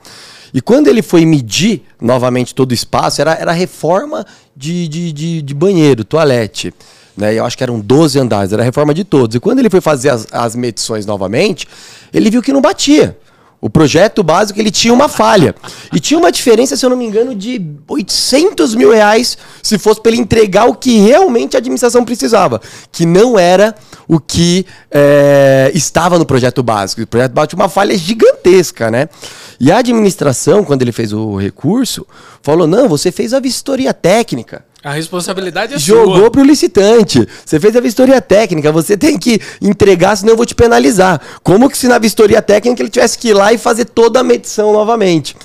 E 0.52 0.60
quando 0.60 0.88
ele 0.88 1.00
foi 1.00 1.24
medir 1.24 1.82
novamente 1.98 2.54
todo 2.54 2.72
o 2.72 2.74
espaço, 2.74 3.22
era, 3.22 3.32
era 3.32 3.52
reforma 3.52 4.26
de, 4.54 4.86
de, 4.86 5.12
de, 5.14 5.40
de 5.40 5.54
banheiro, 5.54 6.04
toalete. 6.04 6.74
Né? 7.16 7.32
Eu 7.32 7.46
acho 7.46 7.56
que 7.56 7.62
eram 7.62 7.80
12 7.80 8.18
andares, 8.18 8.52
era 8.52 8.60
a 8.60 8.64
reforma 8.66 8.92
de 8.92 9.02
todos. 9.02 9.34
E 9.34 9.40
quando 9.40 9.60
ele 9.60 9.70
foi 9.70 9.80
fazer 9.80 10.10
as, 10.10 10.26
as 10.30 10.54
medições 10.54 11.06
novamente, 11.06 11.66
ele 12.12 12.30
viu 12.30 12.42
que 12.42 12.52
não 12.52 12.60
batia. 12.60 13.16
O 13.62 13.70
projeto 13.70 14.24
básico 14.24 14.58
ele 14.58 14.72
tinha 14.72 14.92
uma 14.92 15.08
falha. 15.08 15.54
E 15.92 16.00
tinha 16.00 16.18
uma 16.18 16.32
diferença, 16.32 16.76
se 16.76 16.84
eu 16.84 16.90
não 16.90 16.96
me 16.96 17.06
engano, 17.06 17.32
de 17.32 17.64
800 17.86 18.74
mil 18.74 18.90
reais 18.90 19.38
se 19.62 19.78
fosse 19.78 20.00
para 20.00 20.10
ele 20.10 20.20
entregar 20.20 20.64
o 20.64 20.74
que 20.74 20.98
realmente 20.98 21.56
a 21.56 21.58
administração 21.58 22.04
precisava. 22.04 22.60
Que 22.90 23.06
não 23.06 23.38
era 23.38 23.72
o 24.08 24.20
que 24.20 24.66
é, 24.90 25.70
estava 25.74 26.18
no 26.18 26.26
projeto 26.26 26.62
básico. 26.62 27.02
O 27.02 27.06
projeto 27.06 27.32
básico 27.32 27.56
tinha 27.56 27.62
uma 27.62 27.68
falha 27.68 27.96
gigantesca, 27.96 28.90
né? 28.90 29.08
E 29.60 29.70
a 29.70 29.78
administração, 29.78 30.64
quando 30.64 30.82
ele 30.82 30.92
fez 30.92 31.12
o 31.12 31.36
recurso, 31.36 32.06
falou: 32.42 32.66
não, 32.66 32.88
você 32.88 33.12
fez 33.12 33.32
a 33.32 33.40
vistoria 33.40 33.94
técnica. 33.94 34.64
A 34.84 34.90
responsabilidade 34.90 35.74
é 35.74 35.78
Jogou 35.78 36.16
sua. 36.16 36.30
pro 36.30 36.42
licitante. 36.42 37.26
Você 37.46 37.60
fez 37.60 37.76
a 37.76 37.80
vistoria 37.80 38.20
técnica, 38.20 38.72
você 38.72 38.96
tem 38.96 39.16
que 39.16 39.40
entregar, 39.60 40.16
senão 40.16 40.32
eu 40.32 40.36
vou 40.36 40.44
te 40.44 40.56
penalizar. 40.56 41.20
Como 41.44 41.70
que 41.70 41.78
se 41.78 41.86
na 41.86 41.98
vistoria 41.98 42.42
técnica 42.42 42.82
ele 42.82 42.90
tivesse 42.90 43.16
que 43.16 43.28
ir 43.28 43.34
lá 43.34 43.52
e 43.52 43.58
fazer 43.58 43.84
toda 43.84 44.18
a 44.18 44.24
medição 44.24 44.72
novamente? 44.72 45.36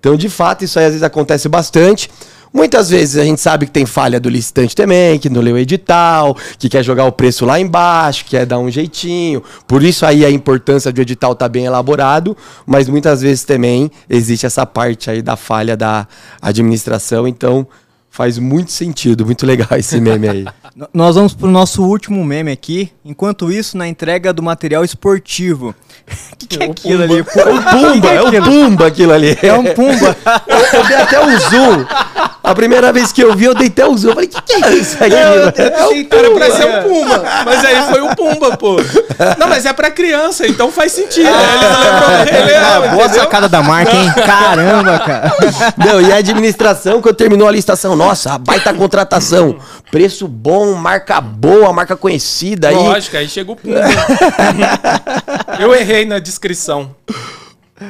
Então, 0.00 0.16
de 0.16 0.30
fato, 0.30 0.64
isso 0.64 0.78
aí 0.78 0.86
às 0.86 0.92
vezes 0.92 1.02
acontece 1.02 1.46
bastante. 1.46 2.10
Muitas 2.56 2.88
vezes 2.88 3.18
a 3.18 3.22
gente 3.22 3.38
sabe 3.38 3.66
que 3.66 3.70
tem 3.70 3.84
falha 3.84 4.18
do 4.18 4.30
licitante 4.30 4.74
também, 4.74 5.18
que 5.18 5.28
não 5.28 5.42
leu 5.42 5.56
o 5.56 5.58
edital, 5.58 6.34
que 6.58 6.70
quer 6.70 6.82
jogar 6.82 7.04
o 7.04 7.12
preço 7.12 7.44
lá 7.44 7.60
embaixo, 7.60 8.24
que 8.24 8.30
quer 8.30 8.46
dar 8.46 8.58
um 8.58 8.70
jeitinho. 8.70 9.42
Por 9.66 9.82
isso 9.82 10.06
aí 10.06 10.24
a 10.24 10.30
importância 10.30 10.90
do 10.90 10.98
edital 10.98 11.32
estar 11.32 11.44
tá 11.44 11.48
bem 11.50 11.66
elaborado, 11.66 12.34
mas 12.64 12.88
muitas 12.88 13.20
vezes 13.20 13.44
também 13.44 13.90
existe 14.08 14.46
essa 14.46 14.64
parte 14.64 15.10
aí 15.10 15.20
da 15.20 15.36
falha 15.36 15.76
da 15.76 16.08
administração. 16.40 17.28
Então, 17.28 17.68
Faz 18.16 18.38
muito 18.38 18.72
sentido, 18.72 19.26
muito 19.26 19.44
legal 19.44 19.68
esse 19.76 20.00
meme 20.00 20.26
aí. 20.26 20.46
Nós 20.94 21.16
vamos 21.16 21.34
pro 21.34 21.48
nosso 21.48 21.82
último 21.84 22.24
meme 22.24 22.50
aqui. 22.50 22.90
Enquanto 23.04 23.52
isso, 23.52 23.76
na 23.76 23.86
entrega 23.86 24.32
do 24.32 24.42
material 24.42 24.82
esportivo. 24.82 25.74
O 26.32 26.36
que, 26.38 26.46
que 26.46 26.62
é 26.62 26.70
aquilo 26.70 27.02
ali? 27.02 27.18
É 27.18 27.48
um 27.48 27.62
pumba, 27.62 28.08
é, 28.08 28.22
um 28.22 28.42
pumba 28.42 28.86
aquilo 28.86 29.12
ali. 29.12 29.36
É 29.42 29.52
um 29.52 29.64
pumba. 29.74 30.16
eu, 30.46 30.78
eu 30.78 30.86
dei 30.86 30.96
até 30.96 31.20
um 31.20 31.38
zoom. 31.40 31.84
A 32.46 32.54
primeira 32.54 32.92
vez 32.92 33.10
que 33.10 33.20
eu 33.20 33.34
vi, 33.34 33.46
eu 33.46 33.54
dei 33.56 33.66
até 33.66 33.84
um 33.84 33.96
zoom. 33.98 34.10
Eu 34.10 34.14
falei, 34.14 34.28
o 34.32 34.40
que, 34.40 34.40
que 34.62 34.64
é 34.64 34.74
isso 34.74 34.96
aí? 35.00 35.12
É, 35.12 35.80
é 35.80 35.86
um 35.88 36.04
cara 36.04 36.30
pra 36.30 36.50
ser 36.52 36.64
um 36.64 36.82
pumba. 36.84 37.24
Mas 37.44 37.64
aí 37.64 37.82
foi 37.90 38.00
um 38.02 38.14
pumba, 38.14 38.56
pô. 38.56 38.76
Não, 39.36 39.48
mas 39.48 39.66
é 39.66 39.72
pra 39.72 39.90
criança, 39.90 40.46
então 40.46 40.70
faz 40.70 40.92
sentido. 40.92 41.28
Ah, 41.28 41.54
Eles 41.56 41.78
lembram 41.80 42.32
Rei 42.32 42.44
Leão, 42.44 42.94
Boa 42.94 43.08
sacada 43.08 43.48
da 43.48 43.64
marca, 43.64 43.90
hein? 43.96 44.12
Caramba, 44.24 44.96
cara. 45.00 45.32
Não, 45.76 46.00
e 46.00 46.12
a 46.12 46.16
administração, 46.18 47.02
quando 47.02 47.16
terminou 47.16 47.48
a 47.48 47.50
licitação, 47.50 47.96
nossa, 47.96 48.38
baita 48.38 48.72
contratação. 48.72 49.56
Preço 49.90 50.28
bom, 50.28 50.72
marca 50.74 51.20
boa, 51.20 51.72
marca 51.72 51.96
conhecida. 51.96 52.68
Aí... 52.68 52.76
Lógico, 52.76 53.16
aí 53.16 53.28
chega 53.28 53.50
o 53.50 53.56
pumba. 53.56 53.80
eu 55.58 55.74
errei 55.74 56.04
na 56.04 56.20
descrição. 56.20 56.94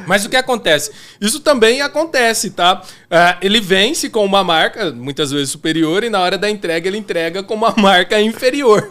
Mas 0.05 0.25
o 0.25 0.29
que 0.29 0.35
acontece? 0.35 0.91
Isso 1.19 1.39
também 1.39 1.81
acontece, 1.81 2.49
tá? 2.49 2.81
Uh, 3.05 3.37
ele 3.41 3.61
vence 3.61 4.09
com 4.09 4.25
uma 4.25 4.43
marca, 4.43 4.91
muitas 4.91 5.31
vezes 5.31 5.49
superior, 5.49 6.03
e 6.03 6.09
na 6.09 6.19
hora 6.19 6.37
da 6.37 6.49
entrega 6.49 6.87
ele 6.87 6.97
entrega 6.97 7.41
com 7.41 7.53
uma 7.53 7.73
marca 7.77 8.19
inferior. 8.21 8.89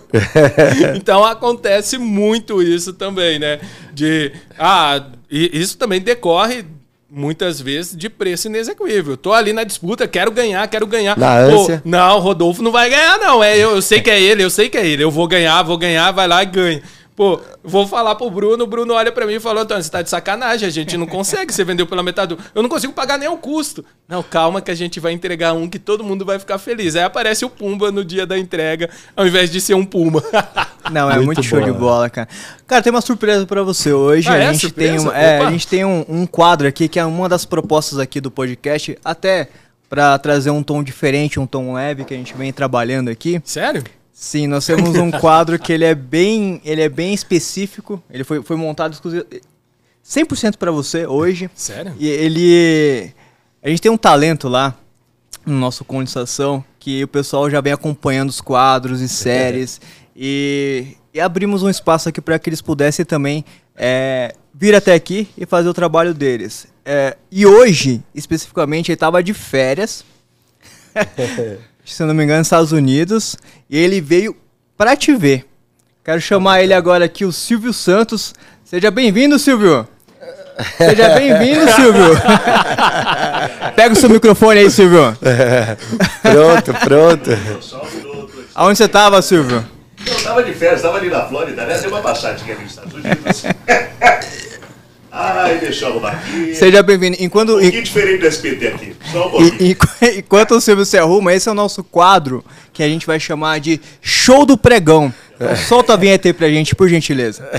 então 0.97 1.25
acontece 1.25 1.99
muito 1.99 2.63
isso 2.63 2.93
também, 2.93 3.39
né? 3.39 3.61
De. 3.93 4.33
Ah, 4.59 5.05
isso 5.31 5.77
também 5.77 6.01
decorre 6.01 6.65
muitas 7.11 7.61
vezes 7.61 7.97
de 7.97 8.09
preço 8.09 8.49
inexequível. 8.49 9.17
Tô 9.17 9.33
ali 9.33 9.53
na 9.53 9.65
disputa, 9.65 10.09
quero 10.09 10.31
ganhar, 10.31 10.67
quero 10.69 10.87
ganhar. 10.87 11.17
Na 11.17 11.39
ânsia. 11.39 11.81
Pô, 11.83 11.89
não, 11.89 12.19
Rodolfo 12.19 12.63
não 12.63 12.73
vai 12.73 12.91
ganhar, 12.91 13.19
não. 13.19 13.43
É, 13.43 13.57
eu, 13.57 13.71
eu 13.71 13.83
sei 13.83 14.01
que 14.01 14.11
é 14.11 14.21
ele, 14.21 14.43
eu 14.43 14.51
sei 14.51 14.69
que 14.69 14.77
é 14.77 14.87
ele. 14.87 15.05
Eu 15.05 15.11
vou 15.11 15.27
ganhar, 15.27 15.63
vou 15.63 15.79
ganhar, 15.79 16.11
vai 16.13 16.27
lá 16.27 16.43
e 16.43 16.47
ganha. 16.47 16.83
Pô, 17.17 17.41
vou 17.65 17.87
falar 17.87 18.15
pro 18.15 18.31
Bruno, 18.31 18.65
o 18.65 18.67
Bruno 18.67 18.93
olha 18.93 19.11
para 19.11 19.27
mim 19.27 19.35
e 19.35 19.41
fala, 19.41 19.63
Antônio, 19.63 19.83
você 19.83 19.91
tá 19.91 20.03
de 20.03 20.11
sacanagem, 20.11 20.69
a 20.69 20.71
gente 20.71 20.99
não 20.99 21.07
consegue, 21.07 21.51
você 21.51 21.65
vendeu 21.65 21.87
pela 21.87 22.03
metade 22.03 22.37
do... 22.37 22.43
Eu 22.55 22.63
não 22.63 22.69
consigo 22.69 22.93
pagar 22.93 23.19
nem 23.19 23.27
o 23.27 23.39
custo. 23.39 23.83
Não, 24.07 24.23
calma 24.23 24.61
que 24.61 24.71
a 24.71 24.75
gente 24.75 25.01
vai 25.01 25.13
entregar 25.13 25.55
um 25.55 25.67
que 25.67 25.79
todo 25.79 26.05
mundo 26.05 26.27
vai 26.27 26.39
ficar 26.39 26.59
feliz. 26.59 26.95
Aí 26.95 27.03
aparece 27.03 27.43
o 27.43 27.49
Pumba 27.49 27.91
no 27.91 28.05
dia 28.05 28.27
da 28.27 28.39
entrega, 28.39 28.91
ao 29.17 29.27
invés 29.27 29.51
de 29.51 29.63
ser 29.63 29.73
um 29.73 29.85
Puma. 29.85 30.23
Não, 30.93 31.11
é 31.11 31.15
muito, 31.15 31.27
muito 31.27 31.43
show 31.43 31.61
de 31.61 31.73
bola, 31.73 32.11
cara. 32.11 32.29
Cara, 32.67 32.83
tem 32.83 32.93
uma 32.93 33.01
surpresa 33.01 33.47
para 33.47 33.63
você 33.63 33.95
hoje. 33.95 34.29
Ah, 34.29 34.35
a, 34.35 34.37
é? 34.37 34.53
gente 34.53 34.71
tem 34.71 35.01
um, 35.01 35.11
é, 35.11 35.39
a 35.41 35.51
gente 35.51 35.67
tem 35.67 35.87
um, 35.87 36.05
um 36.07 36.27
quadro 36.27 36.69
aqui 36.69 36.87
que 36.87 36.99
é 36.99 37.05
uma 37.05 37.31
das 37.31 37.47
propostas 37.47 37.99
aqui 37.99 38.21
do 38.21 38.31
podcast, 38.31 38.97
até 39.03 39.49
para 39.89 40.19
trazer 40.19 40.51
um 40.51 40.63
tom 40.63 40.83
diferente, 40.83 41.41
um 41.41 41.47
tom 41.47 41.73
leve 41.73 42.05
que 42.05 42.13
a 42.13 42.17
gente 42.17 42.35
vem 42.35 42.53
trabalhando 42.53 43.09
aqui. 43.09 43.41
Sério? 43.43 43.83
Sim, 44.19 44.47
nós 44.47 44.65
temos 44.65 44.97
um 44.97 45.11
quadro 45.21 45.59
que 45.59 45.71
ele 45.71 45.85
é 45.85 45.95
bem, 45.95 46.59
ele 46.65 46.81
é 46.81 46.89
bem 46.89 47.13
específico. 47.13 48.03
Ele 48.09 48.25
foi, 48.25 48.43
foi 48.43 48.57
montado 48.57 48.95
exclusivo 48.95 49.27
100% 50.03 50.57
para 50.57 50.71
você 50.71 51.07
hoje. 51.07 51.51
Sério? 51.55 51.95
E 51.99 52.09
ele 52.09 53.13
a 53.63 53.69
gente 53.69 53.83
tem 53.83 53.93
um 53.93 53.97
talento 53.99 54.49
lá 54.49 54.75
no 55.45 55.53
nosso 55.59 55.85
condensação 55.85 56.65
que 56.79 57.05
o 57.05 57.09
pessoal 57.09 57.51
já 57.51 57.61
vem 57.61 57.75
acompanhando 57.75 58.31
os 58.31 58.41
quadros 58.41 59.03
e 59.03 59.09
séries 59.09 59.83
e, 60.17 60.97
e, 61.13 61.21
abrimos 61.21 61.63
um 61.63 61.69
espaço 61.69 62.09
aqui 62.09 62.23
para 62.23 62.39
que 62.39 62.49
eles 62.49 62.63
pudessem 62.63 63.05
também 63.05 63.45
é, 63.77 64.35
vir 64.55 64.75
até 64.75 64.95
aqui 64.95 65.29
e 65.37 65.45
fazer 65.45 65.69
o 65.69 65.75
trabalho 65.75 66.15
deles. 66.15 66.67
É, 66.87 67.19
e 67.31 67.45
hoje, 67.45 68.03
especificamente, 68.15 68.89
ele 68.89 68.95
estava 68.97 69.23
de 69.23 69.35
férias. 69.35 70.07
se 71.93 72.03
não 72.05 72.15
me 72.15 72.25
engano, 72.25 72.39
nos 72.39 72.47
Estados 72.47 72.73
Unidos. 72.73 73.37
E 73.69 73.79
ele 73.79 74.01
veio 74.01 74.37
pra 74.77 74.97
te 74.97 75.15
ver. 75.15 75.47
Quero 76.05 76.21
chamar 76.21 76.63
ele 76.63 76.73
agora 76.75 77.05
aqui, 77.05 77.25
o 77.25 77.33
Silvio 77.33 77.73
Santos. 77.73 78.35
Seja 78.65 78.91
bem-vindo, 78.91 79.39
Silvio. 79.39 79.87
Seja 80.77 81.11
bem-vindo, 81.19 81.71
Silvio. 81.73 82.17
Pega 83.75 83.93
o 83.93 83.97
seu 83.97 84.09
microfone 84.09 84.61
aí, 84.61 84.71
Silvio. 84.71 85.17
Pronto, 86.23 86.75
pronto. 86.75 87.31
Aonde 88.55 88.79
você 88.79 88.89
tava, 88.89 89.21
Silvio? 89.21 89.65
Eu 90.07 90.23
tava 90.23 90.43
de 90.43 90.53
férias, 90.55 90.83
tava 90.83 90.99
ali 90.99 91.11
na 91.11 91.27
Flórida, 91.27 91.65
né? 91.67 91.79
Deu 91.79 91.91
uma 91.91 92.01
passadinha 92.01 92.55
ali 92.55 92.63
nos 92.63 92.73
Estados 92.73 92.95
Unidos. 92.95 93.45
Ai, 95.19 95.59
deixa 95.59 95.87
eu 95.87 95.93
arrumar 95.93 96.11
aqui. 96.13 96.55
Seja 96.55 96.83
bem-vindo. 96.83 97.17
Enquanto, 97.21 97.57
Um 97.57 97.61
pouquinho 97.61 97.83
diferente 97.83 98.21
do 98.21 98.27
SPT 98.27 98.67
aqui. 98.69 98.97
Só 99.11 99.27
um 99.29 99.31
pouquinho. 99.31 99.55
E- 99.61 99.73
e- 100.05 100.19
enquanto 100.19 100.51
o 100.53 100.61
Silvio 100.61 100.85
se 100.85 100.99
arruma, 100.99 101.33
esse 101.33 101.49
é 101.49 101.53
o 101.53 101.55
nosso 101.55 101.83
quadro 101.83 102.45
que 102.73 102.83
a 102.83 102.89
gente 102.89 103.07
vai 103.07 103.19
chamar 103.19 103.59
de 103.61 103.81
Show 104.03 104.45
do 104.45 104.59
Pregão. 104.59 105.13
Então, 105.35 105.57
solta 105.57 105.95
a 105.95 105.97
vinheta 105.97 106.29
aí 106.29 106.33
pra 106.35 106.49
gente, 106.49 106.75
por 106.75 106.89
gentileza. 106.89 107.49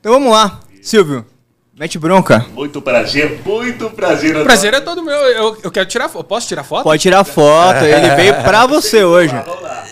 Então 0.00 0.12
vamos 0.12 0.30
lá, 0.32 0.60
Silvio. 0.82 1.24
Mete 1.78 1.98
bronca. 1.98 2.44
Muito 2.52 2.80
prazer, 2.82 3.40
muito 3.44 3.88
prazer. 3.90 4.28
Antônio. 4.30 4.44
Prazer 4.44 4.74
é 4.74 4.80
todo 4.80 5.02
meu. 5.02 5.14
Eu, 5.16 5.56
eu 5.62 5.70
quero 5.70 5.86
tirar 5.88 6.10
foto. 6.10 6.24
Posso 6.26 6.46
tirar 6.46 6.62
foto? 6.62 6.84
Pode 6.84 7.00
tirar 7.00 7.24
foto, 7.24 7.84
ele 7.84 8.14
veio 8.14 8.34
pra 8.42 8.66
você 8.68 9.02
hoje. 9.02 9.34
Vamos 9.34 9.62
lá. 9.62 9.84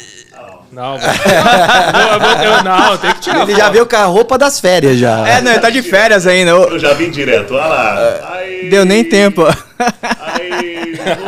Não, 0.73 0.99
vou- 0.99 1.09
eu, 1.09 2.21
vou- 2.21 2.45
eu- 2.57 2.65
não, 2.65 2.97
tem 2.97 3.13
que 3.13 3.21
tirar 3.21 3.43
Ele 3.43 3.53
foto. 3.53 3.59
já 3.61 3.69
veio 3.69 3.87
com 3.87 3.97
a 3.97 4.05
roupa 4.05 4.39
das 4.39 4.59
férias 4.59 4.99
já. 4.99 5.29
É, 5.29 5.41
não, 5.43 5.51
ele 5.53 5.61
tá 5.61 5.69
de 5.69 5.83
férias 5.83 6.27
ainda. 6.27 6.53
Eu 6.53 6.79
já 6.79 6.95
vim 6.95 7.11
direto, 7.11 7.53
olha 7.55 7.67
lá. 7.67 8.15
Ai, 8.33 8.69
Deu 8.71 8.85
nem 8.85 9.05
tempo. 9.05 9.45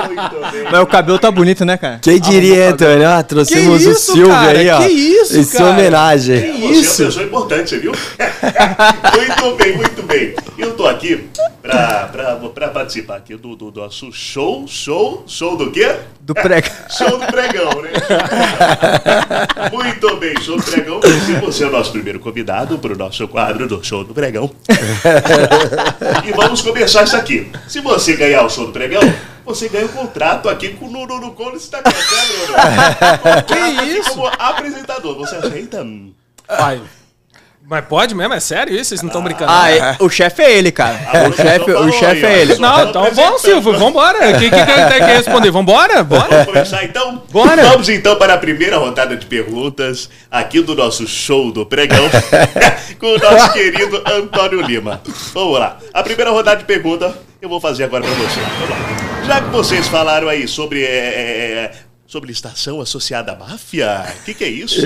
Muito 0.06 0.52
bem. 0.52 0.64
Mas 0.70 0.80
o 0.80 0.86
cabelo 0.86 1.18
tá 1.18 1.30
bonito, 1.30 1.64
né, 1.64 1.76
cara? 1.76 1.98
Quem 2.00 2.20
diria, 2.20 2.70
Antônio? 2.70 3.08
Ah, 3.08 3.22
trouxemos 3.22 3.82
Que 3.82 3.88
o 3.88 3.92
isso, 3.92 4.12
Silvio 4.12 4.28
cara? 4.28 4.58
aí, 4.58 4.70
ó. 4.70 4.78
Que 4.78 4.88
isso, 4.88 5.38
Em 5.38 5.44
sua 5.44 5.58
cara? 5.60 5.70
homenagem. 5.70 6.40
Você 6.60 7.02
é 7.02 7.04
uma 7.04 7.08
pessoa 7.08 7.24
importante, 7.26 7.76
viu? 7.78 7.92
muito 9.16 9.56
bem, 9.56 9.76
muito 9.76 10.02
bem. 10.02 10.34
Eu 10.56 10.72
tô 10.74 10.86
aqui 10.86 11.28
pra, 11.60 12.08
pra, 12.12 12.36
pra 12.36 12.68
participar 12.68 13.16
aqui 13.16 13.34
do, 13.36 13.56
do 13.56 13.72
nosso 13.72 14.12
show, 14.12 14.64
show, 14.68 15.24
show 15.26 15.56
do 15.56 15.70
quê? 15.70 15.96
Do 16.20 16.32
pregão. 16.34 16.70
Show 16.96 17.18
do 17.18 17.26
pregão, 17.26 17.82
né? 17.82 17.90
Muito 19.72 20.16
bem, 20.16 20.34
show 20.40 20.56
do 20.56 20.62
pregão. 20.62 21.00
Você 21.42 21.64
é 21.64 21.66
o 21.66 21.70
nosso 21.70 21.92
primeiro 21.92 22.18
convidado 22.18 22.78
para 22.78 22.94
o 22.94 22.96
nosso 22.96 23.26
quadro 23.28 23.66
do 23.68 23.84
show 23.84 24.04
do 24.04 24.14
pregão. 24.14 24.50
e 26.24 26.32
vamos 26.32 26.62
começar 26.62 27.02
isso 27.04 27.16
aqui. 27.16 27.50
Se 27.68 27.80
você 27.80 28.16
ganhar 28.16 28.43
o 28.44 28.50
show 28.50 28.66
do 28.66 28.72
pregão, 28.72 29.02
você 29.44 29.68
ganha 29.68 29.86
um 29.86 29.88
contrato 29.88 30.48
aqui 30.48 30.70
com 30.74 30.86
o 30.86 30.90
Nuno 30.90 31.20
no 31.20 31.32
Colis 31.32 31.68
da 31.68 31.82
Casa, 31.82 31.98
né, 31.98 32.46
Bruno? 32.46 33.42
Que 33.46 33.84
isso? 33.98 34.10
Como 34.10 34.26
apresentador, 34.26 35.16
você 35.16 35.36
aceita? 35.36 35.86
Ai, 36.48 36.80
mas 37.66 37.84
pode 37.86 38.14
mesmo? 38.14 38.34
É 38.34 38.40
sério 38.40 38.74
isso? 38.74 38.90
Vocês 38.90 39.00
não 39.02 39.08
estão 39.08 39.22
brincando? 39.22 39.50
Ah, 39.50 39.70
é- 39.70 39.96
o 39.98 40.08
chefe 40.10 40.42
é 40.42 40.52
ele, 40.52 40.70
cara. 40.70 41.00
Ah, 41.06 41.28
O 41.28 41.32
chefe, 41.32 41.70
o 41.70 42.06
aí, 42.06 42.24
é 42.24 42.38
ele. 42.42 42.56
Não, 42.56 42.88
então 42.90 43.10
vamos, 43.12 43.40
Silvio, 43.40 43.72
vambora. 43.78 44.18
O 44.18 44.38
que, 44.38 44.50
que, 44.50 44.64
que 44.64 44.98
que 44.98 45.04
responder? 45.12 45.50
Vambora? 45.50 46.04
Bora? 46.04 46.28
Vamos 46.28 46.46
começar 46.46 46.84
então? 46.84 47.22
Bora. 47.30 47.62
Vamos 47.64 47.88
então 47.88 48.16
para 48.16 48.34
a 48.34 48.38
primeira 48.38 48.76
rodada 48.76 49.16
de 49.16 49.24
perguntas 49.24 50.10
aqui 50.30 50.60
do 50.60 50.74
nosso 50.74 51.06
show 51.06 51.50
do 51.50 51.64
pregão 51.64 52.04
com 53.00 53.06
o 53.06 53.18
nosso 53.18 53.52
querido 53.52 54.02
Antônio 54.06 54.60
Lima. 54.60 55.00
Vamos 55.32 55.58
lá. 55.58 55.78
A 55.92 56.02
primeira 56.02 56.30
rodada 56.30 56.58
de 56.58 56.64
pergunta 56.64 57.16
eu 57.40 57.48
vou 57.48 57.60
fazer 57.60 57.84
agora 57.84 58.02
para 58.04 58.14
você. 58.14 58.40
Vamos 58.40 58.70
lá. 58.70 58.76
Já 59.26 59.40
que 59.40 59.48
vocês 59.48 59.88
falaram 59.88 60.28
aí 60.28 60.46
sobre 60.46 60.84
é, 60.84 60.86
é, 60.86 61.72
sobre 62.06 62.32
estação 62.32 62.80
associada 62.80 63.32
à 63.32 63.36
máfia, 63.36 64.04
o 64.20 64.24
que, 64.24 64.34
que 64.34 64.44
é 64.44 64.48
isso? 64.48 64.80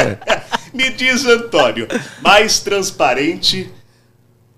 Me 0.74 0.90
diz, 0.90 1.24
Antônio, 1.24 1.86
mais 2.20 2.60
transparente 2.60 3.70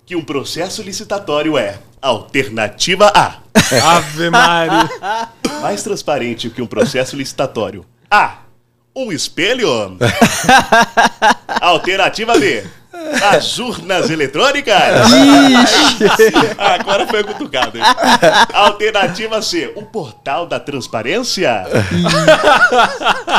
que 0.05 0.17
um 0.17 0.25
processo 0.25 0.83
licitatório 0.83 1.57
é 1.57 1.79
alternativa 2.03 3.13
A. 3.15 3.41
Ave 3.83 4.31
Maria. 4.31 4.89
Mais 5.61 5.83
transparente 5.83 6.49
que 6.49 6.63
um 6.63 6.67
processo 6.67 7.17
licitatório. 7.17 7.85
A. 8.11 8.39
Um 8.97 9.13
espelho. 9.13 9.69
Alternativa 11.61 12.39
B. 12.39 12.65
As 13.33 13.59
urnas 13.59 14.11
eletrônicas. 14.11 14.75
Agora 16.59 17.07
foi 17.07 17.25
cutucado. 17.25 17.79
hein? 17.79 17.85
Alternativa 18.53 19.41
C. 19.43 19.73
O 19.77 19.83
portal 19.83 20.47
da 20.47 20.61
transparência. 20.61 21.65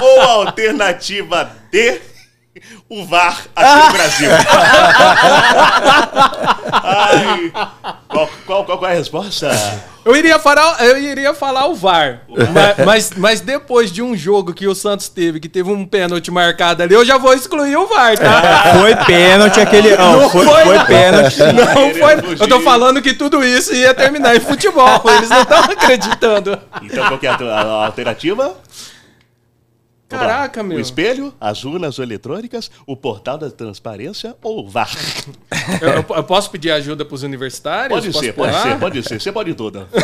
Ou 0.02 0.22
alternativa 0.22 1.50
D. 1.72 2.00
O 2.90 3.06
VAR 3.06 3.46
aqui 3.56 3.86
no 3.86 3.94
Brasil. 3.94 4.30
Ai, 6.74 7.52
qual, 8.10 8.30
qual, 8.46 8.66
qual, 8.66 8.78
qual 8.78 8.92
é 8.92 8.94
a 8.94 8.98
resposta? 8.98 9.50
Eu 10.04 10.16
iria 10.16 10.38
falar, 10.40 10.84
eu 10.84 10.98
iria 10.98 11.34
falar 11.34 11.68
o 11.68 11.76
VAR. 11.76 12.24
mas, 12.28 12.86
mas, 12.86 13.12
mas 13.16 13.42
depois 13.42 13.92
de 13.92 14.02
um 14.02 14.18
jogo 14.18 14.54
que 14.54 14.68
o 14.68 14.76
Santos 14.76 15.08
teve, 15.08 15.40
que 15.40 15.48
teve 15.48 15.72
um 15.72 15.86
pênalti 15.86 16.30
marcado 16.30 16.84
ali, 16.84 16.94
eu 16.94 17.06
já 17.06 17.18
vou 17.18 17.34
excluir 17.34 17.78
o 17.78 17.88
VAR, 17.88 18.18
tá? 18.18 18.74
Foi 18.80 18.96
pênalti 19.06 19.60
aquele. 19.62 19.96
Não, 19.96 20.30
foi, 20.30 20.46
foi 20.46 20.86
pênalti. 20.86 21.38
Não 21.40 21.94
foi. 21.94 22.36
Eu 22.38 22.48
tô 22.48 22.60
falando 22.62 23.02
que 23.02 23.14
tudo 23.14 23.44
isso 23.44 23.74
ia 23.74 23.94
terminar 23.94 24.36
em 24.36 24.40
futebol. 24.42 25.02
Eles 25.06 25.30
não 25.30 25.42
estão 25.42 25.60
acreditando. 25.60 26.60
Então 26.82 27.08
qual 27.08 27.20
que 27.20 27.28
é 27.28 27.30
a, 27.30 27.36
a 27.36 27.86
alternativa? 27.86 28.58
Caraca, 30.20 30.64
meu. 30.64 30.78
O 30.78 30.80
espelho, 30.82 31.34
as 31.40 31.64
urnas 31.64 31.98
eletrônicas, 32.00 32.70
o 32.86 32.96
portal 32.96 33.38
da 33.38 33.50
transparência 33.50 34.36
ou 34.44 34.66
o 34.66 34.70
VAR? 34.70 34.90
Eu, 35.82 35.90
eu- 35.90 36.06
eu 36.18 36.24
posso 36.24 36.50
pedir 36.52 36.72
ajuda 36.72 37.04
pros 37.06 37.24
universitários? 37.24 37.90
Pode 38.00 38.12
Posso 38.12 38.24
ser, 38.26 38.34
pode 38.34 38.62
ser, 38.62 38.78
pode 38.78 39.04
ser. 39.04 39.20
Você 39.22 39.32
pode 39.32 39.54
tudo. 39.54 39.88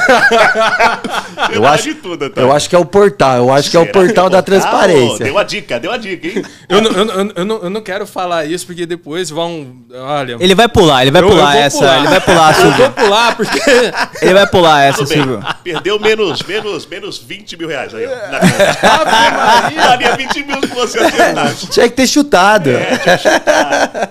Eu 1.54 1.62
pode 1.62 1.74
acho, 1.90 1.96
tudo, 1.96 2.26
Antônio. 2.26 2.50
eu 2.50 2.52
acho 2.56 2.70
que 2.70 2.76
é 2.76 2.80
o 2.80 2.86
portal, 2.86 3.38
eu 3.38 3.54
acho 3.54 3.70
que 3.72 3.78
é 3.78 3.80
o 3.80 3.86
portal 3.92 4.30
da 4.30 4.42
portal? 4.42 4.44
transparência. 4.44 5.24
Deu 5.26 5.34
uma 5.34 5.44
dica, 5.44 5.80
deu 5.80 5.92
uma 5.92 6.00
dica, 6.00 6.28
hein? 6.28 6.44
Eu 6.68 6.82
não, 6.82 6.92
eu, 6.92 7.06
não- 7.06 7.32
eu, 7.36 7.46
não, 7.46 7.64
eu 7.64 7.70
não 7.70 7.82
quero 7.82 8.06
falar 8.08 8.46
isso, 8.46 8.66
porque 8.66 8.86
depois 8.86 9.30
vão. 9.30 9.68
Olha. 9.94 10.38
Ele 10.40 10.56
vai 10.56 10.68
pular, 10.68 11.02
ele 11.04 11.12
vai 11.12 11.22
pular 11.22 11.56
essa. 11.56 11.78
pular. 11.78 11.98
Ele 12.00 12.08
vai 12.08 12.22
pular, 12.22 12.48
Eu 12.58 12.62
vou 12.64 12.72
Silvio. 12.74 12.92
pular, 12.92 13.36
porque. 13.38 13.60
Ele 14.22 14.34
vai 14.34 14.48
pular 14.48 14.82
essa. 14.84 15.06
Silvio. 15.06 15.44
Perdeu 15.64 16.00
menos, 16.00 16.42
menos, 16.44 16.86
menos 16.86 17.18
20 17.20 17.58
mil 17.58 17.68
reais 17.68 17.94
aí, 17.94 18.06
ó. 18.06 18.32
Na 18.32 18.40
conta. 18.40 19.97
Daria 19.98 20.16
20 20.16 20.44
mil 20.44 20.62
se 20.62 20.68
você 20.68 21.00
acertasse. 21.00 21.68
Tinha 21.68 21.90
que 21.90 21.96
ter 21.96 22.08
chutado. 22.08 22.70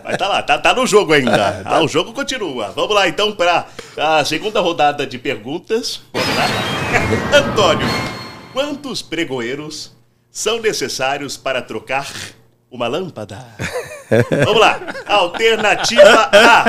Mas 0.05 0.17
tá 0.17 0.29
lá, 0.29 0.43
tá, 0.43 0.59
tá 0.59 0.75
no 0.75 0.87
jogo 0.87 1.13
ainda. 1.13 1.63
Ah, 1.65 1.81
o 1.81 1.89
jogo 1.89 2.13
continua. 2.13 2.73
Vamos 2.75 2.95
lá 2.95 3.09
então 3.09 3.33
para 3.33 3.67
a 3.97 4.25
segunda 4.25 4.61
rodada 4.61 5.07
de 5.07 5.19
perguntas. 5.19 6.01
Antônio, 7.33 7.87
quantos 8.53 9.03
pregoeiros 9.03 9.93
são 10.31 10.61
necessários 10.61 11.37
para 11.37 11.63
trocar 11.63 12.13
uma 12.71 12.89
lâmpada? 12.89 13.47
Vamos 14.45 14.61
lá. 14.61 14.81
Alternativa 15.07 16.31
A. 16.33 16.65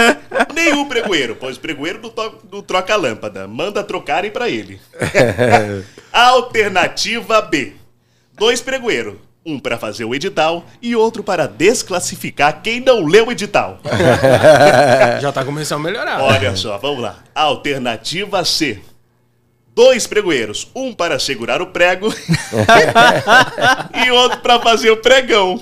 Nenhum 0.54 0.86
pregoeiro, 0.86 1.36
pois 1.36 1.58
o 1.58 1.60
pregoeiro 1.60 2.00
não, 2.02 2.34
não 2.52 2.62
troca 2.62 2.94
a 2.94 2.98
lâmpada. 2.98 3.48
Manda 3.48 3.84
trocarem 3.84 4.32
para 4.32 4.50
ele. 4.50 4.80
Alternativa 6.12 7.42
B. 7.42 7.74
Dois 8.38 8.62
pregoeiros. 8.62 9.16
Um 9.46 9.60
para 9.60 9.78
fazer 9.78 10.04
o 10.04 10.14
edital 10.14 10.66
e 10.82 10.96
outro 10.96 11.24
para 11.24 11.48
desclassificar 11.48 12.62
quem 12.62 12.82
não 12.82 13.06
leu 13.06 13.28
o 13.28 13.32
edital. 13.32 13.80
Já 15.22 15.32
tá 15.32 15.44
começando 15.44 15.80
a 15.80 15.84
melhorar. 15.84 16.22
Olha 16.22 16.56
só, 16.56 16.78
vamos 16.78 17.02
lá. 17.02 17.24
Alternativa 17.34 18.44
C. 18.44 18.82
Dois 19.74 20.06
pregoeiros. 20.06 20.70
Um 20.76 20.94
para 20.94 21.18
segurar 21.18 21.62
o 21.62 21.68
prego 21.68 22.14
e 24.06 24.12
outro 24.12 24.40
para 24.40 24.60
fazer 24.60 24.92
o 24.92 24.98
pregão. 24.98 25.62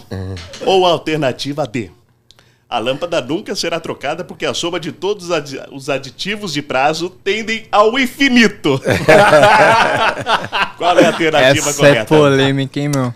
Ou 0.66 0.86
alternativa 0.86 1.68
D. 1.68 1.92
A 2.68 2.80
lâmpada 2.80 3.22
nunca 3.22 3.56
será 3.56 3.80
trocada 3.80 4.24
porque 4.24 4.46
a 4.46 4.54
soma 4.54 4.80
de 4.80 4.92
todos 4.92 5.26
os 5.26 5.32
adi- 5.32 5.62
os 5.72 5.88
aditivos 5.90 6.52
de 6.52 6.62
prazo 6.64 7.10
tendem 7.24 7.68
ao 7.72 7.98
infinito. 8.00 8.82
Qual 10.78 10.98
é 10.98 11.04
a 11.06 11.08
alternativa 11.08 11.70
Essa 11.70 11.70
é 11.70 11.74
correta? 11.90 12.06
polêmica, 12.06 12.80
hein, 12.80 12.90
meu? 12.94 13.14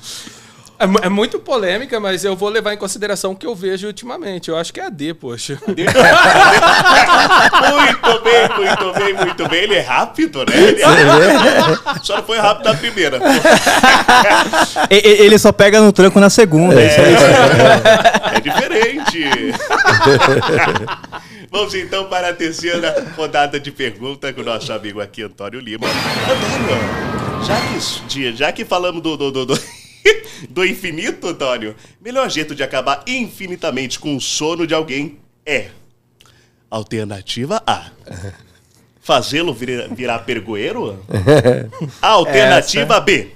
É, 0.79 1.07
é 1.07 1.09
muito 1.09 1.39
polêmica, 1.39 1.99
mas 1.99 2.23
eu 2.23 2.37
vou 2.37 2.47
levar 2.47 2.73
em 2.73 2.77
consideração 2.77 3.31
o 3.31 3.35
que 3.35 3.45
eu 3.45 3.53
vejo 3.53 3.87
ultimamente. 3.87 4.47
Eu 4.49 4.57
acho 4.57 4.73
que 4.73 4.79
é 4.79 4.85
a 4.85 4.89
D, 4.89 5.13
poxa. 5.13 5.59
Muito 5.69 5.83
bem, 8.23 8.49
muito 8.57 8.93
bem, 8.93 9.13
muito 9.13 9.49
bem. 9.49 9.63
Ele 9.63 9.75
é 9.75 9.81
rápido, 9.81 10.39
né? 10.39 10.55
Ele 10.55 10.81
é... 10.81 10.85
Só 12.03 12.15
não 12.17 12.23
foi 12.23 12.37
rápido 12.37 12.65
na 12.65 12.73
primeira. 12.75 13.19
Ele 14.89 15.37
só 15.37 15.51
pega 15.51 15.81
no 15.81 15.91
tranco 15.91 16.17
na 16.19 16.29
segunda. 16.29 16.81
isso 16.81 16.99
aí. 16.99 17.15
É 18.35 18.39
diferente. 18.39 19.25
Vamos 21.51 21.73
então 21.73 22.05
para 22.05 22.29
a 22.29 22.33
terceira 22.33 23.07
rodada 23.15 23.59
de 23.59 23.71
pergunta 23.71 24.31
com 24.31 24.41
o 24.41 24.45
nosso 24.45 24.71
amigo 24.71 25.01
aqui, 25.01 25.23
Antônio 25.23 25.59
Lima. 25.59 25.87
Antônio, 25.87 26.77
já 27.45 27.55
que, 28.07 28.35
já 28.35 28.51
que 28.51 28.65
falamos 28.65 29.01
do, 29.01 29.17
do, 29.17 29.31
do, 29.31 29.47
do, 29.47 29.59
do 30.49 30.65
infinito, 30.65 31.27
Antônio, 31.27 31.75
melhor 32.01 32.29
jeito 32.29 32.55
de 32.55 32.63
acabar 32.63 33.03
infinitamente 33.07 33.99
com 33.99 34.15
o 34.15 34.21
sono 34.21 34.65
de 34.65 34.73
alguém 34.73 35.19
é. 35.45 35.69
Alternativa 36.69 37.61
A. 37.65 37.89
Fazê-lo 39.01 39.53
virar, 39.53 39.87
virar 39.87 40.19
pergoeiro? 40.19 41.03
Alternativa 42.01 42.95
Essa. 42.95 43.01
B. 43.01 43.31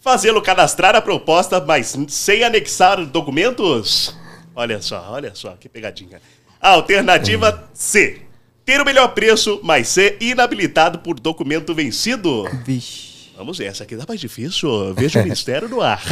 Fazê-lo 0.00 0.42
cadastrar 0.42 0.94
a 0.94 1.00
proposta, 1.00 1.60
mas 1.60 1.96
sem 2.08 2.44
anexar 2.44 3.04
documentos? 3.06 4.16
Olha 4.54 4.82
só, 4.82 5.10
olha 5.10 5.34
só, 5.34 5.56
que 5.58 5.68
pegadinha. 5.68 6.20
Alternativa 6.60 7.68
C. 7.72 8.20
Ter 8.64 8.80
o 8.80 8.84
melhor 8.84 9.08
preço, 9.08 9.60
mas 9.62 9.88
ser 9.88 10.18
inabilitado 10.20 10.98
por 10.98 11.18
documento 11.18 11.74
vencido? 11.74 12.44
Vixe. 12.66 13.07
Vamos 13.38 13.56
ver, 13.56 13.66
essa 13.66 13.84
aqui 13.84 13.96
tá 13.96 14.04
mais 14.08 14.20
difícil. 14.20 14.92
Veja 14.94 15.22
o 15.22 15.22
mistério 15.28 15.68
no 15.68 15.80
ar. 15.80 16.02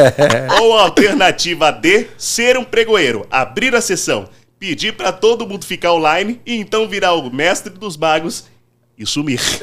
Ou 0.60 0.74
alternativa 0.78 1.72
D, 1.72 2.06
ser 2.18 2.58
um 2.58 2.64
pregoeiro, 2.64 3.26
abrir 3.30 3.74
a 3.74 3.80
sessão, 3.80 4.28
pedir 4.58 4.92
pra 4.92 5.10
todo 5.10 5.48
mundo 5.48 5.64
ficar 5.64 5.94
online 5.94 6.38
e 6.44 6.54
então 6.54 6.86
virar 6.86 7.14
o 7.14 7.32
mestre 7.32 7.72
dos 7.72 7.96
magos 7.96 8.44
e 8.98 9.06
sumir. 9.06 9.40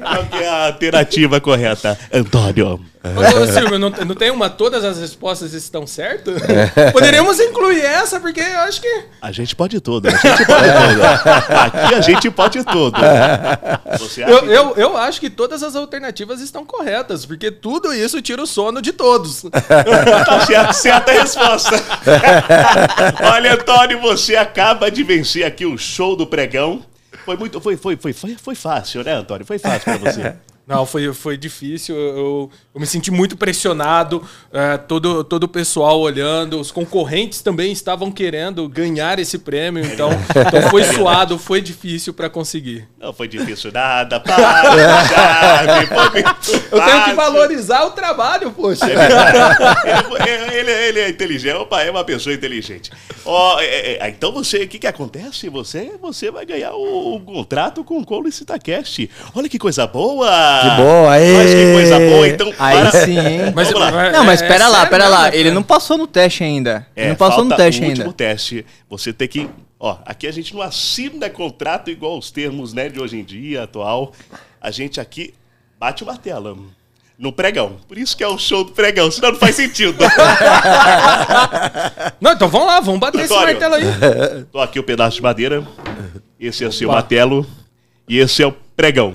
Qual 0.00 0.40
é 0.40 0.48
a 0.48 0.66
alternativa 0.66 1.40
correta, 1.40 1.98
Antônio? 2.12 2.80
Ô, 3.04 3.42
ô, 3.42 3.46
Silvio, 3.46 3.78
não, 3.78 3.90
não 3.90 4.14
tem 4.14 4.30
uma 4.30 4.50
todas 4.50 4.84
as 4.84 4.98
respostas 4.98 5.52
estão 5.52 5.86
certas? 5.86 6.42
Poderíamos 6.92 7.38
incluir 7.38 7.80
essa, 7.80 8.18
porque 8.18 8.40
eu 8.40 8.58
acho 8.60 8.80
que. 8.80 9.04
A 9.20 9.30
gente 9.30 9.54
pode 9.54 9.80
tudo, 9.80 10.08
a 10.08 10.10
gente 10.10 10.46
pode 10.46 10.68
tudo. 10.68 11.02
Aqui 11.54 11.94
a 11.94 12.00
gente 12.00 12.30
pode 12.30 12.64
tudo. 12.64 12.98
Eu, 14.26 14.50
eu, 14.50 14.74
eu 14.76 14.96
acho 14.96 15.20
que 15.20 15.30
todas 15.30 15.62
as 15.62 15.76
alternativas 15.76 16.40
estão 16.40 16.64
corretas, 16.64 17.24
porque 17.24 17.50
tudo 17.50 17.92
isso 17.92 18.20
tira 18.20 18.42
o 18.42 18.46
sono 18.46 18.80
de 18.82 18.92
todos. 18.92 19.44
Tá 20.28 20.40
certo, 20.44 20.72
certa 20.72 21.12
resposta. 21.12 21.70
Olha, 23.32 23.54
Antônio, 23.54 24.00
você 24.00 24.36
acaba 24.36 24.90
de 24.90 25.02
vencer 25.02 25.44
aqui 25.44 25.64
o 25.64 25.78
show 25.78 26.16
do 26.16 26.26
pregão. 26.26 26.82
Foi 27.24 27.36
muito, 27.36 27.60
foi, 27.60 27.76
foi, 27.76 27.96
foi, 27.96 28.12
foi, 28.12 28.36
foi 28.36 28.54
fácil, 28.54 29.02
né, 29.02 29.12
Antônio? 29.12 29.46
Foi 29.46 29.58
fácil 29.58 29.84
pra 29.84 29.96
você. 29.96 30.36
Não, 30.68 30.84
foi, 30.84 31.10
foi 31.14 31.38
difícil. 31.38 31.96
Eu, 31.96 32.50
eu 32.74 32.80
me 32.80 32.86
senti 32.86 33.10
muito 33.10 33.38
pressionado. 33.38 34.22
é, 34.52 34.76
todo, 34.76 35.24
todo 35.24 35.44
o 35.44 35.48
pessoal 35.48 35.98
olhando. 35.98 36.60
Os 36.60 36.70
concorrentes 36.70 37.40
também 37.40 37.72
estavam 37.72 38.12
querendo 38.12 38.68
ganhar 38.68 39.18
esse 39.18 39.38
prêmio. 39.38 39.82
Então, 39.84 40.10
então 40.46 40.68
foi 40.70 40.84
suado, 40.92 41.38
foi 41.38 41.62
difícil 41.62 42.12
para 42.12 42.28
conseguir. 42.28 42.86
Não 43.00 43.14
foi 43.14 43.26
difícil 43.26 43.72
nada. 43.72 44.20
Para, 44.20 44.36
Charme, 45.08 46.22
Eu 46.70 46.80
tenho 46.84 47.04
que 47.04 47.12
valorizar 47.14 47.84
o 47.86 47.92
trabalho, 47.92 48.50
poxa. 48.52 48.84
Ele, 48.86 50.52
ele- 50.54 50.88
ele 50.88 51.00
é 51.00 51.08
inteligente, 51.08 51.54
opa, 51.54 51.82
é 51.82 51.90
uma 51.90 52.04
pessoa 52.04 52.34
inteligente. 52.34 52.90
Ó, 53.24 53.58
é, 53.60 53.94
é, 53.96 54.08
então 54.10 54.32
você, 54.32 54.64
o 54.64 54.68
que, 54.68 54.78
que 54.78 54.86
acontece? 54.86 55.48
Você, 55.48 55.92
você 56.00 56.30
vai 56.30 56.44
ganhar 56.44 56.72
o, 56.72 57.16
o 57.16 57.20
contrato 57.20 57.82
com 57.82 57.98
o 57.98 58.04
Colicitacast. 58.04 59.08
Olha 59.34 59.48
que 59.48 59.58
coisa 59.58 59.86
boa! 59.86 60.57
Que 60.60 60.70
boa, 60.76 61.12
aê! 61.12 61.36
Mas 61.36 61.54
que 61.54 61.72
coisa 61.72 61.98
boa, 61.98 62.28
então. 62.28 62.52
Aí 62.58 62.78
para- 62.78 62.90
sim, 63.04 63.18
hein? 63.18 63.52
Mas- 63.54 63.70
Vamos 63.70 63.92
lá. 63.92 64.10
Não, 64.10 64.24
mas 64.24 64.40
pera 64.42 64.64
é 64.64 64.68
lá, 64.68 64.86
pera 64.86 65.08
lá. 65.08 65.34
Ele 65.34 65.50
não 65.50 65.62
passou 65.62 65.96
no 65.98 66.06
teste 66.06 66.44
ainda. 66.44 66.86
Ele 66.96 67.06
É, 67.06 67.08
não 67.10 67.16
passou 67.16 67.44
no 67.44 67.56
teste 67.56 67.80
o 67.80 67.84
ainda. 67.84 67.96
último 67.98 68.12
teste. 68.12 68.64
Você 68.90 69.12
tem 69.12 69.28
que. 69.28 69.48
Ó, 69.80 69.96
aqui 70.04 70.26
a 70.26 70.32
gente 70.32 70.54
não 70.54 70.62
assina 70.62 71.28
contrato 71.30 71.90
igual 71.90 72.18
os 72.18 72.30
termos 72.30 72.72
né, 72.72 72.88
de 72.88 73.00
hoje 73.00 73.18
em 73.18 73.24
dia, 73.24 73.64
atual. 73.64 74.12
A 74.60 74.70
gente 74.70 75.00
aqui 75.00 75.34
bate 75.78 76.02
o 76.02 76.06
martelo. 76.06 76.66
No 77.18 77.32
pregão. 77.32 77.76
Por 77.88 77.98
isso 77.98 78.16
que 78.16 78.22
é 78.22 78.28
o 78.28 78.38
show 78.38 78.62
do 78.62 78.70
pregão, 78.72 79.10
senão 79.10 79.32
não 79.32 79.38
faz 79.40 79.56
sentido. 79.56 79.96
Não, 82.20 82.32
então 82.32 82.48
vamos 82.48 82.66
lá, 82.66 82.80
vamos 82.80 83.00
bater 83.00 83.20
esse 83.22 83.32
Antônio. 83.32 83.60
martelo 83.60 83.74
aí. 83.74 84.44
Tô 84.52 84.60
aqui 84.60 84.78
o 84.78 84.82
pedaço 84.84 85.16
de 85.16 85.22
madeira. 85.22 85.66
Esse 86.38 86.64
é 86.64 86.68
o 86.68 86.72
seu 86.72 86.88
martelo. 86.90 87.46
E 88.08 88.18
esse 88.18 88.42
é 88.42 88.46
o 88.46 88.52
pregão. 88.76 89.14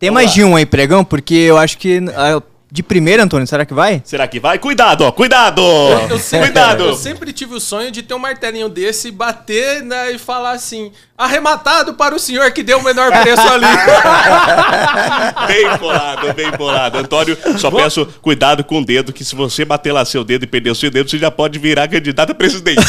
Tem 0.00 0.08
Vamos 0.08 0.22
mais 0.24 0.30
lá. 0.30 0.34
de 0.34 0.44
um 0.44 0.56
aí, 0.56 0.64
pregão? 0.64 1.04
Porque 1.04 1.34
eu 1.34 1.58
acho 1.58 1.76
que. 1.76 2.00
ah, 2.16 2.42
de 2.72 2.82
primeira, 2.82 3.24
Antônio, 3.24 3.46
será 3.46 3.66
que 3.66 3.74
vai? 3.74 4.00
Será 4.04 4.26
que 4.28 4.38
vai? 4.38 4.58
Cuidado, 4.58 5.02
ó, 5.02 5.10
cuidado! 5.10 5.60
Eu 6.08 6.18
sempre, 6.18 6.46
Cuidado! 6.46 6.84
eu 6.84 6.94
sempre 6.94 7.32
tive 7.32 7.54
o 7.54 7.60
sonho 7.60 7.90
de 7.90 8.00
ter 8.02 8.14
um 8.14 8.18
martelinho 8.18 8.68
desse, 8.68 9.10
bater 9.10 9.82
né, 9.82 10.12
e 10.12 10.18
falar 10.18 10.52
assim: 10.52 10.92
arrematado 11.20 11.92
para 11.92 12.14
o 12.14 12.18
senhor 12.18 12.50
que 12.50 12.62
deu 12.62 12.78
o 12.78 12.82
menor 12.82 13.12
preço 13.12 13.46
ali. 13.46 13.66
Bem 15.46 15.76
bolado, 15.76 16.32
bem 16.32 16.50
bolado. 16.52 16.98
Antônio, 16.98 17.36
só 17.58 17.70
peço 17.70 18.06
cuidado 18.22 18.64
com 18.64 18.80
o 18.80 18.84
dedo, 18.84 19.12
que 19.12 19.24
se 19.24 19.34
você 19.34 19.64
bater 19.64 19.92
lá 19.92 20.04
seu 20.04 20.24
dedo 20.24 20.44
e 20.44 20.46
perder 20.46 20.70
o 20.70 20.74
seu 20.74 20.90
dedo, 20.90 21.10
você 21.10 21.18
já 21.18 21.30
pode 21.30 21.58
virar 21.58 21.88
candidato 21.88 22.30
a 22.30 22.34
presidente. 22.34 22.80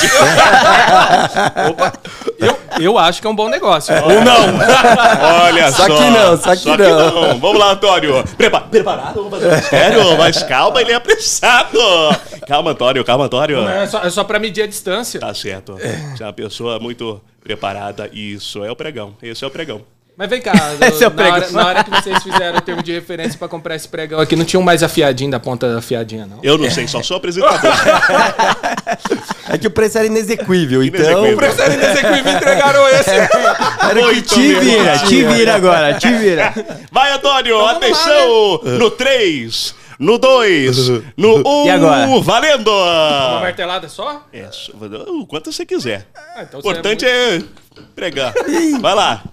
Opa, 1.69 1.93
eu, 2.39 2.57
eu 2.79 2.97
acho 2.97 3.19
que 3.19 3.27
é 3.27 3.29
um 3.29 3.35
bom 3.35 3.49
negócio. 3.49 3.93
Ou 3.95 4.21
não? 4.21 5.43
Olha 5.45 5.71
Só 5.71 5.87
só. 5.87 5.97
que 5.97 6.09
não, 6.09 6.37
só 6.37 6.55
que 6.55 6.77
não. 6.77 7.39
Vamos 7.39 7.59
lá, 7.59 7.71
Antônio. 7.71 8.23
Prepa 8.37 8.61
preparado? 8.61 9.15
Vamos 9.15 9.31
fazer 9.31 9.55
mistério? 9.55 10.15
Mas 10.17 10.43
calma, 10.43 10.81
ele 10.81 10.91
é 10.91 10.95
apressado. 10.95 11.79
Calma, 12.47 12.71
Antônio, 12.71 13.03
calma, 13.03 13.25
Antônio. 13.25 13.67
É 13.67 13.87
só, 13.87 14.03
é 14.03 14.09
só 14.09 14.23
pra 14.23 14.39
medir 14.39 14.63
a 14.63 14.67
distância. 14.67 15.19
Tá 15.19 15.33
certo. 15.33 15.73
Você 15.73 16.23
é 16.23 16.25
uma 16.25 16.33
pessoa 16.33 16.79
muito 16.79 17.21
preparada. 17.43 18.09
Isso 18.13 18.63
é 18.63 18.71
o 18.71 18.75
pregão. 18.75 19.15
Esse 19.21 19.43
é 19.43 19.47
o 19.47 19.51
pregão. 19.51 19.81
Mas 20.17 20.29
vem 20.29 20.41
cá, 20.41 20.51
Esse 20.81 21.03
é 21.03 21.07
o 21.07 21.09
na, 21.09 21.15
pregão. 21.15 21.33
hora, 21.33 21.51
na 21.51 21.65
hora 21.67 21.83
que 21.83 21.89
vocês 21.89 22.21
fizeram 22.21 22.57
o 22.57 22.61
termo 22.61 22.83
de 22.83 22.91
referência 22.91 23.39
pra 23.39 23.47
comprar 23.47 23.75
esse 23.75 23.87
pregão 23.87 24.19
aqui, 24.19 24.35
não 24.35 24.45
tinha 24.45 24.59
um 24.59 24.63
mais 24.63 24.83
afiadinho 24.83 25.31
da 25.31 25.39
ponta 25.39 25.77
afiadinha, 25.77 26.25
não. 26.25 26.39
Eu 26.43 26.57
não 26.57 26.69
sei, 26.69 26.87
só 26.87 27.01
sou 27.01 27.17
apresentador. 27.17 27.59
É 29.49 29.57
que 29.57 29.67
o 29.67 29.71
preço 29.71 29.97
era 29.97 30.07
inexequível, 30.07 30.81
então. 30.81 31.01
Inexequível. 31.01 31.37
Prefere 31.37 31.75
nesse 31.75 32.23
me 32.23 32.31
entregaram 32.31 32.87
esse. 32.87 33.09
Era 33.89 34.05
o 34.05 34.13
que 34.13 34.21
Te 34.21 34.53
vira, 34.53 34.97
te 34.99 35.23
vira 35.25 35.55
agora, 35.55 35.93
te 35.95 36.09
vira. 36.13 36.53
Vai, 36.89 37.11
Antônio, 37.11 37.57
vamos 37.57 37.71
lá, 37.71 37.77
atenção! 37.77 38.61
No 38.77 38.91
3, 38.91 39.75
no 40.01 40.17
2, 40.17 40.89
no 41.15 41.37
1, 41.37 41.43
um, 41.45 41.65
E 41.65 41.69
agora? 41.69 42.07
valendo! 42.21 42.71
Uma 42.71 43.39
martelada 43.41 43.87
só? 43.87 44.25
É, 44.33 44.49
só- 44.51 44.73
o 44.73 45.25
quanto 45.27 45.51
você 45.51 45.65
quiser. 45.65 46.07
Ah, 46.35 46.43
então 46.43 46.59
O 46.59 46.67
é 46.67 46.71
importante 46.71 47.05
muito- 47.05 47.45
é, 47.79 47.83
pregar. 47.95 48.33
Vai 48.81 48.95
lá. 48.95 49.23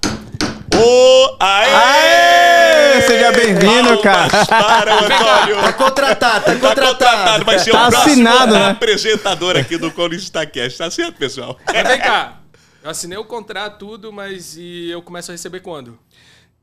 Ô, 0.77 1.37
aê! 1.41 1.71
Aê! 1.75 3.03
Seja 3.03 3.33
bem-vindo, 3.33 3.99
cara. 4.03 4.29
Para 4.47 4.95
o 4.95 4.99
Antônio. 5.05 5.57
Tá 5.63 5.73
contratado, 5.73 6.45
tá 6.45 6.53
Tá 6.53 6.59
contratado, 6.61 6.93
contratado. 6.93 7.45
vai 7.45 7.59
ser 7.59 7.71
Tá 7.73 7.87
o 7.87 7.91
próximo 7.91 8.13
assinado, 8.13 8.53
né? 8.55 8.71
apresentador 8.71 9.57
aqui 9.57 9.77
do 9.79 9.91
Colista 9.91 10.45
Cast. 10.47 10.79
Tá 10.79 10.91
certo, 10.91 11.15
pessoal? 11.17 11.57
Mas 11.67 11.89
vem 11.89 11.99
cá. 12.01 12.35
Eu 12.85 12.91
assinei 12.91 13.19
o 13.19 13.25
contrato, 13.25 13.79
tudo, 13.87 14.13
mas 14.13 14.57
e 14.57 14.89
eu 14.91 15.03
começo 15.03 15.31
a 15.31 15.35
receber 15.35 15.61
quando? 15.61 15.99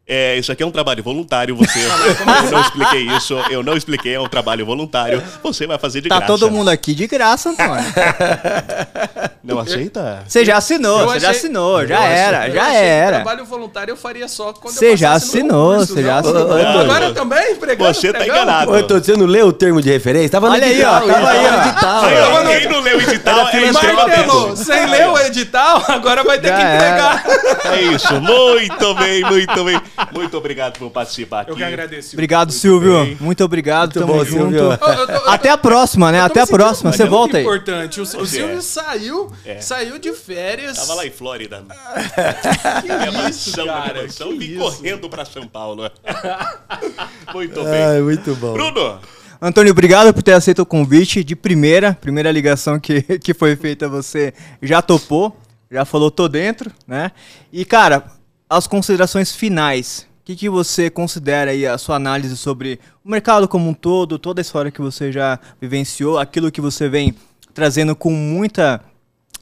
É, 0.07 0.37
isso 0.37 0.51
aqui 0.51 0.61
é 0.61 0.65
um 0.65 0.69
trabalho 0.71 1.01
voluntário, 1.01 1.55
você. 1.55 1.79
Eu 1.79 2.51
não 2.51 2.61
expliquei 2.61 3.01
isso, 3.17 3.33
eu 3.49 3.63
não 3.63 3.75
expliquei, 3.75 4.13
é 4.13 4.19
um 4.19 4.27
trabalho 4.27 4.63
voluntário. 4.63 5.21
Você 5.41 5.65
vai 5.65 5.79
fazer 5.79 6.01
de 6.01 6.09
Tá 6.09 6.17
graça. 6.17 6.31
todo 6.31 6.51
mundo 6.51 6.69
aqui 6.69 6.93
de 6.93 7.07
graça, 7.07 7.49
Antônio. 7.49 7.83
Não 9.45 9.59
aceita? 9.59 10.23
Você 10.27 10.43
já 10.43 10.57
assinou, 10.57 11.01
Eu 11.01 11.05
você 11.05 11.19
já 11.19 11.29
achei- 11.29 11.39
assinou, 11.41 11.85
já 11.85 11.95
eu 11.95 12.01
achei- 12.01 12.17
era, 12.17 12.47
eu 12.47 12.53
já 12.55 12.61
achei 12.63 12.73
que 12.79 12.83
era. 12.83 13.15
Trabalho 13.17 13.45
voluntário 13.45 13.91
eu 13.91 13.95
faria 13.97 14.27
só 14.27 14.51
quando 14.53 14.73
Você 14.73 14.93
eu 14.93 14.97
já 14.97 15.13
assinou, 15.13 15.69
concurso, 15.73 15.93
você 15.93 16.01
já 16.03 16.17
assinou. 16.17 16.47
Não, 16.47 16.79
Agora 16.81 17.07
não. 17.07 17.13
também, 17.13 17.55
pregando, 17.55 17.93
Você 17.93 18.11
tá 18.11 18.17
pregão? 18.17 18.35
enganado. 18.37 18.71
Ô, 18.71 18.73
Antônio, 18.73 19.03
você 19.03 19.15
não 19.15 19.27
leu 19.27 19.47
o 19.49 19.53
termo 19.53 19.83
de 19.83 19.89
referência? 19.91 20.29
Tava 20.31 20.47
no 20.47 20.53
Olha 20.53 20.65
aí, 20.65 20.71
edital, 20.71 20.95
ó, 20.95 21.07
tava 21.13 21.29
aí, 21.29 21.45
ó. 21.45 21.61
edital. 21.61 22.05
Aí, 22.05 22.15
ó. 22.17 22.59
quem 22.59 22.69
não 22.69 22.79
leu 22.81 22.97
o 22.97 23.01
edital 23.01 23.47
Era 23.49 23.67
é. 23.67 24.55
Sem 24.55 24.85
ler 24.87 25.07
o 25.09 25.19
edital, 25.19 25.83
agora 25.89 26.23
vai 26.23 26.39
ter 26.39 26.47
Já 26.47 26.55
que 26.57 26.63
entregar. 26.63 27.23
É 27.71 27.81
isso, 27.83 28.13
muito 28.21 28.95
bem, 28.95 29.21
muito 29.25 29.63
bem. 29.63 29.79
Muito 30.13 30.37
obrigado 30.37 30.77
por 30.77 30.89
participar 30.91 31.41
aqui. 31.41 31.51
Eu 31.51 31.55
que 31.55 31.63
agradeço. 31.63 32.15
Obrigado, 32.15 32.51
Silvio. 32.51 33.17
Muito 33.19 33.43
obrigado, 33.43 33.93
tamo 33.93 34.07
bom, 34.13 34.25
junto. 34.25 34.51
Silvio. 34.51 34.59
Eu- 34.59 34.93
eu- 34.93 35.07
eu- 35.07 35.29
Até 35.29 35.49
a 35.49 35.57
próxima, 35.57 36.11
né? 36.11 36.19
tô 36.19 36.25
Até 36.25 36.39
me 36.39 36.43
a 36.43 36.47
próxima. 36.47 36.91
Você 36.91 37.03
muito 37.03 37.11
volta 37.11 37.37
aí. 37.37 37.43
importante. 37.43 37.99
O, 37.99 38.03
o 38.03 38.25
Silvio 38.25 38.57
é. 38.57 38.61
saiu, 38.61 39.31
É. 39.45 39.59
saiu 39.61 39.97
de 39.99 40.11
férias. 40.13 40.77
Tava 40.77 40.95
lá 40.95 41.05
em 41.05 41.11
Flórida. 41.11 41.63
Que 42.81 42.87
Minha 42.87 43.29
isso, 43.29 43.51
mansão, 43.51 43.65
minha 43.65 43.75
cara? 43.81 44.07
que 44.07 44.37
vim 44.37 44.45
isso? 44.51 44.59
correndo 44.59 45.09
pra 45.09 45.25
São 45.25 45.47
Paulo. 45.47 45.89
Muito 47.33 47.63
bem. 47.63 47.83
Ai, 47.83 48.01
muito 48.01 48.35
bom. 48.35 48.53
Bruno, 48.53 48.99
Antônio, 49.41 49.71
obrigado 49.71 50.13
por 50.13 50.23
ter 50.23 50.33
aceito 50.33 50.61
o 50.61 50.65
convite 50.65 51.23
de 51.23 51.35
primeira. 51.35 51.93
Primeira 51.99 52.31
ligação 52.31 52.79
que, 52.79 53.01
que 53.19 53.33
foi 53.33 53.55
feita, 53.55 53.87
você 53.89 54.33
já 54.61 54.81
topou. 54.81 55.35
Já 55.69 55.83
falou, 55.83 56.09
tô 56.11 56.27
dentro, 56.27 56.71
né? 56.87 57.11
E, 57.51 57.65
cara, 57.65 58.05
as 58.49 58.67
considerações 58.67 59.35
finais. 59.35 60.07
O 60.21 60.25
que, 60.25 60.35
que 60.35 60.49
você 60.49 60.89
considera 60.89 61.51
aí 61.51 61.67
a 61.67 61.77
sua 61.77 61.95
análise 61.95 62.35
sobre 62.35 62.79
o 63.03 63.09
mercado 63.09 63.47
como 63.47 63.69
um 63.69 63.73
todo, 63.73 64.17
toda 64.17 64.41
a 64.41 64.43
história 64.43 64.71
que 64.71 64.81
você 64.81 65.11
já 65.11 65.39
vivenciou, 65.61 66.17
aquilo 66.17 66.51
que 66.51 66.61
você 66.61 66.89
vem 66.89 67.15
trazendo 67.53 67.95
com 67.95 68.11
muita 68.11 68.83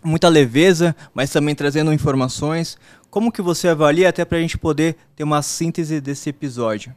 muita 0.04 0.28
leveza, 0.28 0.94
mas 1.14 1.32
também 1.32 1.56
trazendo 1.56 1.94
informações. 1.94 2.78
Como 3.10 3.32
que 3.32 3.42
você 3.42 3.70
avalia 3.70 4.10
até 4.10 4.26
para 4.26 4.38
a 4.38 4.42
gente 4.42 4.58
poder 4.58 4.98
ter 5.16 5.24
uma 5.24 5.42
síntese 5.42 6.02
desse 6.02 6.30
episódio? 6.30 6.94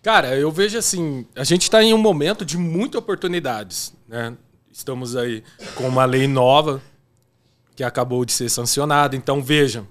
Cara, 0.00 0.36
eu 0.36 0.50
vejo 0.52 0.78
assim, 0.78 1.26
a 1.34 1.42
gente 1.42 1.62
está 1.62 1.82
em 1.82 1.92
um 1.92 1.98
momento 1.98 2.44
de 2.44 2.56
muitas 2.56 3.00
oportunidades, 3.00 3.92
né? 4.06 4.36
Estamos 4.70 5.16
aí 5.16 5.42
com 5.74 5.88
uma 5.88 6.04
lei 6.04 6.28
nova 6.28 6.80
que 7.74 7.82
acabou 7.82 8.24
de 8.24 8.32
ser 8.32 8.48
sancionada, 8.48 9.16
então 9.16 9.42
veja, 9.42 9.84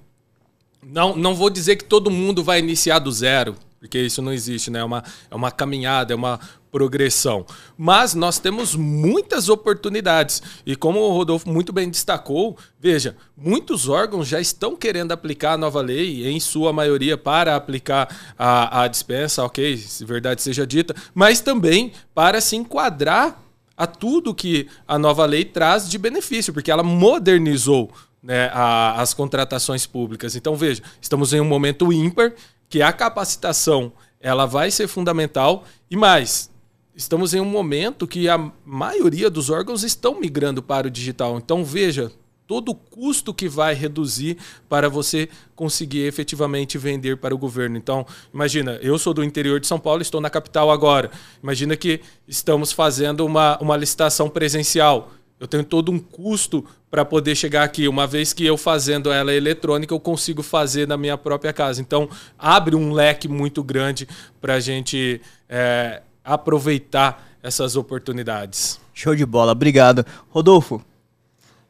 não, 0.90 1.16
não 1.16 1.36
vou 1.36 1.50
dizer 1.50 1.76
que 1.76 1.84
todo 1.84 2.10
mundo 2.10 2.44
vai 2.44 2.60
iniciar 2.60 3.00
do 3.00 3.12
zero, 3.12 3.56
porque 3.80 4.00
isso 4.00 4.22
não 4.22 4.32
existe, 4.32 4.72
né? 4.72 4.80
É 4.80 4.84
uma, 4.84 5.04
é 5.30 5.36
uma 5.36 5.52
caminhada, 5.52 6.14
é 6.14 6.16
uma 6.16 6.40
progressão. 6.72 7.46
Mas 7.78 8.14
nós 8.14 8.40
temos 8.40 8.76
muitas 8.76 9.50
oportunidades. 9.50 10.42
E 10.66 10.76
como 10.76 11.00
o 11.00 11.12
Rodolfo 11.12 11.50
muito 11.50 11.72
bem 11.74 11.90
destacou, 11.90 12.58
veja, 12.80 13.16
muitos 13.36 13.88
órgãos 13.88 14.28
já 14.28 14.40
estão 14.40 14.76
querendo 14.76 15.12
aplicar 15.12 15.54
a 15.54 15.58
nova 15.58 15.82
lei, 15.82 16.28
em 16.28 16.40
sua 16.40 16.74
maioria 16.74 17.18
para 17.18 17.56
aplicar 17.56 18.34
a, 18.38 18.84
a 18.84 18.88
dispensa, 18.88 19.44
ok, 19.44 19.78
se 19.78 20.06
verdade 20.06 20.42
seja 20.42 20.66
dita, 20.66 20.96
mas 21.14 21.40
também 21.40 21.92
para 22.14 22.42
se 22.42 22.56
enquadrar 22.56 23.42
a 23.76 23.86
tudo 23.86 24.34
que 24.34 24.68
a 24.88 24.98
nova 24.98 25.26
lei 25.26 25.46
traz 25.46 25.88
de 25.88 26.00
benefício, 26.00 26.52
porque 26.52 26.72
ela 26.72 26.82
modernizou 26.82 27.92
né, 28.28 28.52
a, 28.54 29.02
as 29.02 29.14
contratações 29.14 29.86
públicas. 29.88 30.36
Então, 30.36 30.54
veja, 30.58 30.84
estamos 31.02 31.32
em 31.32 31.40
um 31.40 31.46
momento 31.46 31.94
ímpar 31.94 32.34
que 32.68 32.82
a 32.82 32.92
capacitação 32.92 33.94
ela 34.20 34.46
vai 34.46 34.70
ser 34.70 34.90
fundamental 34.90 35.64
e 35.90 35.96
mais 35.96 36.52
estamos 36.94 37.34
em 37.34 37.40
um 37.40 37.46
momento 37.46 38.06
que 38.06 38.28
a 38.28 38.52
maioria 38.66 39.30
dos 39.30 39.50
órgãos 39.50 39.84
estão 39.84 40.20
migrando 40.20 40.62
para 40.62 40.88
o 40.88 40.92
digital. 40.92 41.38
Então 41.38 41.64
veja 41.64 42.12
todo 42.48 42.70
o 42.70 42.76
custo 42.76 43.34
que 43.34 43.48
vai 43.48 43.74
reduzir 43.74 44.38
para 44.68 44.90
você 44.90 45.30
conseguir 45.56 46.08
efetivamente 46.08 46.78
vender 46.78 47.18
para 47.18 47.36
o 47.36 47.38
governo. 47.38 47.78
Então, 47.78 48.06
imagina, 48.34 48.80
eu 48.82 48.98
sou 48.98 49.14
do 49.14 49.24
interior 49.24 49.60
de 49.60 49.68
São 49.68 49.80
Paulo, 49.80 50.02
estou 50.02 50.22
na 50.22 50.30
capital 50.30 50.72
agora. 50.72 51.12
Imagina 51.44 51.76
que 51.76 52.00
estamos 52.28 52.72
fazendo 52.72 53.26
uma, 53.26 53.58
uma 53.60 53.76
licitação 53.76 54.30
presencial. 54.30 55.12
Eu 55.40 55.48
tenho 55.48 55.64
todo 55.64 55.92
um 55.92 56.00
custo 56.00 56.66
para 56.90 57.06
poder 57.06 57.36
chegar 57.36 57.64
aqui. 57.64 57.88
Uma 57.88 58.08
vez 58.08 58.34
que 58.34 58.46
eu 58.46 58.58
fazendo 58.58 59.12
ela 59.12 59.34
eletrônica, 59.34 59.94
eu 59.94 60.00
consigo 60.00 60.42
fazer 60.42 60.88
na 60.88 60.98
minha 60.98 61.18
própria 61.18 61.54
casa. 61.54 61.80
Então, 61.80 62.10
abre 62.38 62.76
um 62.76 62.92
leque 62.92 63.28
muito 63.28 63.64
grande 63.64 64.08
para 64.42 64.56
a 64.56 64.60
gente 64.60 65.22
é, 65.48 66.02
aproveitar 66.24 67.38
essas 67.44 67.76
oportunidades. 67.76 68.80
Show 68.94 69.16
de 69.16 69.26
bola, 69.26 69.52
obrigado. 69.52 70.06
Rodolfo. 70.30 70.82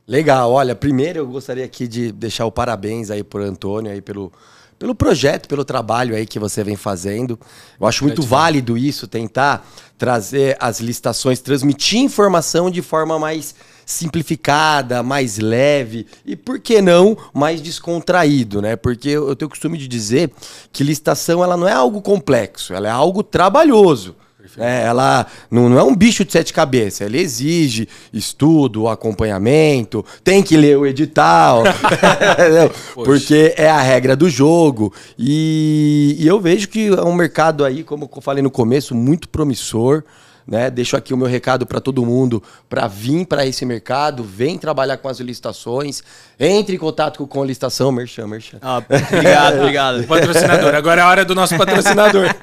Legal, 0.08 0.50
olha, 0.54 0.74
primeiro 0.74 1.20
eu 1.20 1.28
gostaria 1.28 1.66
aqui 1.66 1.86
de 1.86 2.14
deixar 2.14 2.46
o 2.46 2.52
parabéns 2.52 3.12
aí 3.12 3.22
por 3.22 3.42
Antônio 3.42 3.92
aí 3.92 4.00
pelo 4.00 4.32
pelo 4.80 4.94
projeto, 4.94 5.48
pelo 5.48 5.66
trabalho 5.66 6.16
aí 6.16 6.26
que 6.26 6.40
você 6.40 6.64
vem 6.64 6.76
fazendo. 6.76 7.40
Eu 7.80 7.88
acho 7.88 8.04
muito 8.04 8.22
válido 8.22 8.78
isso, 8.78 9.08
tentar 9.08 9.68
trazer 9.98 10.56
as 10.60 10.80
licitações, 10.80 11.40
transmitir 11.40 12.00
informação 12.00 12.70
de 12.70 12.82
forma 12.82 13.18
mais 13.18 13.56
simplificada, 13.86 15.02
mais 15.02 15.38
leve 15.40 16.06
e, 16.26 16.36
por 16.36 16.60
que 16.60 16.82
não, 16.82 17.18
mais 17.34 17.62
descontraído, 17.62 18.62
né? 18.62 18.76
Porque 18.76 19.10
eu 19.10 19.36
tenho 19.36 19.48
o 19.48 19.50
costume 19.50 19.78
de 19.78 19.88
dizer 19.88 20.32
que 20.74 20.84
licitação 20.84 21.44
ela 21.44 21.56
não 21.56 21.68
é 21.68 21.72
algo 21.72 22.02
complexo, 22.02 22.74
ela 22.74 22.88
é 22.88 22.92
algo 22.92 23.24
trabalhoso. 23.24 24.16
É, 24.58 24.84
ela 24.84 25.26
não, 25.50 25.70
não, 25.70 25.80
é 25.80 25.84
um 25.84 25.96
bicho 25.96 26.24
de 26.24 26.32
sete 26.32 26.54
cabeças, 26.54 27.02
ela 27.02 27.18
exige 27.18 27.88
estudo, 28.14 28.88
acompanhamento, 28.88 30.06
tem 30.24 30.42
que 30.44 30.56
ler 30.56 30.78
o 30.78 30.86
edital, 30.86 31.64
porque 32.96 33.54
é 33.58 33.70
a 33.70 33.82
regra 33.82 34.16
do 34.16 34.30
jogo. 34.30 34.94
E, 35.18 36.16
e 36.20 36.28
eu 36.28 36.40
vejo 36.40 36.68
que 36.70 36.88
é 36.88 37.04
um 37.04 37.14
mercado 37.14 37.66
aí, 37.66 37.84
como 37.84 38.10
eu 38.14 38.22
falei 38.22 38.44
no 38.44 38.52
começo, 38.52 38.96
muito 38.96 39.30
promissor. 39.30 40.04
Né? 40.48 40.72
Deixo 40.72 40.96
aqui 40.96 41.14
o 41.14 41.18
meu 41.18 41.28
recado 41.28 41.66
para 41.66 41.82
todo 41.82 42.06
mundo 42.06 42.42
para 42.70 42.88
vir 42.88 43.26
para 43.26 43.46
esse 43.46 43.66
mercado, 43.66 44.24
vem 44.24 44.58
trabalhar 44.58 44.96
com 44.96 45.10
as 45.10 45.20
licitações, 45.20 46.02
entre 46.40 46.78
em 46.78 46.80
contato 46.80 47.28
com 47.28 47.44
a 47.44 47.46
licitação, 47.46 47.92
merchan, 47.92 48.28
merchan. 48.28 48.58
Ah, 48.62 48.78
obrigado, 48.78 49.58
obrigado. 49.60 50.04
Patrocinador, 50.08 50.74
agora 50.74 51.02
é 51.02 51.04
a 51.04 51.08
hora 51.10 51.26
do 51.26 51.36
nosso 51.36 51.58
patrocinador. 51.58 52.34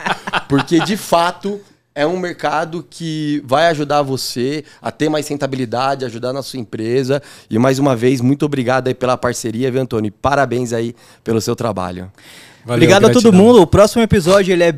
Porque 0.49 0.81
de 0.81 0.99
fato 0.99 1.59
é 1.95 2.05
um 2.07 2.19
mercado 2.19 2.85
que 2.89 3.41
vai 3.47 3.69
ajudar 3.69 4.03
você 4.03 4.65
a 4.83 4.91
ter 4.91 5.09
mais 5.09 5.29
rentabilidade, 5.29 6.05
ajudar 6.05 6.33
na 6.33 6.43
sua 6.43 6.59
empresa. 6.59 7.23
E 7.49 7.59
mais 7.59 7.79
uma 7.79 7.95
vez, 7.95 8.21
muito 8.21 8.45
obrigado 8.45 8.89
aí 8.89 8.95
pela 8.95 9.17
parceria, 9.17 9.71
viu, 9.71 9.81
Antônio? 9.81 10.11
Parabéns 10.11 10.73
aí 10.73 10.95
pelo 11.23 11.41
seu 11.41 11.55
trabalho. 11.55 12.11
Valeu, 12.65 12.77
obrigado 12.77 13.03
gratidão. 13.03 13.21
a 13.21 13.23
todo 13.23 13.33
mundo. 13.33 13.63
O 13.63 13.67
próximo 13.67 14.03
episódio 14.03 14.53
ele 14.53 14.65
é 14.65 14.73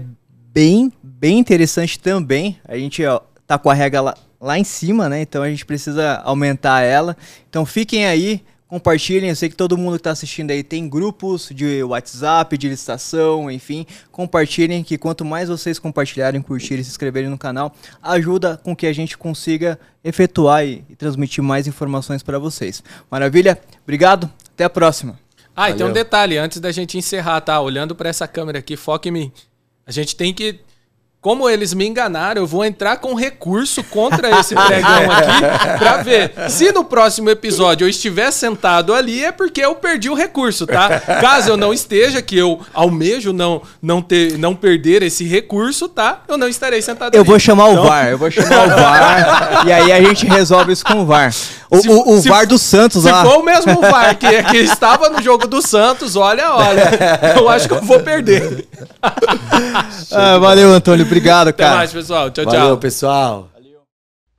bem, 0.53 0.93
bem 1.03 1.39
interessante 1.39 1.99
também. 1.99 2.59
A 2.67 2.77
gente 2.77 3.05
ó, 3.07 3.21
tá 3.47 3.59
com 3.59 3.71
a 3.71 3.75
regra 3.75 4.01
lá, 4.03 4.15
lá 4.39 4.59
em 4.59 4.65
cima, 4.65 5.09
né? 5.09 5.23
Então 5.23 5.43
a 5.43 5.49
gente 5.49 5.65
precisa 5.65 6.17
aumentar 6.25 6.83
ela. 6.83 7.17
Então 7.49 7.65
fiquem 7.65 8.05
aí. 8.05 8.43
Compartilhem, 8.69 9.29
eu 9.29 9.37
sei 9.37 9.49
que 9.49 9.55
todo 9.55 9.79
mundo 9.79 9.93
que 9.93 10.01
está 10.01 10.11
assistindo 10.11 10.51
aí 10.51 10.65
tem 10.65 10.89
grupos 10.89 11.51
de 11.55 11.85
WhatsApp, 11.85 12.59
de 12.59 12.69
licitação, 12.69 13.49
enfim. 13.49 13.87
Compartilhem, 14.11 14.83
que 14.83 14.99
quanto 14.99 15.25
mais 15.25 15.49
vocês 15.49 15.79
compartilharem, 15.79 16.43
curtirem, 16.43 16.83
se 16.83 16.91
inscreverem 16.91 17.31
no 17.31 17.39
canal, 17.39 17.73
ajuda 18.03 18.57
com 18.57 18.75
que 18.75 18.89
a 18.89 18.93
gente 18.93 19.17
consiga 19.17 19.79
efetuar 20.03 20.67
e, 20.67 20.85
e 20.91 20.97
transmitir 20.97 21.45
mais 21.45 21.69
informações 21.69 22.25
para 22.25 22.41
vocês. 22.41 22.83
Maravilha? 23.09 23.57
Obrigado, 23.85 24.29
até 24.53 24.65
a 24.65 24.71
próxima. 24.71 25.17
Ah, 25.55 25.63
Valeu. 25.63 25.75
e 25.75 25.79
tem 25.79 25.87
um 25.87 25.93
detalhe, 25.93 26.37
antes 26.37 26.59
da 26.59 26.73
gente 26.73 26.99
encerrar, 26.99 27.41
tá? 27.43 27.61
Olhando 27.61 27.95
para 27.95 28.09
essa 28.09 28.27
câmera 28.27 28.59
aqui, 28.59 28.77
foque 28.77 29.11
em 29.11 29.13
mim. 29.13 29.33
A 29.87 29.93
gente 29.93 30.17
tem 30.17 30.35
que 30.35 30.59
como 31.27 31.51
eles 31.51 31.75
me 31.75 31.85
enganaram, 31.85 32.43
eu 32.43 32.47
vou 32.47 32.65
entrar 32.65 32.99
com 32.99 33.13
recurso 33.13 33.83
contra 33.83 34.39
esse 34.39 34.55
pregão 34.55 35.11
aqui 35.11 35.77
pra 35.77 35.97
ver. 35.97 36.33
Se 36.49 36.71
no 36.71 36.85
próximo 36.85 37.29
episódio 37.29 37.85
eu 37.85 37.89
estiver 37.89 38.31
sentado 38.31 38.95
ali, 38.95 39.25
é 39.25 39.33
porque 39.33 39.61
eu 39.61 39.75
perdi 39.75 40.09
o 40.09 40.15
recurso, 40.15 40.69
tá? 40.69 41.01
Caso 41.21 41.51
eu 41.51 41.57
não 41.57 41.75
esteja, 41.75 42.23
que 42.23 42.39
eu 42.39 42.61
almejo 42.73 43.33
não, 43.33 43.61
não, 43.83 44.01
ter, 44.01 44.39
não 44.39 44.55
perder 44.55 45.03
esse 45.03 45.25
recurso, 45.25 45.89
tá? 45.89 46.23
Eu 46.29 46.39
não 46.39 46.49
estarei 46.49 46.81
sentado 46.81 47.13
eu 47.13 47.23
ali. 47.23 47.27
Eu 47.27 47.33
vou 47.33 47.41
chamar 47.41 47.73
então... 47.73 47.83
o 47.83 47.89
VAR, 47.89 48.07
eu 48.07 48.19
vou 48.19 48.31
chamar 48.31 48.67
o 48.67 48.71
VAR 48.71 49.67
e 49.67 49.73
aí 49.73 49.91
a 49.91 50.01
gente 50.01 50.27
resolve 50.27 50.75
isso 50.75 50.85
com 50.85 51.01
o 51.01 51.07
VAR. 51.07 51.35
O, 51.69 51.79
se, 51.79 51.89
o, 51.89 52.09
o 52.09 52.23
se, 52.23 52.29
VAR 52.29 52.47
do 52.47 52.57
Santos 52.57 53.03
se 53.03 53.11
lá. 53.11 53.25
Se 53.25 53.29
for 53.29 53.41
o 53.41 53.45
mesmo 53.45 53.81
VAR 53.81 54.17
que, 54.17 54.45
que 54.45 54.59
estava 54.59 55.09
no 55.09 55.21
jogo 55.21 55.49
do 55.49 55.61
Santos, 55.61 56.15
olha, 56.15 56.55
olha, 56.55 56.89
eu 57.37 57.49
acho 57.49 57.67
que 57.67 57.75
eu 57.75 57.83
vou 57.83 57.99
perder. 57.99 58.65
ah, 60.13 60.39
valeu, 60.39 60.73
Antônio. 60.73 61.05
Obrigado, 61.05 61.53
cara. 61.53 61.71
Até 61.71 61.79
mais, 61.79 61.93
pessoal. 61.93 62.31
Tchau, 62.31 62.45
Valeu, 62.45 62.61
tchau. 62.61 62.79
pessoal. 62.79 63.51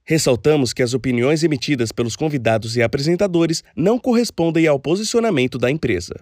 Ressaltamos 0.05 0.71
que 0.71 0.81
as 0.81 0.93
opiniões 0.93 1.43
emitidas 1.43 1.91
pelos 1.91 2.15
convidados 2.15 2.77
e 2.77 2.81
apresentadores 2.81 3.61
não 3.75 3.99
correspondem 3.99 4.65
ao 4.65 4.79
posicionamento 4.79 5.57
da 5.57 5.69
empresa. 5.69 6.15